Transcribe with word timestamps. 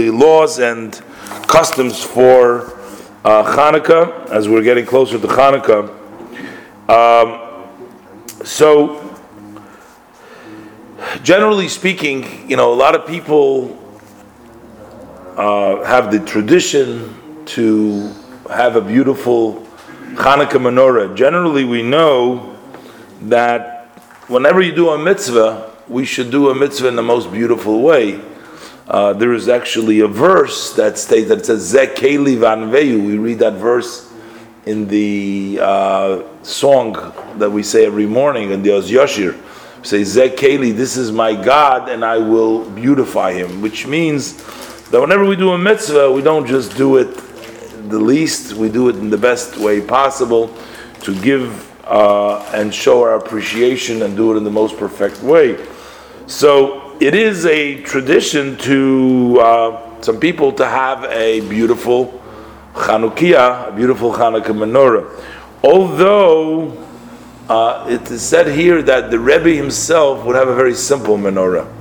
the 0.00 0.10
laws 0.10 0.58
and 0.58 0.94
customs 1.46 2.02
for 2.02 2.72
uh, 3.22 3.44
Hanukkah 3.44 4.30
as 4.30 4.48
we're 4.48 4.62
getting 4.62 4.86
closer 4.86 5.18
to 5.18 5.26
Hanukkah. 5.26 5.90
Um, 6.88 7.68
so, 8.42 8.96
generally 11.22 11.68
speaking, 11.68 12.48
you 12.48 12.56
know, 12.56 12.72
a 12.72 12.78
lot 12.84 12.94
of 12.94 13.06
people 13.06 13.76
uh, 15.36 15.84
have 15.84 16.10
the 16.10 16.20
tradition 16.20 17.44
to 17.44 18.10
have 18.48 18.76
a 18.76 18.80
beautiful 18.80 19.66
Hanukkah 20.14 20.60
menorah. 20.60 21.14
Generally, 21.14 21.64
we 21.64 21.82
know 21.82 22.56
that 23.24 23.88
whenever 24.28 24.62
you 24.62 24.72
do 24.72 24.88
a 24.88 24.98
mitzvah, 24.98 25.70
we 25.88 26.06
should 26.06 26.30
do 26.30 26.48
a 26.48 26.54
mitzvah 26.54 26.88
in 26.88 26.96
the 26.96 27.02
most 27.02 27.30
beautiful 27.30 27.82
way. 27.82 28.29
Uh, 28.90 29.12
there 29.12 29.32
is 29.32 29.48
actually 29.48 30.00
a 30.00 30.08
verse 30.08 30.72
that 30.72 30.98
states 30.98 31.28
that 31.28 31.38
it 31.38 31.46
says 31.46 31.72
Zekeli 31.72 32.36
vanveyu. 32.36 33.06
We 33.06 33.18
read 33.18 33.38
that 33.38 33.52
verse 33.52 34.12
in 34.66 34.88
the 34.88 35.60
uh, 35.62 36.42
song 36.42 36.94
that 37.38 37.48
we 37.48 37.62
say 37.62 37.86
every 37.86 38.06
morning 38.06 38.50
in 38.50 38.64
the 38.64 38.72
Oz 38.72 38.90
Yashir. 38.90 39.36
We 39.78 39.84
say 39.84 40.00
Zekeli, 40.00 40.74
this 40.74 40.96
is 40.96 41.12
my 41.12 41.40
God, 41.40 41.88
and 41.88 42.04
I 42.04 42.18
will 42.18 42.68
beautify 42.70 43.32
him, 43.32 43.62
which 43.62 43.86
means 43.86 44.34
that 44.90 45.00
whenever 45.00 45.24
we 45.24 45.36
do 45.36 45.52
a 45.52 45.58
mitzvah, 45.58 46.10
we 46.10 46.20
don't 46.20 46.44
just 46.44 46.76
do 46.76 46.96
it 46.96 47.14
the 47.90 47.98
least, 47.98 48.54
we 48.54 48.68
do 48.68 48.88
it 48.88 48.96
in 48.96 49.08
the 49.08 49.16
best 49.16 49.56
way 49.56 49.80
possible 49.80 50.52
to 51.02 51.14
give 51.20 51.70
uh, 51.84 52.40
and 52.52 52.74
show 52.74 53.02
our 53.02 53.14
appreciation 53.14 54.02
and 54.02 54.16
do 54.16 54.34
it 54.34 54.36
in 54.36 54.42
the 54.42 54.50
most 54.50 54.76
perfect 54.76 55.22
way. 55.22 55.64
So 56.26 56.89
it 57.00 57.14
is 57.14 57.46
a 57.46 57.80
tradition 57.82 58.58
to 58.58 59.38
uh, 59.40 60.02
some 60.02 60.20
people 60.20 60.52
to 60.52 60.66
have 60.66 61.04
a 61.04 61.40
beautiful 61.48 62.22
Chanukiah, 62.74 63.68
a 63.68 63.72
beautiful 63.72 64.12
Hanukkah 64.12 64.52
menorah. 64.52 65.08
Although 65.64 66.76
uh, 67.48 67.86
it 67.88 68.10
is 68.10 68.20
said 68.20 68.48
here 68.48 68.82
that 68.82 69.10
the 69.10 69.18
Rebbe 69.18 69.48
himself 69.48 70.26
would 70.26 70.36
have 70.36 70.48
a 70.48 70.54
very 70.54 70.74
simple 70.74 71.16
menorah. 71.16 71.72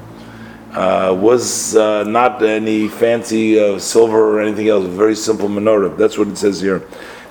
Uh, 0.71 1.13
was 1.19 1.75
uh, 1.75 2.03
not 2.05 2.41
any 2.41 2.87
fancy 2.87 3.59
uh, 3.59 3.77
silver 3.77 4.37
or 4.37 4.41
anything 4.41 4.69
else, 4.69 4.85
very 4.85 5.15
simple 5.15 5.49
menorah. 5.49 5.97
That's 5.97 6.17
what 6.17 6.29
it 6.29 6.37
says 6.37 6.61
here. 6.61 6.87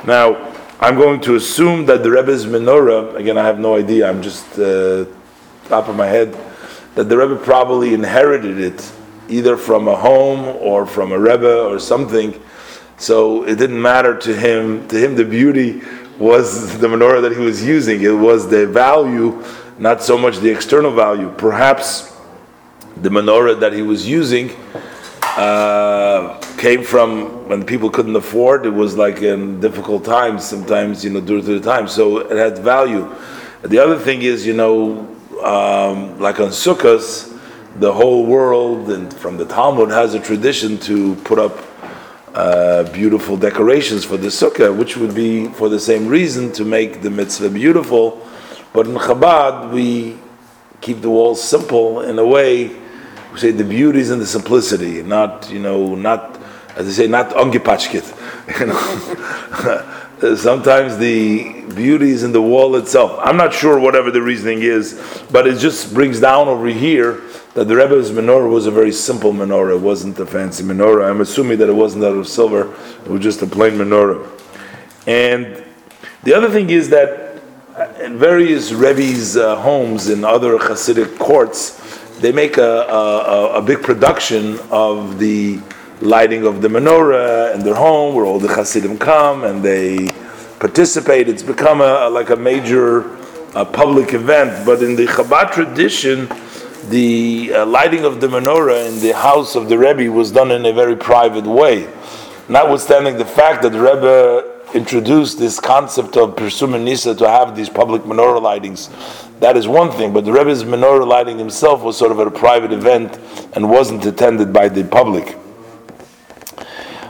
Now, 0.07 0.53
I'm 0.79 0.97
going 0.97 1.23
to 1.23 1.37
assume 1.37 1.87
that 1.87 2.03
the 2.03 2.11
Rebbe's 2.11 2.45
menorah, 2.45 3.15
again, 3.15 3.39
I 3.39 3.45
have 3.45 3.59
no 3.59 3.77
idea, 3.77 4.11
I'm 4.11 4.21
just 4.21 4.59
uh, 4.59 5.07
top 5.69 5.89
of 5.89 5.97
my 5.97 6.07
head, 6.07 6.37
that 6.99 7.09
the 7.09 7.17
Rebbe 7.17 7.37
probably 7.37 7.95
inherited 7.95 8.59
it 8.59 8.93
either 9.29 9.57
from 9.57 9.87
a 9.87 9.95
home 9.95 10.41
or 10.61 10.85
from 10.85 11.13
a 11.13 11.19
Rebbe 11.19 11.63
or 11.63 11.79
something. 11.79 12.35
So 12.97 13.45
it 13.45 13.55
didn't 13.55 13.81
matter 13.81 14.19
to 14.19 14.35
him. 14.35 14.89
To 14.89 14.99
him, 14.99 15.15
the 15.15 15.25
beauty 15.25 15.81
was 16.19 16.77
the 16.81 16.89
menorah 16.89 17.23
that 17.23 17.31
he 17.31 17.39
was 17.39 17.65
using. 17.65 18.03
It 18.03 18.11
was 18.11 18.51
the 18.51 18.67
value, 18.67 19.45
not 19.79 20.03
so 20.03 20.19
much 20.19 20.39
the 20.39 20.51
external 20.51 20.91
value. 20.91 21.33
Perhaps 21.39 22.17
the 22.97 23.11
menorah 23.11 23.61
that 23.61 23.73
he 23.73 23.83
was 23.83 24.09
using 24.09 24.51
uh, 25.23 26.41
came 26.59 26.83
from 26.83 27.49
when 27.49 27.65
people 27.65 27.91
couldn't 27.91 28.17
afford. 28.17 28.67
It 28.67 28.75
was 28.75 28.97
like 28.97 29.23
in 29.23 29.61
difficult 29.61 30.05
times, 30.05 30.45
sometimes 30.45 31.05
you 31.05 31.11
know 31.11 31.21
during 31.21 31.45
the 31.45 31.61
time. 31.61 31.87
So 31.87 32.19
it 32.19 32.37
had 32.37 32.59
value. 32.59 33.09
The 33.63 33.79
other 33.79 34.01
thing 34.01 34.23
is, 34.23 34.45
you 34.45 34.55
know, 34.55 35.15
um, 35.45 36.19
like 36.19 36.41
on 36.41 36.49
Sukkot, 36.49 37.37
the 37.77 37.93
whole 37.93 38.27
world 38.27 38.91
and 38.91 39.13
from 39.13 39.37
the 39.37 39.45
Talmud 39.45 39.91
has 39.91 40.15
a 40.15 40.21
tradition 40.21 40.79
to 40.79 41.15
put 41.17 41.39
up 41.39 41.57
uh, 42.35 42.85
beautiful 42.93 43.37
decorations 43.37 44.05
for 44.05 44.17
the 44.17 44.29
sukkah, 44.29 44.77
which 44.77 44.97
would 44.97 45.15
be 45.15 45.47
for 45.49 45.69
the 45.69 45.81
same 45.81 46.07
reason 46.07 46.53
to 46.53 46.65
make 46.65 47.03
the 47.03 47.11
mitzvah 47.11 47.51
beautiful. 47.51 48.27
But 48.73 48.87
in 48.87 48.95
Chabad, 48.95 49.73
we 49.73 50.19
keep 50.81 51.01
the 51.01 51.11
walls 51.11 51.43
simple 51.43 52.03
in 52.03 52.19
a 52.19 52.27
way 52.27 52.77
we 53.33 53.39
say 53.39 53.51
the 53.51 53.65
beauty 53.65 54.01
is 54.01 54.11
in 54.11 54.19
the 54.19 54.27
simplicity, 54.27 55.03
not 55.03 55.51
you 55.51 55.59
know, 55.59 55.95
not 55.95 56.41
as 56.77 56.87
they 56.87 57.05
say, 57.05 57.09
not 57.09 57.31
ongepachkit. 57.31 58.15
You 58.59 58.67
know, 58.67 58.75
sometimes 60.21 60.99
the 60.99 61.63
beauty 61.75 62.11
is 62.11 62.23
in 62.23 62.33
the 62.33 62.43
wall 62.43 62.77
itself. 62.77 63.19
I'm 63.23 63.37
not 63.37 63.53
sure 63.53 63.79
whatever 63.79 64.11
the 64.11 64.23
reasoning 64.23 64.63
is, 64.63 65.25
but 65.31 65.47
it 65.47 65.59
just 65.59 65.95
brings 65.95 66.21
down 66.21 66.49
over 66.49 66.67
here 66.67 67.23
that 67.55 67.67
the 67.67 67.77
Rebbe's 67.77 68.11
menorah 68.11 68.51
was 68.51 68.67
a 68.67 68.71
very 68.71 68.93
simple 68.93 69.33
menorah. 69.33 69.77
It 69.77 69.81
wasn't 69.81 70.19
a 70.19 70.27
fancy 70.27 70.63
menorah. 70.63 71.11
I'm 71.11 71.21
assuming 71.21 71.59
that 71.59 71.69
it 71.69 71.75
wasn't 71.75 72.05
out 72.05 72.17
of 72.17 72.29
silver. 72.29 72.73
It 73.05 73.09
was 73.09 73.21
just 73.21 73.43
a 73.43 73.47
plain 73.47 73.75
menorah. 73.75 74.29
And 75.07 75.65
the 76.23 76.35
other 76.35 76.51
thing 76.51 76.71
is 76.71 76.91
that 76.91 77.41
in 78.01 78.19
various 78.19 78.73
Rebbe's 78.73 79.37
uh, 79.37 79.57
homes 79.57 80.09
in 80.09 80.25
other 80.25 80.59
Hasidic 80.59 81.19
courts, 81.19 81.79
they 82.21 82.33
make 82.33 82.59
a, 82.59 82.63
a, 82.63 83.59
a, 83.59 83.63
big 83.63 83.83
production 83.83 84.59
of 84.71 85.19
the 85.19 85.61
lighting 86.01 86.47
of 86.47 86.63
the 86.63 86.69
menorah 86.69 87.55
in 87.55 87.63
their 87.63 87.75
home, 87.75 88.15
where 88.15 88.25
all 88.25 88.39
the 88.39 88.49
Hasidim 88.49 88.99
come 88.99 89.45
and 89.45 89.63
they 89.63 90.09
participate. 90.59 91.29
It's 91.29 91.43
become 91.43 91.81
a, 91.81 92.09
like 92.09 92.31
a 92.31 92.37
major 92.37 93.17
uh, 93.55 93.65
public 93.65 94.15
event. 94.15 94.65
But 94.67 94.83
in 94.83 94.97
the 94.97 95.07
Chabad 95.07 95.53
tradition, 95.53 96.29
the 96.91 97.53
uh, 97.55 97.67
lighting 97.67 98.05
of 98.05 98.21
the 98.21 98.29
menorah 98.29 98.89
in 98.89 99.01
the 99.01 99.13
house 99.13 99.55
of 99.55 99.69
the 99.69 99.79
Rebbe 99.79 100.11
was 100.11 100.33
done 100.33 100.51
in 100.51 100.65
a 100.67 100.73
very 100.73 100.97
private 100.97 101.45
way. 101.45 101.93
Notwithstanding 102.49 103.19
the 103.19 103.27
fact 103.27 103.63
that 103.63 103.73
the 103.73 103.81
Rebbe 103.81 104.55
introduced 104.75 105.39
this 105.39 105.59
concept 105.59 106.17
of 106.17 106.37
Pirsum 106.37 106.83
Nisa 106.83 107.15
to 107.15 107.29
have 107.29 107.57
these 107.57 107.69
public 107.69 108.03
menorah 108.03 108.41
lightings. 108.41 108.91
That 109.41 109.57
is 109.57 109.69
one 109.69 109.91
thing, 109.91 110.13
but 110.13 110.25
the 110.25 110.33
Rebbe's 110.33 110.65
menorah 110.65 111.07
lighting 111.07 111.39
himself 111.39 111.83
was 111.83 111.97
sort 111.97 112.13
of 112.13 112.19
a 112.19 112.31
private 112.31 112.73
event 112.73 113.19
and 113.55 113.71
wasn't 113.71 114.05
attended 114.05 114.53
by 114.53 114.69
the 114.69 114.85
public. 114.85 115.37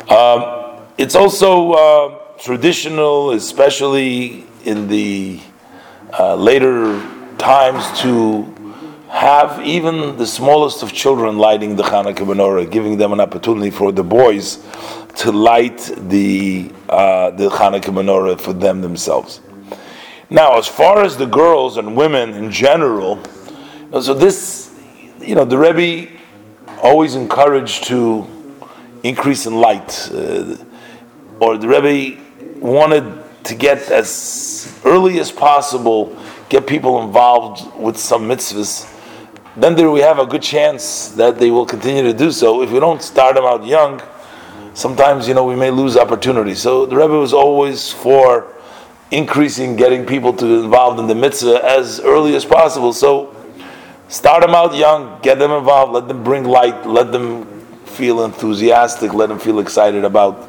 Um, 0.08 0.86
it's 0.96 1.14
also 1.14 1.72
uh, 1.72 2.18
traditional, 2.38 3.32
especially 3.32 4.46
in 4.64 4.88
the 4.88 5.38
uh, 6.18 6.34
later 6.34 6.98
times, 7.36 8.00
to 8.00 8.54
have 9.10 9.60
even 9.66 10.16
the 10.16 10.26
smallest 10.26 10.82
of 10.82 10.94
children 10.94 11.36
lighting 11.36 11.76
the 11.76 11.82
Hanukkah 11.82 12.26
menorah, 12.26 12.70
giving 12.70 12.96
them 12.96 13.12
an 13.12 13.20
opportunity 13.20 13.70
for 13.70 13.92
the 13.92 14.02
boys 14.02 14.64
to 15.16 15.30
light 15.30 15.78
the 16.08 16.72
uh, 16.88 17.30
the 17.32 17.50
Hanukkah 17.50 17.92
menorah 17.92 18.40
for 18.40 18.54
them 18.54 18.80
themselves. 18.80 19.42
Now, 20.30 20.56
as 20.56 20.66
far 20.66 21.02
as 21.02 21.18
the 21.18 21.26
girls 21.26 21.76
and 21.76 21.94
women 21.94 22.32
in 22.32 22.50
general, 22.50 23.22
so 23.92 24.14
this, 24.14 24.74
you 25.20 25.34
know, 25.34 25.44
the 25.44 25.58
Rebbe 25.58 26.10
always 26.82 27.14
encouraged 27.14 27.84
to 27.84 28.26
increase 29.02 29.46
in 29.46 29.60
light, 29.60 30.10
uh, 30.12 30.56
or 31.40 31.56
the 31.56 31.68
Rebbe 31.68 32.20
wanted 32.58 33.24
to 33.44 33.54
get 33.54 33.90
as 33.90 34.80
early 34.84 35.20
as 35.20 35.30
possible, 35.30 36.16
get 36.48 36.66
people 36.66 37.02
involved 37.02 37.74
with 37.78 37.96
some 37.96 38.28
mitzvahs. 38.28 38.94
Then 39.56 39.74
there 39.74 39.90
we 39.90 40.00
have 40.00 40.18
a 40.18 40.26
good 40.26 40.42
chance 40.42 41.08
that 41.10 41.38
they 41.38 41.50
will 41.50 41.66
continue 41.66 42.02
to 42.02 42.12
do 42.12 42.30
so. 42.30 42.62
If 42.62 42.70
we 42.70 42.80
don't 42.80 43.02
start 43.02 43.34
them 43.34 43.44
out 43.44 43.66
young, 43.66 44.02
sometimes 44.74 45.26
you 45.26 45.34
know 45.34 45.44
we 45.44 45.56
may 45.56 45.70
lose 45.70 45.96
opportunities. 45.96 46.60
So 46.60 46.86
the 46.86 46.96
Rebbe 46.96 47.18
was 47.18 47.32
always 47.32 47.92
for 47.92 48.54
increasing, 49.10 49.76
getting 49.76 50.04
people 50.04 50.32
to 50.34 50.62
involved 50.62 51.00
in 51.00 51.06
the 51.06 51.14
mitzvah 51.14 51.64
as 51.64 52.00
early 52.00 52.36
as 52.36 52.44
possible. 52.44 52.92
So 52.92 53.34
start 54.08 54.42
them 54.42 54.54
out 54.54 54.74
young, 54.74 55.20
get 55.22 55.38
them 55.38 55.50
involved, 55.50 55.92
let 55.92 56.08
them 56.08 56.22
bring 56.22 56.44
light, 56.44 56.86
let 56.86 57.10
them 57.12 57.57
feel 57.98 58.24
enthusiastic, 58.24 59.12
let 59.12 59.28
them 59.28 59.40
feel 59.40 59.58
excited 59.58 60.04
about 60.04 60.48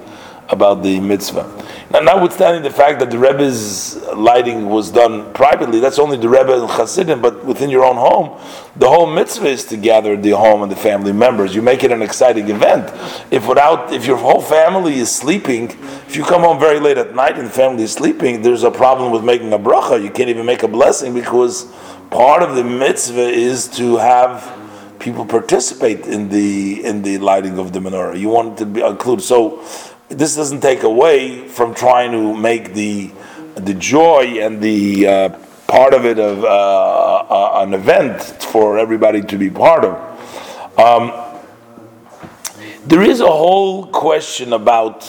about 0.50 0.82
the 0.82 1.00
mitzvah. 1.00 1.46
Now, 1.92 2.00
notwithstanding 2.00 2.64
the 2.64 2.72
fact 2.72 3.00
that 3.00 3.12
the 3.12 3.20
Rebbe's 3.20 3.96
lighting 4.16 4.68
was 4.68 4.90
done 4.92 5.32
privately, 5.34 5.80
that's 5.80 6.00
only 6.00 6.18
the 6.18 6.28
Rebbe 6.28 6.60
and 6.60 6.68
Chassidim, 6.68 7.22
but 7.22 7.46
within 7.46 7.70
your 7.70 7.86
own 7.86 7.98
home, 7.98 8.40
the 8.76 8.90
whole 8.90 9.06
mitzvah 9.06 9.48
is 9.48 9.64
to 9.66 9.78
gather 9.78 10.18
the 10.18 10.32
home 10.32 10.64
and 10.64 10.72
the 10.72 10.76
family 10.76 11.14
members. 11.14 11.54
You 11.54 11.62
make 11.62 11.84
it 11.84 11.92
an 11.92 12.02
exciting 12.02 12.50
event. 12.50 12.90
If 13.32 13.48
without, 13.48 13.94
if 13.94 14.08
your 14.08 14.18
whole 14.18 14.42
family 14.42 14.96
is 14.96 15.16
sleeping, 15.16 15.70
if 16.08 16.16
you 16.16 16.24
come 16.24 16.42
home 16.42 16.60
very 16.60 16.80
late 16.80 16.98
at 16.98 17.14
night 17.14 17.38
and 17.38 17.46
the 17.46 17.52
family 17.52 17.84
is 17.84 17.94
sleeping, 17.94 18.42
there's 18.42 18.64
a 18.64 18.72
problem 18.72 19.12
with 19.12 19.24
making 19.24 19.54
a 19.54 19.60
bracha. 19.60 20.02
You 20.02 20.10
can't 20.10 20.30
even 20.30 20.48
make 20.48 20.64
a 20.64 20.68
blessing 20.68 21.14
because 21.14 21.72
part 22.10 22.42
of 22.42 22.56
the 22.56 22.64
mitzvah 22.64 23.30
is 23.30 23.68
to 23.78 23.98
have 23.98 24.44
people 25.00 25.26
participate 25.26 26.06
in 26.08 26.30
the 26.30 26.84
in 26.86 27.02
the 27.02 27.18
lighting 27.18 27.58
of 27.58 27.72
the 27.72 27.80
menorah. 27.80 28.20
You 28.20 28.30
want 28.30 28.58
to 28.60 28.66
be 28.66 28.82
included. 28.82 29.24
So 29.24 29.64
this 30.10 30.36
doesn't 30.36 30.62
take 30.62 30.84
away 30.84 31.48
from 31.48 31.74
trying 31.74 32.12
to 32.12 32.36
make 32.36 32.74
the 32.74 33.12
the 33.56 33.74
joy 33.74 34.40
and 34.42 34.62
the 34.62 35.08
uh, 35.08 35.30
part 35.68 35.94
of 35.94 36.06
it 36.06 36.20
of 36.20 36.44
uh, 36.44 36.48
uh, 36.48 37.64
an 37.64 37.74
event 37.74 38.22
for 38.22 38.78
everybody 38.78 39.22
to 39.22 39.38
be 39.38 39.50
part 39.50 39.86
of. 39.86 39.96
Um, 40.78 41.12
There 42.90 43.04
is 43.04 43.22
a 43.22 43.30
whole 43.30 43.86
question 43.92 44.54
about 44.54 45.06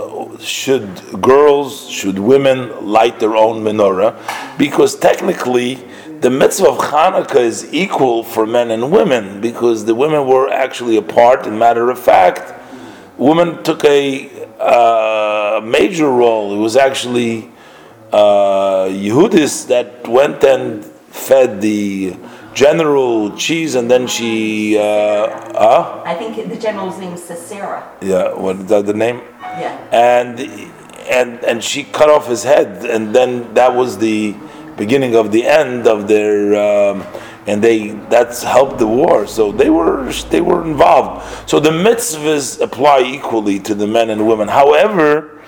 uh, 0.00 0.38
should 0.38 0.88
girls, 1.20 1.90
should 1.90 2.18
women 2.18 2.70
light 2.80 3.18
their 3.20 3.36
own 3.36 3.62
menorah, 3.62 4.14
because 4.56 4.96
technically 4.96 5.76
the 6.20 6.30
mitzvah 6.30 6.68
of 6.68 6.78
Hanukkah 6.78 7.40
is 7.40 7.72
equal 7.72 8.24
for 8.24 8.46
men 8.46 8.70
and 8.70 8.90
women 8.90 9.40
because 9.40 9.84
the 9.84 9.94
women 9.94 10.26
were 10.26 10.48
actually 10.50 10.96
apart. 10.96 11.46
In 11.46 11.58
matter 11.58 11.90
of 11.90 11.98
fact, 11.98 12.54
women 13.16 13.62
took 13.62 13.84
a 13.84 14.28
uh, 14.58 15.60
major 15.64 16.10
role. 16.10 16.54
It 16.54 16.58
was 16.58 16.76
actually 16.76 17.50
uh, 18.12 18.86
Yehudis 18.88 19.68
that 19.68 20.08
went 20.08 20.42
and 20.42 20.84
fed 20.84 21.60
the 21.60 22.16
general 22.54 23.36
cheese, 23.36 23.74
and 23.76 23.90
then 23.90 24.06
she. 24.06 24.76
Uh, 24.76 24.82
uh? 24.82 26.02
I 26.04 26.14
think 26.14 26.48
the 26.48 26.56
general's 26.56 26.98
name 26.98 27.12
is 27.12 27.22
Sisera. 27.22 27.96
Yeah, 28.00 28.34
what 28.34 28.66
the, 28.66 28.82
the 28.82 28.94
name? 28.94 29.20
Yeah. 29.40 29.76
And 29.92 30.40
and 31.08 31.44
and 31.44 31.62
she 31.62 31.84
cut 31.84 32.10
off 32.10 32.26
his 32.26 32.42
head, 32.42 32.84
and 32.84 33.14
then 33.14 33.54
that 33.54 33.74
was 33.74 33.98
the 33.98 34.34
beginning 34.78 35.14
of 35.16 35.32
the 35.32 35.44
end 35.44 35.86
of 35.86 36.08
their. 36.08 36.56
Um, 36.56 37.04
and 37.48 37.64
they 37.64 37.88
that's 38.10 38.42
helped 38.42 38.78
the 38.78 38.86
war. 38.86 39.26
So 39.26 39.50
they 39.50 39.70
were 39.70 40.12
they 40.30 40.42
were 40.42 40.62
involved. 40.64 41.48
So 41.48 41.58
the 41.58 41.70
mitzvahs 41.70 42.60
apply 42.60 43.00
equally 43.00 43.58
to 43.60 43.74
the 43.74 43.86
men 43.86 44.10
and 44.10 44.28
women. 44.28 44.48
However, 44.48 45.40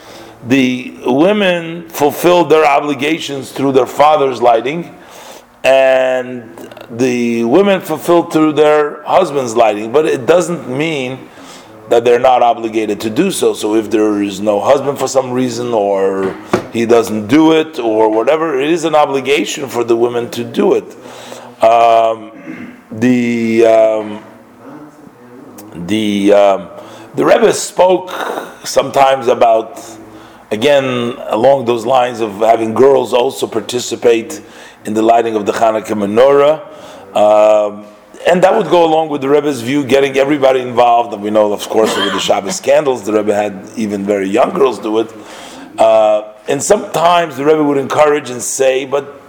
the 0.47 0.99
women 1.05 1.89
fulfilled 1.91 2.51
their 2.51 2.65
obligations 2.65 3.53
through 3.53 3.73
their 3.73 3.87
father's 3.87 4.41
lighting, 4.41 4.97
and 5.63 6.57
the 6.91 7.45
women 7.45 7.83
fulfilled 7.83 8.33
through 8.33 8.55
their 8.55 9.03
husband's 9.03 9.55
lighting. 9.55 9.93
But 9.93 10.07
it 10.07 10.25
doesn't 10.25 10.69
mean 10.69 11.29
that 11.91 12.05
they're 12.05 12.21
not 12.21 12.41
obligated 12.43 13.01
to 13.01 13.11
do 13.11 13.31
so. 13.33 13.53
So 13.53 13.75
if 13.75 13.91
there 13.91 14.23
is 14.23 14.41
no 14.41 14.61
husband 14.61 14.99
for 14.99 15.09
some 15.09 15.33
reason, 15.33 15.75
or 15.75 16.35
he 16.73 16.87
doesn't 16.87 17.27
do 17.27 17.53
it, 17.53 17.79
or 17.79 18.09
whatever, 18.09 18.59
it 18.59 18.71
is 18.71 18.85
an 18.85 18.95
obligation 18.95 19.69
for 19.69 19.83
the 19.83 19.97
women 19.97 20.31
to 20.31 20.45
do 20.45 20.75
it. 20.75 20.85
Um, 21.63 22.81
the 22.93 23.67
um, 23.67 24.25
the 25.89 26.33
um, 26.33 26.71
the 27.17 27.25
Rebbe 27.25 27.53
spoke 27.53 28.11
sometimes 28.65 29.27
about 29.27 29.85
again 30.53 30.85
along 31.27 31.65
those 31.65 31.85
lines 31.85 32.21
of 32.21 32.37
having 32.39 32.73
girls 32.73 33.13
also 33.13 33.49
participate 33.49 34.41
in 34.85 34.95
the 34.95 35.03
lighting 35.03 35.35
of 35.35 35.45
the 35.45 35.53
Hanukkah 35.53 35.99
menorah. 35.99 36.67
And 38.29 38.43
that 38.45 38.55
would 38.55 38.69
go 38.69 38.85
along 38.85 39.09
with 39.09 39.23
the 39.23 39.29
Rebbe's 39.29 39.63
view, 39.63 39.85
getting 39.85 40.17
everybody 40.19 40.61
involved. 40.61 41.15
And 41.15 41.23
we 41.23 41.31
know, 41.31 41.53
of 41.53 41.69
course, 41.69 41.97
with 41.97 42.13
the 42.13 42.21
Shabbos 42.21 42.61
candles, 42.61 43.05
the 43.05 43.15
Rebbe 43.15 43.35
had 43.35 43.71
even 43.77 44.05
very 44.05 44.29
young 44.29 44.53
girls 44.53 44.79
do 44.79 44.99
it. 44.99 45.13
Uh, 45.79 46.35
and 46.47 46.63
sometimes 46.63 47.37
the 47.37 47.45
Rebbe 47.45 47.65
would 47.65 47.79
encourage 47.79 48.29
and 48.29 48.43
say, 48.43 48.85
but 48.85 49.21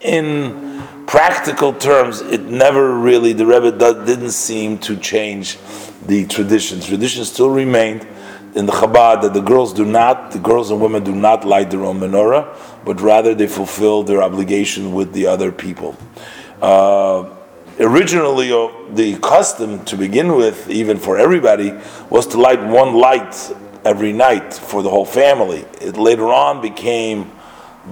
in 0.00 0.82
practical 1.06 1.72
terms, 1.72 2.20
it 2.20 2.42
never 2.42 2.94
really, 2.94 3.32
the 3.32 3.46
Rebbe 3.46 3.70
didn't 4.04 4.32
seem 4.32 4.78
to 4.78 4.96
change 4.96 5.58
the 6.06 6.26
tradition. 6.26 6.80
Tradition 6.80 7.24
still 7.24 7.50
remained 7.50 8.06
in 8.54 8.66
the 8.66 8.72
Chabad 8.72 9.22
that 9.22 9.34
the 9.34 9.40
girls 9.40 9.72
do 9.72 9.84
not, 9.84 10.32
the 10.32 10.38
girls 10.38 10.70
and 10.70 10.80
women 10.80 11.02
do 11.02 11.14
not 11.14 11.44
light 11.44 11.70
their 11.70 11.84
own 11.84 12.00
menorah, 12.00 12.56
but 12.84 13.00
rather 13.00 13.34
they 13.34 13.46
fulfill 13.46 14.02
their 14.02 14.22
obligation 14.22 14.92
with 14.92 15.12
the 15.12 15.26
other 15.26 15.50
people. 15.50 15.96
Uh, 16.60 17.33
originally, 17.78 18.52
uh, 18.52 18.68
the 18.90 19.18
custom 19.18 19.84
to 19.86 19.96
begin 19.96 20.34
with, 20.34 20.68
even 20.70 20.98
for 20.98 21.18
everybody, 21.18 21.74
was 22.10 22.26
to 22.28 22.40
light 22.40 22.62
one 22.62 22.94
light 22.94 23.52
every 23.84 24.12
night 24.12 24.54
for 24.54 24.82
the 24.82 24.90
whole 24.90 25.04
family. 25.04 25.64
It 25.80 25.96
later 25.96 26.32
on 26.32 26.60
became 26.60 27.30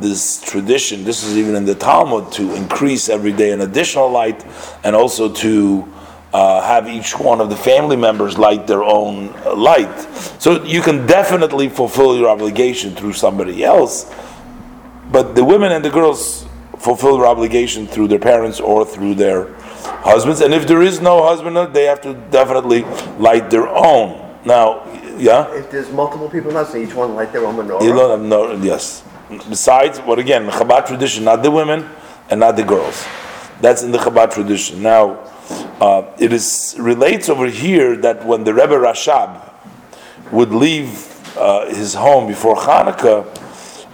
this 0.00 0.40
tradition. 0.40 1.05
This 1.05 1.23
is 1.23 1.37
even 1.37 1.55
in 1.55 1.64
the 1.64 1.75
Talmud 1.75 2.32
to 2.32 2.55
increase 2.55 3.08
every 3.08 3.32
day 3.32 3.52
an 3.52 3.61
additional 3.61 4.11
light, 4.11 4.44
and 4.84 4.96
also 4.96 5.32
to 5.32 5.93
uh, 6.32 6.62
have 6.62 6.88
each 6.88 7.19
one 7.19 7.40
of 7.40 7.50
the 7.50 7.56
family 7.56 7.96
members 7.96 8.38
light 8.38 8.67
their 8.67 8.82
own 8.82 9.32
light. 9.55 10.00
So 10.40 10.64
you 10.64 10.81
can 10.81 11.06
definitely 11.06 11.69
fulfill 11.69 12.17
your 12.17 12.29
obligation 12.29 12.94
through 12.94 13.12
somebody 13.12 13.64
else, 13.64 14.12
but 15.11 15.34
the 15.34 15.44
women 15.44 15.73
and 15.73 15.84
the 15.84 15.90
girls 15.90 16.46
fulfill 16.79 17.19
their 17.19 17.26
obligation 17.26 17.87
through 17.87 18.08
their 18.08 18.19
parents 18.19 18.61
or 18.61 18.84
through 18.84 19.14
their 19.14 19.55
husbands. 19.84 20.40
And 20.40 20.55
if 20.55 20.67
there 20.67 20.82
is 20.82 21.00
no 21.00 21.23
husband, 21.23 21.75
they 21.75 21.84
have 21.84 22.00
to 22.02 22.14
definitely 22.31 22.82
light 23.19 23.50
their 23.50 23.69
own. 23.69 24.19
Now, 24.44 24.84
yeah. 25.17 25.52
If 25.55 25.70
there's 25.70 25.90
multiple 25.93 26.29
people 26.29 26.50
in 26.50 26.55
the 26.55 26.64
house, 26.64 26.75
each 26.75 26.94
one 26.94 27.14
light 27.14 27.32
their 27.32 27.44
own 27.44 27.56
menorah. 27.56 27.82
You 27.82 27.93
don't 27.93 28.29
no, 28.29 28.52
yes. 28.55 29.05
Besides, 29.49 30.00
what 30.00 30.19
again, 30.19 30.49
Chabad 30.49 30.87
tradition, 30.87 31.25
not 31.25 31.43
the 31.43 31.50
women 31.50 31.88
and 32.31 32.40
not 32.40 32.56
the 32.56 32.64
girls. 32.64 33.06
That's 33.61 33.82
in 33.82 33.93
the 33.93 33.99
Chabad 33.99 34.32
tradition. 34.32 34.82
Now 34.82 35.31
uh, 35.81 36.11
it 36.19 36.32
is 36.32 36.76
relates 36.79 37.29
over 37.29 37.46
here 37.46 37.96
that 37.96 38.25
when 38.26 38.44
the 38.44 38.55
Rebbe 38.55 38.75
Rashab 38.75 39.52
would 40.31 40.52
leave 40.52 41.08
uh, 41.37 41.67
his 41.69 41.94
home 41.94 42.26
before 42.26 42.56
Hanukkah, 42.56 43.26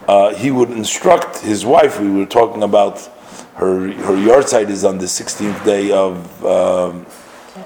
uh, 0.09 0.35
he 0.35 0.51
would 0.51 0.71
instruct 0.71 1.39
his 1.39 1.65
wife. 1.65 2.01
We 2.01 2.11
were 2.11 2.27
talking 2.27 2.63
about 2.63 3.11
her 3.59 3.93
her 3.93 4.15
yahrzeit 4.15 4.69
is 4.71 4.85
on 4.85 4.99
the 4.99 5.07
16th 5.07 5.65
day 5.65 5.91
of 5.91 6.45
um, 6.45 7.07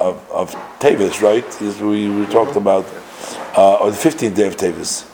of, 0.00 0.30
of 0.30 0.50
Tevis, 0.80 1.20
right? 1.22 1.44
We, 1.80 2.08
we 2.08 2.26
talked 2.26 2.56
about, 2.56 2.86
uh, 3.56 3.74
or 3.74 3.90
the 3.90 3.96
15th 3.96 4.34
day 4.34 4.46
of 4.46 4.56
Tevis, 4.56 5.08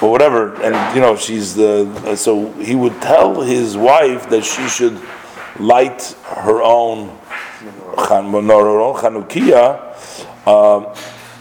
but 0.00 0.08
whatever. 0.08 0.54
And 0.62 0.94
you 0.94 1.00
know, 1.00 1.16
she's 1.16 1.54
the 1.54 2.16
so 2.16 2.50
he 2.52 2.74
would 2.74 3.00
tell 3.02 3.40
his 3.42 3.76
wife 3.76 4.28
that 4.30 4.44
she 4.44 4.66
should 4.68 5.00
light 5.58 6.02
her 6.24 6.62
own 6.62 7.18
menorah, 8.32 8.96
Chanukiah. 8.96 10.28
Uh, 10.46 10.94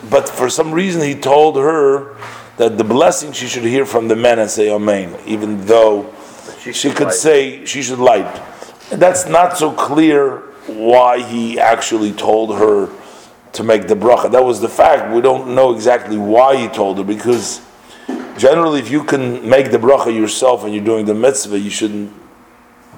but 0.10 0.28
for 0.28 0.50
some 0.50 0.72
reason, 0.74 1.02
he 1.02 1.16
told 1.16 1.56
her 1.56 2.18
that 2.58 2.78
the 2.78 2.84
blessing 2.84 3.32
she 3.32 3.48
should 3.48 3.64
hear 3.64 3.86
from 3.86 4.08
the 4.08 4.16
men 4.16 4.40
and 4.40 4.50
say 4.50 4.70
Amen, 4.70 5.18
even 5.26 5.66
though 5.66 6.14
she, 6.60 6.74
she 6.74 6.90
could 6.92 7.08
light. 7.08 7.14
say 7.14 7.66
she 7.66 7.82
should 7.82 8.00
light. 8.00 8.50
That's 8.92 9.26
not 9.26 9.58
so 9.58 9.72
clear 9.72 10.38
why 10.68 11.24
he 11.24 11.60
actually 11.60 12.12
told 12.12 12.56
her 12.58 12.90
to 13.54 13.64
make 13.64 13.88
the 13.88 13.96
bracha. 13.96 14.32
That 14.32 14.44
was 14.44 14.60
the 14.60 14.70
fact. 14.70 15.14
We 15.14 15.22
don't 15.22 15.56
know 15.56 15.74
exactly 15.74 16.18
why 16.18 16.58
he 16.58 16.68
told 16.68 16.98
her 16.98 17.04
because 17.04 17.62
generally, 18.38 18.80
if 18.80 18.92
you 18.92 19.04
can 19.04 19.48
make 19.48 19.72
the 19.72 19.77
bracha 19.77 20.13
yourself 20.13 20.63
and 20.63 20.74
you're 20.74 20.84
doing 20.84 21.06
the 21.06 21.13
mitzvah, 21.13 21.58
you 21.60 21.70
shouldn't 21.70 22.13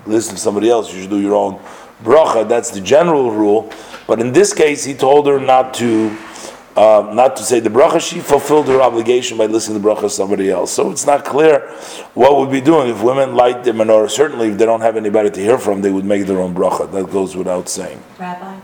listen 0.06 0.36
to 0.36 0.42
somebody 0.42 0.70
else. 0.70 0.94
You 0.94 1.02
should 1.02 1.10
do 1.12 1.22
your 1.22 1.36
own 1.36 1.60
bracha. 2.04 2.48
That's 2.48 2.72
the 2.72 2.82
general 2.82 3.32
rule. 3.32 3.72
But 4.08 4.20
in 4.20 4.34
this 4.34 4.54
case, 4.54 4.84
he 4.84 4.94
told 4.94 5.28
her 5.28 5.40
not 5.40 5.74
to. 5.76 6.16
Uh, 6.76 7.12
not 7.14 7.36
to 7.36 7.44
say 7.44 7.60
the 7.60 7.70
bracha, 7.70 8.02
she 8.02 8.20
fulfilled 8.20 8.68
her 8.68 8.82
obligation 8.82 9.38
by 9.38 9.46
listening 9.46 9.80
to 9.80 9.88
the 9.88 9.94
bracha 9.94 10.04
of 10.04 10.12
somebody 10.12 10.50
else. 10.50 10.72
So 10.72 10.90
it's 10.90 11.06
not 11.06 11.24
clear 11.24 11.70
what 12.16 12.38
would 12.38 12.50
be 12.50 12.62
doing 12.62 12.90
if 12.90 13.04
women 13.04 13.36
light 13.36 13.64
the 13.64 13.72
menorah. 13.72 14.10
Certainly, 14.10 14.50
if 14.50 14.58
they 14.58 14.66
don't 14.66 14.82
have 14.82 14.98
anybody 14.98 15.30
to 15.30 15.40
hear 15.40 15.60
from, 15.60 15.82
they 15.82 15.92
would 15.92 16.06
make 16.06 16.26
their 16.26 16.40
own 16.40 16.56
bracha. 16.56 16.92
That 16.92 17.12
goes 17.12 17.36
without 17.36 17.70
saying. 17.70 18.02
Rabbi, 18.18 18.60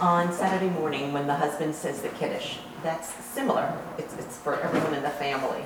on 0.00 0.32
Saturday 0.32 0.70
morning 0.70 1.12
when 1.12 1.26
the 1.26 1.34
husband 1.34 1.74
says 1.74 2.02
the 2.02 2.08
kiddush, 2.10 2.58
that's 2.84 3.12
similar. 3.24 3.76
It's, 3.98 4.14
it's 4.16 4.38
for 4.38 4.60
everyone 4.60 4.94
in 4.94 5.02
the 5.02 5.10
family, 5.10 5.64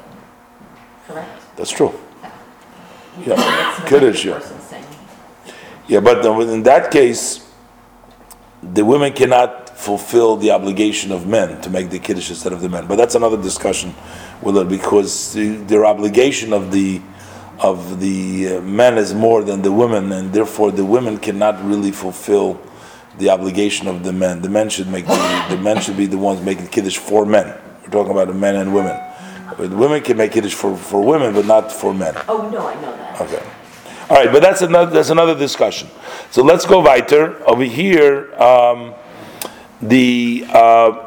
correct? 1.07 1.43
That's 1.57 1.71
true. 1.71 1.93
Yeah, 3.27 3.35
yeah. 3.35 3.85
kiddush. 3.87 4.25
Yeah. 4.25 4.41
Yeah, 5.89 6.01
but 6.01 6.25
in 6.25 6.63
that 6.65 6.91
case, 6.91 7.51
the 8.63 8.85
women 8.85 9.13
cannot 9.15 9.68
fulfill 9.79 10.37
the 10.37 10.51
obligation 10.51 11.13
of 11.13 11.29
men 11.29 11.61
to 11.61 11.71
make 11.71 11.89
the 11.89 12.01
kiddush 12.01 12.31
instead 12.31 12.53
of 12.53 12.61
the 12.61 12.69
men. 12.69 12.89
But 12.89 12.97
that's 12.97 13.15
another 13.15 13.41
discussion 13.41 13.95
with 14.43 14.57
it 14.57 14.69
because 14.69 15.33
the, 15.33 15.55
their 15.71 15.87
obligation 15.87 16.53
of 16.53 16.73
the 16.73 17.01
of 17.61 18.01
the 18.01 18.57
uh, 18.57 18.61
men 18.61 18.99
is 18.99 19.15
more 19.15 19.43
than 19.43 19.63
the 19.63 19.73
women, 19.73 20.13
and 20.13 20.33
therefore 20.33 20.71
the 20.71 20.85
women 20.85 21.19
cannot 21.19 21.65
really 21.65 21.91
fulfill 21.91 22.61
the 23.19 23.31
obligation 23.31 23.89
of 23.89 24.05
the 24.05 24.13
men. 24.13 24.43
The 24.43 24.49
men 24.49 24.69
should 24.69 24.89
make 24.89 25.07
the, 25.07 25.47
the 25.51 25.57
men 25.57 25.81
should 25.81 25.97
be 25.97 26.07
the 26.07 26.19
ones 26.19 26.41
making 26.41 26.69
kiddush 26.69 26.99
for 26.99 27.25
men. 27.25 27.47
We're 27.83 27.91
talking 27.91 28.13
about 28.13 28.29
the 28.29 28.35
men 28.35 28.57
and 28.57 28.75
women. 28.75 28.97
But 29.57 29.71
women 29.71 30.03
can 30.03 30.17
make 30.17 30.33
kiddush 30.33 30.55
for, 30.55 30.77
for 30.77 31.05
women, 31.05 31.35
but 31.35 31.47
not 31.47 31.73
for 31.73 31.93
men. 31.95 32.15
Oh 32.29 32.49
no, 32.49 32.67
I 32.67 32.75
know 32.75 32.97
that. 32.97 33.21
Okay. 33.23 33.45
All 34.11 34.17
right, 34.17 34.33
but 34.33 34.41
that's 34.41 34.63
another 34.63 34.91
that's 34.91 35.11
another 35.11 35.37
discussion. 35.37 35.89
So 36.31 36.43
let's 36.43 36.65
go 36.65 36.81
weiter 36.81 37.43
over 37.49 37.65
here. 37.65 38.35
Um, 38.41 38.95
the 39.81 40.45
uh, 40.49 41.05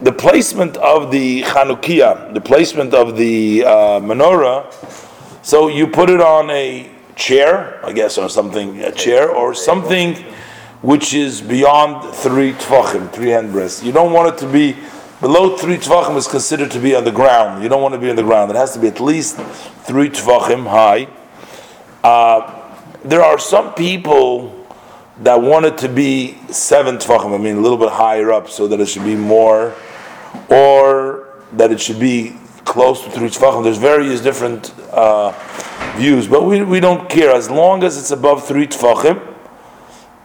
the 0.00 0.12
placement 0.12 0.76
of 0.76 1.10
the 1.10 1.42
Chanukiah, 1.42 2.34
the 2.34 2.40
placement 2.40 2.92
of 2.92 3.16
the 3.16 3.64
uh, 3.64 3.70
menorah. 4.00 4.72
So 5.42 5.68
you 5.68 5.86
put 5.86 6.10
it 6.10 6.20
on 6.20 6.50
a 6.50 6.90
chair, 7.14 7.84
I 7.84 7.92
guess, 7.92 8.18
or 8.18 8.28
something, 8.28 8.80
a 8.80 8.92
chair, 8.92 9.30
or 9.30 9.54
something 9.54 10.14
which 10.82 11.14
is 11.14 11.40
beyond 11.40 12.14
three 12.14 12.52
tefachim, 12.52 13.10
three 13.12 13.28
handbreadths. 13.28 13.82
You 13.82 13.92
don't 13.92 14.12
want 14.12 14.34
it 14.34 14.38
to 14.40 14.52
be 14.52 14.76
below 15.20 15.56
three 15.56 15.76
tefachim 15.76 16.16
is 16.16 16.28
considered 16.28 16.70
to 16.72 16.78
be 16.78 16.94
on 16.94 17.04
the 17.04 17.12
ground. 17.12 17.62
You 17.62 17.68
don't 17.68 17.82
want 17.82 17.94
to 17.94 18.00
be 18.00 18.10
on 18.10 18.16
the 18.16 18.22
ground. 18.22 18.50
It 18.50 18.56
has 18.56 18.74
to 18.74 18.78
be 18.78 18.88
at 18.88 19.00
least 19.00 19.36
three 19.36 20.10
tefachim 20.10 20.68
high. 20.68 21.08
Uh, 22.04 22.52
there 23.02 23.22
are 23.22 23.38
some 23.38 23.72
people 23.74 24.55
that 25.20 25.40
want 25.40 25.66
it 25.66 25.78
to 25.78 25.88
be 25.88 26.38
seven 26.48 26.96
tefachim. 26.96 27.34
I 27.34 27.38
mean, 27.38 27.56
a 27.56 27.60
little 27.60 27.78
bit 27.78 27.90
higher 27.90 28.32
up, 28.32 28.48
so 28.48 28.68
that 28.68 28.80
it 28.80 28.86
should 28.86 29.04
be 29.04 29.16
more, 29.16 29.74
or 30.48 31.42
that 31.52 31.72
it 31.72 31.80
should 31.80 31.98
be 31.98 32.36
close 32.64 33.02
to 33.04 33.10
three 33.10 33.28
tefachim. 33.28 33.64
There's 33.64 33.78
various 33.78 34.20
different 34.20 34.74
uh, 34.90 35.32
views, 35.96 36.26
but 36.26 36.44
we, 36.44 36.62
we 36.62 36.80
don't 36.80 37.08
care 37.08 37.30
as 37.30 37.48
long 37.48 37.82
as 37.82 37.96
it's 37.96 38.10
above 38.10 38.46
three 38.46 38.66
tefachim, 38.66 39.34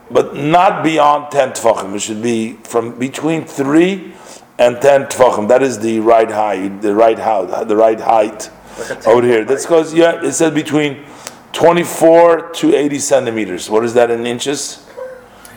but 0.09 0.35
not 0.35 0.83
beyond 0.83 1.31
ten 1.31 1.51
tefachim. 1.51 1.95
It 1.95 1.99
should 1.99 2.21
be 2.21 2.53
from 2.63 2.99
between 2.99 3.45
three 3.45 4.13
and 4.59 4.81
ten 4.81 5.05
tefachim. 5.05 5.47
That 5.47 5.63
is 5.63 5.79
the 5.79 5.99
right 5.99 6.29
height, 6.29 6.81
the 6.81 6.93
right 6.93 7.17
height, 7.17 7.67
the 7.67 7.77
right 7.77 7.99
height 7.99 8.49
over 9.07 9.25
here. 9.25 9.45
That's 9.45 9.65
because 9.65 9.93
yeah, 9.93 10.21
it 10.23 10.33
says 10.33 10.53
between 10.53 11.05
twenty-four 11.53 12.51
to 12.51 12.75
eighty 12.75 12.99
centimeters. 12.99 13.69
What 13.69 13.83
is 13.83 13.93
that 13.93 14.11
in 14.11 14.25
inches? 14.25 14.87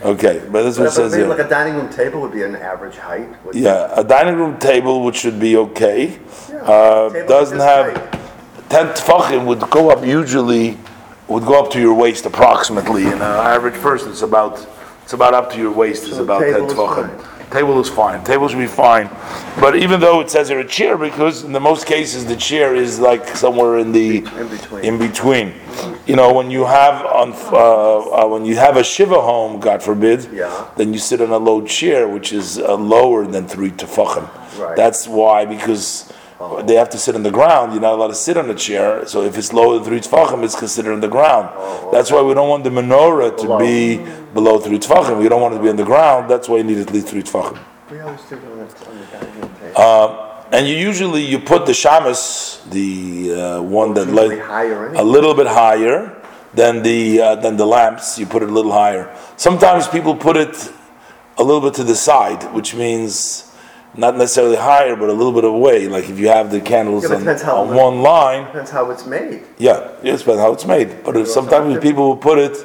Okay, 0.02 0.42
but 0.52 0.64
that's 0.64 0.78
what 0.78 0.88
it 0.88 0.90
says 0.90 1.14
here. 1.14 1.26
like 1.26 1.38
a 1.38 1.48
dining 1.48 1.76
room 1.76 1.88
table 1.88 2.20
would 2.20 2.32
be 2.32 2.42
an 2.42 2.56
average 2.56 2.96
height. 2.96 3.28
Yeah, 3.54 3.90
a 3.98 4.04
dining 4.04 4.34
room 4.34 4.58
table, 4.58 5.02
which 5.02 5.16
should 5.16 5.40
be 5.40 5.56
okay, 5.56 6.18
Yeah, 6.50 6.56
uh, 6.56 7.26
doesn't 7.26 7.58
have, 7.58 7.96
height. 7.96 8.20
ten 8.68 8.86
tefachim 8.88 9.46
would 9.46 9.60
go 9.70 9.90
up 9.90 10.04
usually, 10.04 10.76
would 11.28 11.44
go 11.44 11.58
up 11.64 11.70
to 11.72 11.80
your 11.80 11.94
waist 11.94 12.26
approximately, 12.26 13.06
in 13.06 13.14
an 13.14 13.22
average 13.22 13.80
person, 13.80 14.10
it's 14.10 14.20
about, 14.20 14.66
it's 15.04 15.14
about 15.14 15.32
up 15.32 15.50
to 15.52 15.58
your 15.58 15.72
waist 15.72 16.04
is 16.04 16.18
about 16.18 16.40
ten 16.40 16.60
tefachim. 16.68 17.08
Table 17.54 17.78
is 17.80 17.88
fine, 17.88 18.24
table 18.24 18.48
should 18.48 18.58
be 18.58 18.66
fine, 18.66 19.08
but 19.60 19.76
even 19.76 20.00
though 20.00 20.18
it 20.20 20.28
says 20.28 20.48
here 20.48 20.58
a 20.58 20.66
chair, 20.66 20.98
because 20.98 21.44
in 21.44 21.52
the 21.52 21.60
most 21.60 21.86
cases, 21.86 22.24
the 22.26 22.34
chair 22.34 22.74
is 22.74 22.98
like 22.98 23.28
somewhere 23.28 23.78
in 23.78 23.92
the, 23.92 24.16
In 24.16 24.48
between. 24.48 24.84
in 24.84 24.98
between. 24.98 25.54
You 26.04 26.16
know, 26.16 26.32
when 26.34 26.50
you 26.50 26.64
have 26.64 27.06
on, 27.06 27.32
uh, 27.52 28.24
uh, 28.24 28.26
when 28.26 28.44
you 28.44 28.56
have 28.56 28.76
a 28.76 28.82
shiva 28.82 29.20
home, 29.20 29.60
God 29.60 29.84
forbid, 29.84 30.28
Yeah. 30.32 30.66
then 30.76 30.92
you 30.92 30.98
sit 30.98 31.20
on 31.20 31.30
a 31.30 31.38
low 31.38 31.62
chair, 31.64 32.08
which 32.08 32.32
is 32.32 32.58
uh, 32.58 32.74
lower 32.74 33.24
than 33.24 33.46
three 33.46 33.70
tefachim. 33.70 34.26
Right. 34.58 34.74
That's 34.76 35.06
why, 35.06 35.44
because 35.44 36.12
they 36.66 36.74
have 36.74 36.90
to 36.90 36.98
sit 36.98 37.14
on 37.14 37.22
the 37.22 37.30
ground. 37.30 37.72
You're 37.72 37.82
not 37.82 37.94
allowed 37.94 38.08
to 38.08 38.14
sit 38.14 38.36
on 38.36 38.48
a 38.50 38.54
chair. 38.54 39.06
So 39.06 39.22
if 39.22 39.36
it's 39.36 39.52
lower 39.52 39.74
than 39.74 39.84
three 39.84 40.00
tefachim, 40.00 40.42
it's 40.44 40.58
considered 40.58 40.92
on 40.92 41.00
the 41.00 41.08
ground. 41.08 41.50
That's 41.92 42.10
why 42.10 42.22
we 42.22 42.34
don't 42.34 42.48
want 42.48 42.64
the 42.64 42.70
menorah 42.70 43.36
to 43.42 43.58
be 43.58 43.98
below 44.32 44.58
three 44.58 44.78
tefachim. 44.78 45.18
We 45.20 45.28
don't 45.28 45.40
want 45.40 45.54
it 45.54 45.58
to 45.58 45.62
be 45.62 45.70
on 45.70 45.76
the 45.76 45.84
ground. 45.84 46.30
That's 46.30 46.48
why 46.48 46.58
you 46.58 46.64
need 46.64 46.78
at 46.78 46.92
least 46.92 47.08
three 47.08 47.22
tefachim. 47.22 47.58
We 47.90 48.00
always 48.00 48.22
do 48.22 48.36
on 48.36 48.42
the, 48.42 48.88
on 48.88 48.98
the 48.98 49.06
dining 49.06 49.40
room 49.40 49.54
table. 49.60 49.80
And 50.52 50.68
you 50.68 50.76
usually 50.76 51.24
you 51.24 51.40
put 51.40 51.66
the 51.66 51.72
shamus, 51.72 52.62
the 52.70 53.34
uh, 53.34 53.62
one 53.62 53.94
that 53.94 54.08
higher 54.38 54.94
a 54.94 55.02
little 55.02 55.34
bit 55.34 55.48
higher 55.48 56.22
than 56.52 56.82
the 56.82 57.20
uh, 57.20 57.34
than 57.36 57.56
the 57.56 57.66
lamps. 57.66 58.18
You 58.18 58.26
put 58.26 58.42
it 58.42 58.50
a 58.50 58.52
little 58.52 58.70
higher. 58.70 59.12
Sometimes 59.36 59.88
people 59.88 60.14
put 60.14 60.36
it 60.36 60.72
a 61.38 61.42
little 61.42 61.60
bit 61.60 61.74
to 61.74 61.84
the 61.84 61.96
side, 61.96 62.44
which 62.54 62.74
means 62.74 63.50
not 63.96 64.16
necessarily 64.16 64.56
higher, 64.56 64.96
but 64.96 65.08
a 65.08 65.12
little 65.12 65.32
bit 65.32 65.44
away. 65.44 65.88
Like 65.88 66.08
if 66.08 66.18
you 66.18 66.28
have 66.28 66.50
the 66.50 66.60
candles 66.60 67.04
Yeah, 67.08 67.16
on, 67.16 67.24
how 67.38 67.56
on 67.62 67.74
one 67.74 68.02
line, 68.02 68.44
Depends 68.46 68.70
how 68.70 68.90
it's 68.90 69.06
made. 69.06 69.42
yeah, 69.58 69.90
yes, 70.02 70.22
but 70.22 70.38
how 70.38 70.52
it's 70.52 70.66
made. 70.66 71.04
But 71.04 71.16
if 71.16 71.28
sometimes 71.28 71.72
have 71.74 71.82
people 71.82 72.08
will 72.08 72.16
put 72.16 72.38
it 72.38 72.64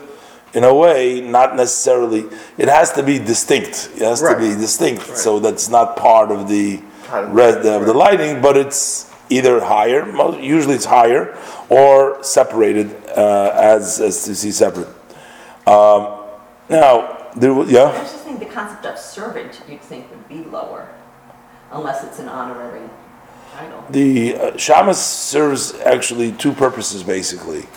in 0.53 0.63
a 0.63 0.73
way, 0.73 1.21
not 1.21 1.55
necessarily. 1.55 2.25
It 2.57 2.67
has 2.67 2.91
to 2.93 3.03
be 3.03 3.19
distinct. 3.19 3.91
It 3.95 4.01
has 4.01 4.19
to 4.21 4.35
be 4.35 4.49
Right. 4.49 4.57
distinct, 4.59 5.15
so 5.17 5.39
that's 5.39 5.69
not 5.69 5.95
part 5.95 6.31
of 6.31 6.47
the 6.49 6.81
Part 7.07 7.25
of 7.25 7.29
the- 7.29 7.35
rest 7.35 7.57
of 7.67 7.85
the 7.85 7.93
lighting, 7.93 8.41
but 8.41 8.57
it's 8.57 9.05
either 9.29 9.59
higher. 9.61 10.05
mo- 10.07 10.37
Usually, 10.39 10.73
it's 10.75 10.85
higher 10.85 11.35
or 11.69 12.17
separated 12.23 12.89
uh, 13.15 13.51
as 13.53 13.99
as 14.01 14.23
to 14.25 14.33
see 14.33 14.51
separate. 14.51 14.87
Um, 15.67 16.07
now, 16.67 17.17
there, 17.35 17.53
wa- 17.53 17.63
I 17.63 17.67
yeah. 17.67 18.01
was 18.01 18.11
just 18.11 18.23
thinking 18.23 18.47
the 18.47 18.53
concept 18.53 18.85
of 18.87 18.97
servant, 18.97 19.61
you'd 19.69 19.81
think 19.81 20.09
would 20.09 20.27
be 20.27 20.49
lower, 20.49 20.87
unless 21.71 22.03
it's 22.03 22.19
an 22.19 22.27
honorary 22.27 22.89
title. 23.53 23.83
The 23.89 24.35
uh, 24.35 24.93
serves 24.93 25.73
actually 25.81 26.31
two 26.33 26.53
purposes 26.53 27.03
basically. 27.03 27.67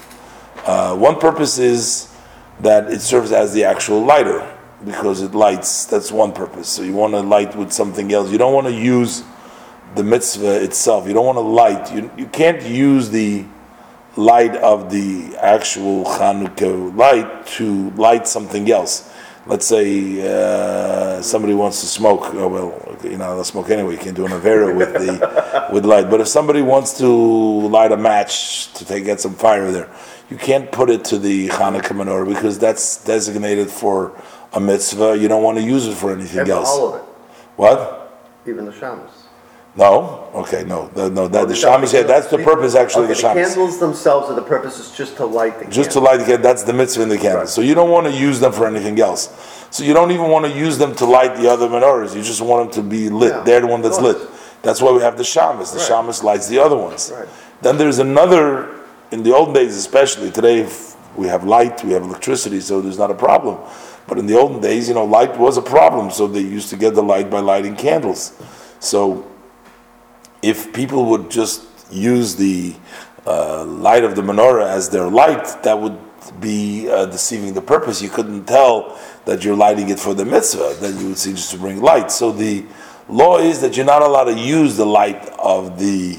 Uh, 0.64 0.96
one 0.96 1.18
purpose 1.18 1.58
is 1.58 2.14
that 2.60 2.90
it 2.90 3.00
serves 3.00 3.32
as 3.32 3.52
the 3.52 3.64
actual 3.64 4.04
lighter 4.04 4.48
because 4.84 5.22
it 5.22 5.34
lights. 5.34 5.84
That's 5.86 6.12
one 6.12 6.32
purpose. 6.32 6.68
So 6.68 6.82
you 6.82 6.92
want 6.94 7.14
to 7.14 7.20
light 7.20 7.56
with 7.56 7.72
something 7.72 8.12
else. 8.12 8.30
You 8.30 8.38
don't 8.38 8.54
want 8.54 8.66
to 8.66 8.74
use 8.74 9.24
the 9.94 10.04
mitzvah 10.04 10.62
itself. 10.62 11.06
You 11.06 11.14
don't 11.14 11.26
want 11.26 11.36
to 11.36 11.42
light. 11.42 11.92
You, 11.92 12.10
you 12.16 12.26
can't 12.26 12.62
use 12.62 13.10
the 13.10 13.44
light 14.16 14.54
of 14.56 14.90
the 14.90 15.36
actual 15.38 16.04
Hanukkah 16.04 16.94
light 16.96 17.46
to 17.46 17.90
light 17.90 18.26
something 18.26 18.70
else. 18.70 19.11
Let's 19.44 19.66
say 19.66 20.22
uh, 20.22 21.20
somebody 21.20 21.52
wants 21.54 21.80
to 21.80 21.86
smoke. 21.86 22.32
Oh 22.34 22.46
well, 22.48 22.98
you 23.02 23.16
know, 23.18 23.34
they'll 23.34 23.42
smoke 23.44 23.70
anyway. 23.70 23.92
You 23.94 23.98
can't 23.98 24.14
do 24.16 24.24
an 24.24 24.30
avera 24.32 24.74
with 24.74 24.92
the 24.92 25.68
with 25.72 25.84
light. 25.84 26.08
But 26.08 26.20
if 26.20 26.28
somebody 26.28 26.62
wants 26.62 26.96
to 26.98 27.06
light 27.08 27.90
a 27.90 27.96
match 27.96 28.72
to 28.74 28.84
take 28.84 29.04
get 29.04 29.20
some 29.20 29.34
fire 29.34 29.72
there, 29.72 29.90
you 30.30 30.36
can't 30.36 30.70
put 30.70 30.90
it 30.90 31.04
to 31.06 31.18
the 31.18 31.48
Hanukkah 31.48 31.88
menorah 31.96 32.28
because 32.32 32.56
that's 32.60 33.02
designated 33.04 33.68
for 33.68 34.12
a 34.52 34.60
mitzvah. 34.60 35.18
You 35.18 35.26
don't 35.26 35.42
want 35.42 35.58
to 35.58 35.64
use 35.64 35.88
it 35.88 35.96
for 35.96 36.12
anything 36.12 36.40
And 36.40 36.48
else. 36.50 36.68
all 36.68 36.94
of 36.94 37.00
it, 37.00 37.06
What? 37.56 37.98
even 38.46 38.64
the 38.64 38.72
shamus. 38.72 39.10
No. 39.76 40.21
Okay. 40.34 40.64
No. 40.64 40.88
The, 40.88 41.10
no. 41.10 41.28
That, 41.28 41.48
the 41.48 41.54
No, 41.54 41.60
shamus. 41.60 42.06
That's 42.06 42.28
the 42.28 42.38
purpose 42.38 42.74
actually. 42.74 43.04
Okay, 43.04 43.12
of 43.12 43.18
the 43.18 43.42
candles 43.42 43.78
themselves 43.78 44.30
are 44.30 44.34
the 44.34 44.42
purpose 44.42 44.78
is 44.78 44.90
just 44.96 45.16
to 45.16 45.26
light 45.26 45.54
the 45.54 45.64
candles. 45.64 45.76
just 45.76 45.90
to 45.92 46.00
light 46.00 46.18
the 46.18 46.24
candle. 46.24 46.42
That's 46.42 46.62
the 46.62 46.72
mitzvah 46.72 47.02
in 47.02 47.08
the 47.10 47.18
candle. 47.18 47.40
Right. 47.40 47.48
So 47.48 47.60
you 47.60 47.74
don't 47.74 47.90
want 47.90 48.06
to 48.06 48.12
use 48.12 48.40
them 48.40 48.52
for 48.52 48.66
anything 48.66 48.98
else. 48.98 49.28
So 49.70 49.84
you 49.84 49.92
don't 49.92 50.10
even 50.10 50.28
want 50.30 50.46
to 50.46 50.52
use 50.52 50.78
them 50.78 50.94
to 50.96 51.06
light 51.06 51.36
the 51.36 51.48
other 51.50 51.68
menorahs. 51.68 52.14
You 52.14 52.22
just 52.22 52.40
want 52.40 52.72
them 52.72 52.82
to 52.84 52.88
be 52.88 53.08
lit. 53.08 53.32
Yeah, 53.32 53.42
They're 53.42 53.60
the 53.60 53.66
one 53.66 53.82
that's 53.82 54.00
lit. 54.00 54.16
That's 54.62 54.80
why 54.80 54.92
we 54.92 55.00
have 55.02 55.16
the 55.16 55.22
shamus. 55.24 55.72
The 55.72 55.78
Right. 55.78 55.88
shamus 56.06 56.22
lights 56.22 56.48
the 56.48 56.58
other 56.58 56.76
ones. 56.76 57.12
Right. 57.14 57.28
Then 57.60 57.76
there's 57.78 57.98
another. 57.98 58.68
In 59.10 59.22
the 59.22 59.34
old 59.34 59.54
days, 59.54 59.76
especially 59.76 60.30
today, 60.30 60.66
we 61.16 61.26
have 61.26 61.44
light, 61.44 61.84
we 61.84 61.92
have 61.92 62.02
electricity, 62.02 62.60
so 62.60 62.80
there's 62.80 62.98
not 62.98 63.10
a 63.10 63.14
problem. 63.14 63.58
But 64.06 64.18
in 64.18 64.26
the 64.26 64.38
olden 64.38 64.60
days, 64.60 64.88
you 64.88 64.94
know, 64.94 65.04
light 65.04 65.38
was 65.38 65.58
a 65.58 65.62
problem, 65.62 66.10
so 66.10 66.26
they 66.26 66.40
used 66.40 66.70
to 66.70 66.76
get 66.76 66.94
the 66.94 67.02
light 67.02 67.28
by 67.30 67.40
lighting 67.40 67.76
candles. 67.76 68.32
So 68.80 69.26
if 70.42 70.72
people 70.72 71.06
would 71.06 71.30
just 71.30 71.64
use 71.90 72.34
the 72.36 72.74
uh, 73.26 73.64
light 73.64 74.04
of 74.04 74.16
the 74.16 74.22
menorah 74.22 74.66
as 74.66 74.90
their 74.90 75.08
light, 75.08 75.62
that 75.62 75.78
would 75.78 75.98
be 76.40 76.88
uh, 76.90 77.06
deceiving 77.06 77.54
the 77.54 77.62
purpose. 77.62 78.02
You 78.02 78.08
couldn't 78.08 78.44
tell 78.46 78.98
that 79.24 79.44
you're 79.44 79.56
lighting 79.56 79.88
it 79.88 79.98
for 80.00 80.14
the 80.14 80.24
mitzvah. 80.24 80.76
Then 80.80 80.98
you 80.98 81.08
would 81.08 81.18
see 81.18 81.32
just 81.32 81.50
to 81.52 81.58
bring 81.58 81.80
light. 81.80 82.10
So 82.10 82.32
the 82.32 82.64
law 83.08 83.38
is 83.38 83.60
that 83.60 83.76
you're 83.76 83.86
not 83.86 84.02
allowed 84.02 84.24
to 84.24 84.38
use 84.38 84.76
the 84.76 84.86
light 84.86 85.28
of 85.38 85.78
the 85.78 86.18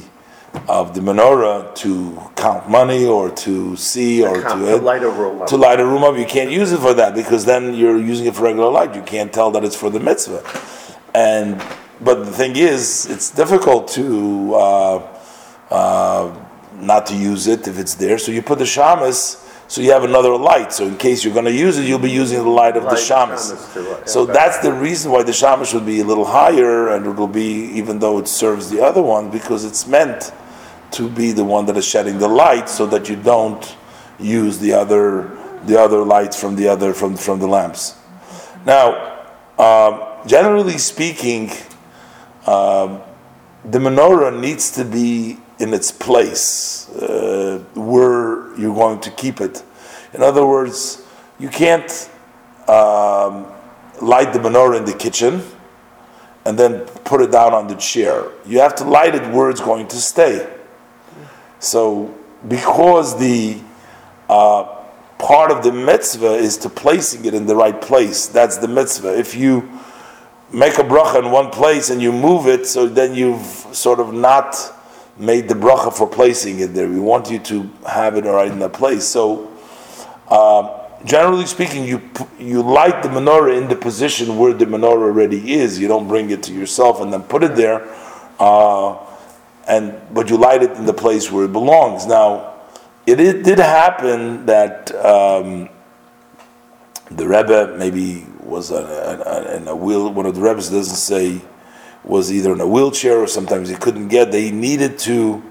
of 0.70 0.94
the 0.94 1.01
menorah 1.01 1.74
to 1.74 2.22
count 2.36 2.70
money 2.70 3.06
or 3.06 3.32
to 3.32 3.75
see 3.75 4.24
or 4.24 4.39
count- 4.39 4.60
to 4.60 4.65
to 4.68 4.77
light 4.77 5.01
a 5.03 5.10
room 5.10 5.42
up. 5.42 5.48
To 5.48 5.58
light 5.58 5.80
a 5.80 5.86
room 5.86 6.03
up, 6.03 6.15
you 6.15 6.25
can't 6.25 6.51
use 6.51 6.72
it 6.72 6.80
for 6.80 6.94
that 6.94 7.15
because 7.15 7.44
then 7.46 7.74
you're 7.74 7.98
using 7.98 8.27
it 8.27 8.36
for 8.36 8.44
regular 8.44 8.70
light. 8.70 8.94
You 8.94 9.01
can't 9.01 9.34
tell 9.34 9.50
that 9.51 9.63
it's 9.63 9.75
for 9.75 9.89
the 9.89 10.00
mitzvah. 10.00 10.44
And 11.15 11.60
but 12.03 12.25
the 12.25 12.31
thing 12.31 12.55
is, 12.55 13.07
it's 13.10 13.29
difficult 13.31 13.88
to 13.89 14.53
uh, 14.55 15.17
uh, 15.69 16.45
not 16.75 17.05
to 17.07 17.15
use 17.15 17.48
it 17.48 17.67
if 17.67 17.79
it's 17.79 17.95
there. 17.95 18.17
So 18.17 18.31
you 18.31 18.41
put 18.41 18.60
the 18.60 18.65
shamas, 18.65 19.39
so 19.67 19.81
you 19.81 19.91
have 19.91 20.03
another 20.03 20.36
light. 20.36 20.74
So 20.74 20.86
in 20.86 20.98
case 20.98 21.24
you're 21.24 21.33
going 21.33 21.45
to 21.45 21.51
use 21.53 21.77
it, 21.77 21.86
you'll 21.86 22.00
be 22.00 22.12
using 22.12 22.43
the 22.43 22.50
light 22.50 22.75
of 22.77 22.83
Light 22.83 22.95
the 22.95 23.01
shamas. 23.01 23.53
shamas 23.53 23.74
too, 23.74 23.83
yeah, 23.83 24.05
so 24.05 24.25
that's 24.25 24.60
the 24.60 24.74
reason 24.74 25.12
why 25.12 25.24
the 25.24 25.31
shamas 25.31 25.72
should 25.72 25.86
be 25.86 26.00
a 26.01 26.03
little 26.03 26.25
higher, 26.25 26.89
and 26.89 27.05
it'll 27.05 27.27
be 27.27 27.72
even 27.79 28.00
though 28.00 28.19
it 28.19 28.27
serves 28.27 28.69
the 28.69 28.81
other 28.81 29.01
one 29.01 29.29
because 29.29 29.63
it's 29.65 29.88
meant 29.88 30.31
to 30.91 31.10
be 31.10 31.31
the 31.31 31.43
one 31.43 31.65
that 31.65 31.77
is 31.77 31.86
shedding 31.86 32.19
the 32.19 32.27
light, 32.27 32.69
so 32.69 32.86
that 32.88 33.10
you 33.10 33.15
don't 33.15 33.75
use 34.19 34.60
the 34.60 34.74
other 34.74 35.31
the 35.65 35.79
other 35.79 36.03
lights 36.03 36.39
from 36.39 36.55
the 36.55 36.67
other 36.67 36.93
from 36.93 37.15
from 37.15 37.39
the 37.39 37.48
lamps. 37.48 37.95
Now, 38.65 39.25
um, 39.57 40.27
generally 40.27 40.77
speaking, 40.77 41.51
um, 42.45 43.01
the 43.65 43.79
menorah 43.79 44.38
needs 44.39 44.71
to 44.71 44.85
be 44.85 45.38
in 45.59 45.73
its 45.73 45.91
place 45.91 46.89
uh, 46.89 47.63
where 47.75 48.55
you're 48.57 48.75
going 48.75 49.00
to 49.00 49.12
keep 49.12 49.39
it. 49.39 49.63
In 50.13 50.21
other 50.21 50.45
words, 50.45 51.05
you 51.39 51.50
can't 51.50 52.09
um, 52.67 53.47
light 54.01 54.33
the 54.33 54.39
menorah 54.39 54.77
in 54.77 54.85
the 54.85 54.93
kitchen 54.93 55.41
and 56.45 56.59
then 56.59 56.85
put 57.05 57.21
it 57.21 57.31
down 57.31 57.53
on 57.53 57.67
the 57.67 57.75
chair. 57.75 58.29
You 58.45 58.59
have 58.59 58.75
to 58.75 58.83
light 58.83 59.15
it 59.15 59.23
where 59.33 59.50
it's 59.50 59.62
going 59.62 59.88
to 59.88 59.95
stay. 59.95 60.50
So, 61.59 62.13
because 62.47 63.17
the 63.17 63.62
uh, 64.27 64.63
part 65.17 65.51
of 65.51 65.63
the 65.63 65.71
mitzvah 65.71 66.33
is 66.33 66.57
to 66.57 66.69
placing 66.69 67.23
it 67.23 67.33
in 67.33 67.45
the 67.45 67.55
right 67.55 67.79
place, 67.79 68.27
that's 68.27 68.57
the 68.57 68.67
mitzvah. 68.67 69.17
If 69.17 69.35
you 69.35 69.69
make 70.53 70.77
a 70.77 70.83
bracha 70.83 71.19
in 71.19 71.31
one 71.31 71.50
place 71.50 71.89
and 71.89 72.01
you 72.01 72.12
move 72.12 72.48
it, 72.48 72.65
so 72.67 72.88
then 72.88 73.15
you've 73.15 73.45
sort 73.72 74.00
of 74.00 74.13
not 74.13 74.55
made 75.17 75.48
the 75.48 75.55
bracha 75.55 75.93
for 75.93 76.07
placing 76.07 76.60
it 76.60 76.74
there. 76.74 76.88
We 76.88 77.00
want 77.00 77.29
you 77.29 77.39
to 77.39 77.69
have 77.88 78.15
it 78.15 78.25
right 78.25 78.51
in 78.51 78.60
that 78.60 78.74
place. 78.74 79.05
So, 79.05 79.51
uh, 80.29 80.79
generally 81.05 81.45
speaking, 81.45 81.83
you 81.83 82.01
you 82.39 82.62
light 82.62 83.03
the 83.03 83.10
menorah 83.10 83.62
in 83.62 83.67
the 83.67 83.75
position 83.75 84.38
where 84.38 84.53
the 84.53 84.65
menorah 84.65 85.03
already 85.03 85.53
is. 85.53 85.79
You 85.79 85.88
don't 85.88 86.07
bring 86.07 86.29
it 86.29 86.43
to 86.43 86.53
yourself 86.53 87.01
and 87.01 87.12
then 87.12 87.24
put 87.24 87.43
it 87.43 87.55
there, 87.55 87.88
uh, 88.39 88.98
and 89.67 90.00
but 90.13 90.29
you 90.29 90.38
light 90.38 90.63
it 90.63 90.72
in 90.72 90.86
the 90.86 90.93
place 90.93 91.31
where 91.31 91.45
it 91.45 91.51
belongs. 91.51 92.05
Now, 92.05 92.53
it, 93.05 93.19
it 93.19 93.43
did 93.43 93.60
happen 93.60 94.45
that. 94.45 94.93
Um, 94.95 95.69
the 97.12 97.27
Rebbe 97.27 97.75
maybe 97.77 98.25
was 98.45 98.71
a, 98.71 98.75
a, 98.75 99.53
a, 99.53 99.57
in 99.57 99.67
a 99.67 99.75
wheel. 99.75 100.12
One 100.12 100.25
of 100.25 100.35
the 100.35 100.41
Rebbe's 100.41 100.69
doesn't 100.69 100.95
say 100.95 101.41
was 102.03 102.31
either 102.31 102.53
in 102.53 102.62
a 102.62 102.67
wheelchair 102.67 103.19
or 103.19 103.27
sometimes 103.27 103.69
he 103.69 103.75
couldn't 103.75 104.09
get. 104.09 104.31
They 104.31 104.51
needed 104.51 105.00
to 105.00 105.41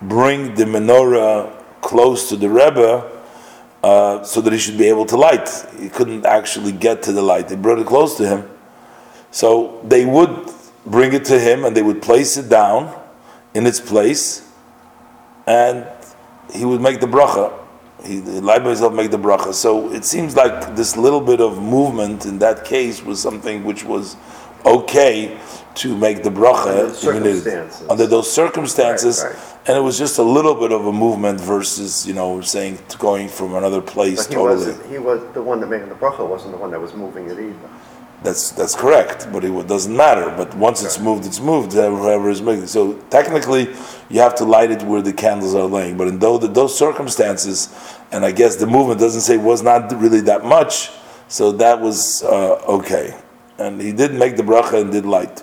bring 0.00 0.54
the 0.54 0.64
menorah 0.64 1.52
close 1.80 2.28
to 2.28 2.36
the 2.36 2.48
Rebbe 2.48 3.10
uh, 3.82 4.22
so 4.22 4.40
that 4.40 4.52
he 4.52 4.58
should 4.58 4.78
be 4.78 4.88
able 4.88 5.06
to 5.06 5.16
light. 5.16 5.48
He 5.78 5.88
couldn't 5.88 6.24
actually 6.24 6.72
get 6.72 7.02
to 7.04 7.12
the 7.12 7.22
light. 7.22 7.48
They 7.48 7.56
brought 7.56 7.78
it 7.78 7.86
close 7.86 8.16
to 8.16 8.26
him, 8.26 8.48
so 9.30 9.80
they 9.84 10.04
would 10.04 10.50
bring 10.86 11.12
it 11.12 11.24
to 11.26 11.38
him 11.38 11.64
and 11.64 11.76
they 11.76 11.82
would 11.82 12.02
place 12.02 12.36
it 12.36 12.48
down 12.48 12.98
in 13.54 13.66
its 13.66 13.80
place, 13.80 14.48
and 15.46 15.86
he 16.52 16.64
would 16.64 16.80
make 16.80 17.00
the 17.00 17.06
bracha 17.06 17.52
he 18.04 18.20
lied 18.20 18.62
by 18.62 18.70
himself 18.70 18.92
make 18.94 19.10
the 19.10 19.18
bracha. 19.18 19.52
So 19.54 19.92
it 19.92 20.04
seems 20.04 20.36
like 20.36 20.74
this 20.76 20.96
little 20.96 21.20
bit 21.20 21.40
of 21.40 21.60
movement 21.62 22.26
in 22.26 22.38
that 22.40 22.64
case 22.64 23.02
was 23.02 23.20
something 23.20 23.64
which 23.64 23.84
was 23.84 24.16
okay 24.64 25.38
to 25.74 25.96
make 25.96 26.22
the 26.22 26.30
bracha 26.30 27.06
Under 27.06 27.26
even 27.26 27.26
if- 27.26 27.90
under 27.90 28.06
those 28.06 28.30
circumstances, 28.30 29.22
Right, 29.22 29.32
right. 29.34 29.42
and 29.66 29.76
it 29.76 29.80
was 29.80 29.96
just 29.98 30.18
a 30.18 30.22
little 30.22 30.54
bit 30.54 30.70
of 30.70 30.86
a 30.86 30.92
movement 30.92 31.40
versus 31.40 32.06
you 32.06 32.12
know 32.14 32.40
saying 32.42 32.78
going 32.98 33.28
from 33.28 33.54
another 33.54 33.80
place 33.80 34.18
But 34.18 34.28
he 34.28 34.34
totally. 34.34 34.56
wasn't, 34.66 34.86
he 34.90 34.98
was, 34.98 35.20
the 35.34 35.42
one 35.42 35.60
that 35.60 35.68
made 35.68 35.82
the 35.88 35.94
bracha 35.94 36.26
wasn't 36.28 36.52
the 36.52 36.58
one 36.58 36.70
that 36.72 36.80
was 36.80 36.94
moving 36.94 37.24
it 37.26 37.38
either. 37.38 37.68
That's 38.22 38.50
that's 38.52 38.74
correct, 38.76 39.28
but 39.32 39.44
it 39.44 39.66
doesn't 39.66 39.96
matter. 39.96 40.32
But 40.36 40.54
once 40.56 40.84
it's 40.84 40.98
moved, 41.00 41.26
it's 41.26 41.40
moved. 41.40 41.72
Whoever 41.72 42.30
is 42.30 42.40
making 42.40 42.68
so 42.68 42.94
technically, 43.10 43.74
you 44.08 44.20
have 44.20 44.34
to 44.36 44.44
light 44.44 44.70
it 44.70 44.82
where 44.84 45.02
the 45.02 45.12
candles 45.12 45.54
are 45.54 45.66
laying. 45.66 45.96
But 45.96 46.08
in 46.08 46.18
those, 46.20 46.48
those 46.52 46.76
circumstances, 46.78 47.68
and 48.12 48.24
I 48.24 48.30
guess 48.30 48.56
the 48.56 48.66
movement 48.66 49.00
doesn't 49.00 49.22
say 49.22 49.36
was 49.38 49.62
not 49.62 49.92
really 50.00 50.20
that 50.22 50.44
much, 50.44 50.90
so 51.28 51.50
that 51.52 51.80
was 51.80 52.22
uh, 52.22 52.62
okay. 52.68 53.18
And 53.58 53.80
he 53.80 53.92
did 53.92 54.14
make 54.14 54.36
the 54.36 54.42
bracha 54.44 54.80
and 54.80 54.92
did 54.92 55.04
light. 55.04 55.42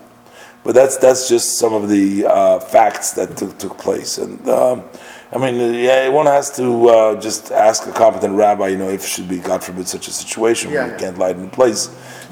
But 0.64 0.76
that's 0.76 0.98
that's 0.98 1.28
just 1.28 1.58
some 1.58 1.74
of 1.74 1.90
the 1.90 2.26
uh, 2.26 2.60
facts 2.60 3.12
that 3.14 3.36
took, 3.38 3.58
took 3.58 3.78
place. 3.78 4.18
And 4.18 4.48
um, 4.50 4.84
I 5.32 5.38
mean, 5.38 5.60
uh, 5.60 5.78
yeah, 5.78 6.08
one 6.10 6.26
has 6.26 6.56
to 6.58 6.90
uh, 6.90 7.20
just 7.20 7.52
ask 7.52 7.88
a 7.88 7.92
competent 7.92 8.36
rabbi, 8.36 8.68
you 8.70 8.78
know, 8.78 8.90
if 8.90 9.04
it 9.04 9.08
should 9.08 9.28
be, 9.30 9.40
God 9.40 9.64
forbid, 9.64 9.88
such 9.88 10.08
a 10.08 10.12
situation 10.12 10.72
where 10.72 10.82
Yeah, 10.82 10.86
you 10.88 10.92
yeah. 10.94 11.00
can't 11.00 11.18
light 11.18 11.36
in 11.38 11.50
place, 11.50 11.90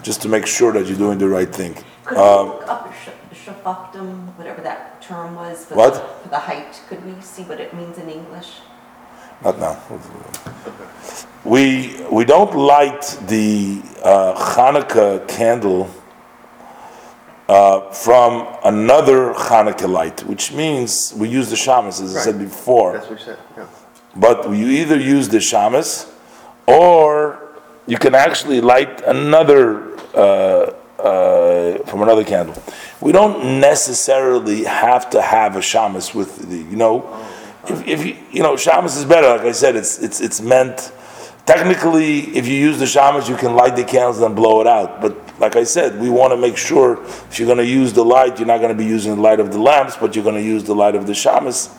just 0.08 0.22
to 0.22 0.30
make 0.30 0.46
sure 0.58 0.72
that 0.76 0.84
you're 0.88 0.98
doing 1.06 1.18
the 1.26 1.28
right 1.38 1.52
thing. 1.60 1.74
Could 2.06 2.18
we 2.18 2.24
Um, 2.24 2.48
look 2.48 2.68
up 2.76 2.84
sh- 3.02 3.46
shafaktim, 3.46 4.08
whatever 4.38 4.62
that 4.70 4.80
term 5.10 5.36
was? 5.36 5.58
for 5.66 5.76
What? 5.76 5.94
the- 5.96 6.04
For 6.24 6.30
the 6.38 6.44
height, 6.50 6.72
could 6.90 7.02
we 7.10 7.14
see 7.34 7.44
what 7.50 7.60
it 7.66 7.72
means 7.80 7.96
in 8.04 8.08
English? 8.20 8.50
Not 9.46 9.56
now. 9.60 9.76
We 11.54 11.64
we 12.18 12.24
don't 12.34 12.54
light 12.76 13.04
the 13.28 13.48
uh, 14.04 14.34
Hanukkah 14.54 15.12
candle 15.38 15.82
uh, 17.48 17.82
from 18.06 18.32
another 18.64 19.20
Hanukkah 19.48 19.90
light, 20.00 20.18
which 20.32 20.46
means 20.62 21.14
we 21.22 21.28
use 21.40 21.48
the 21.50 21.56
shamas, 21.66 22.02
as 22.06 22.16
I 22.16 22.20
said 22.28 22.36
Right. 22.36 22.50
before. 22.50 22.90
That's 22.94 23.10
what 23.10 23.20
you 23.20 23.26
said, 23.26 23.38
yeah. 23.58 23.63
But 24.26 24.38
you 24.62 24.67
either 24.82 24.98
use 25.15 25.26
the 25.30 25.41
shamas, 25.52 25.89
or 26.65 27.47
you 27.88 27.97
can 27.97 28.13
actually 28.13 28.62
light 28.62 29.02
another 29.02 29.97
uh, 30.13 30.73
uh, 31.00 31.78
from 31.86 32.02
another 32.02 32.23
candle. 32.23 32.62
We 33.02 33.12
don't 33.12 33.60
necessarily 33.60 34.65
have 34.65 35.10
to 35.12 35.21
have 35.21 35.56
a 35.56 35.60
shamas 35.60 36.13
with 36.13 36.50
the, 36.50 36.58
you 36.58 36.76
know, 36.76 37.26
if, 37.67 37.88
if 37.88 38.06
you, 38.06 38.17
you 38.32 38.43
know, 38.43 38.54
shamas 38.54 38.97
is 38.97 39.06
better. 39.06 39.28
Like 39.30 39.41
I 39.41 39.52
said, 39.52 39.76
it's 39.76 40.00
it's 40.00 40.21
it's 40.21 40.41
meant. 40.41 40.91
Technically, 41.45 42.36
if 42.36 42.45
you 42.45 42.56
use 42.56 42.78
the 42.78 42.86
shamas, 42.86 43.30
you 43.30 43.38
can 43.38 43.56
light 43.56 43.78
the 43.78 43.86
candles 43.86 44.19
and 44.19 44.36
blow 44.36 44.60
it 44.60 44.67
out. 44.67 45.00
But 45.00 45.39
like 45.39 45.56
I 45.56 45.63
said, 45.63 45.97
we 45.97 46.10
want 46.10 46.34
to 46.34 46.38
make 46.38 46.58
sure 46.58 47.02
if 47.06 47.39
you're 47.39 47.45
going 47.45 47.60
to 47.60 47.65
use 47.65 47.93
the 47.93 48.04
light, 48.04 48.38
you're 48.38 48.47
not 48.47 48.58
going 48.58 48.76
to 48.76 48.78
be 48.78 48.86
using 48.86 49.15
the 49.15 49.21
light 49.21 49.39
of 49.39 49.54
the 49.54 49.60
lamps, 49.60 49.95
but 49.95 50.13
you're 50.13 50.26
going 50.26 50.36
to 50.36 50.41
use 50.41 50.65
the 50.65 50.76
light 50.76 50.95
of 50.95 51.08
the 51.08 51.13
shamas, 51.13 51.73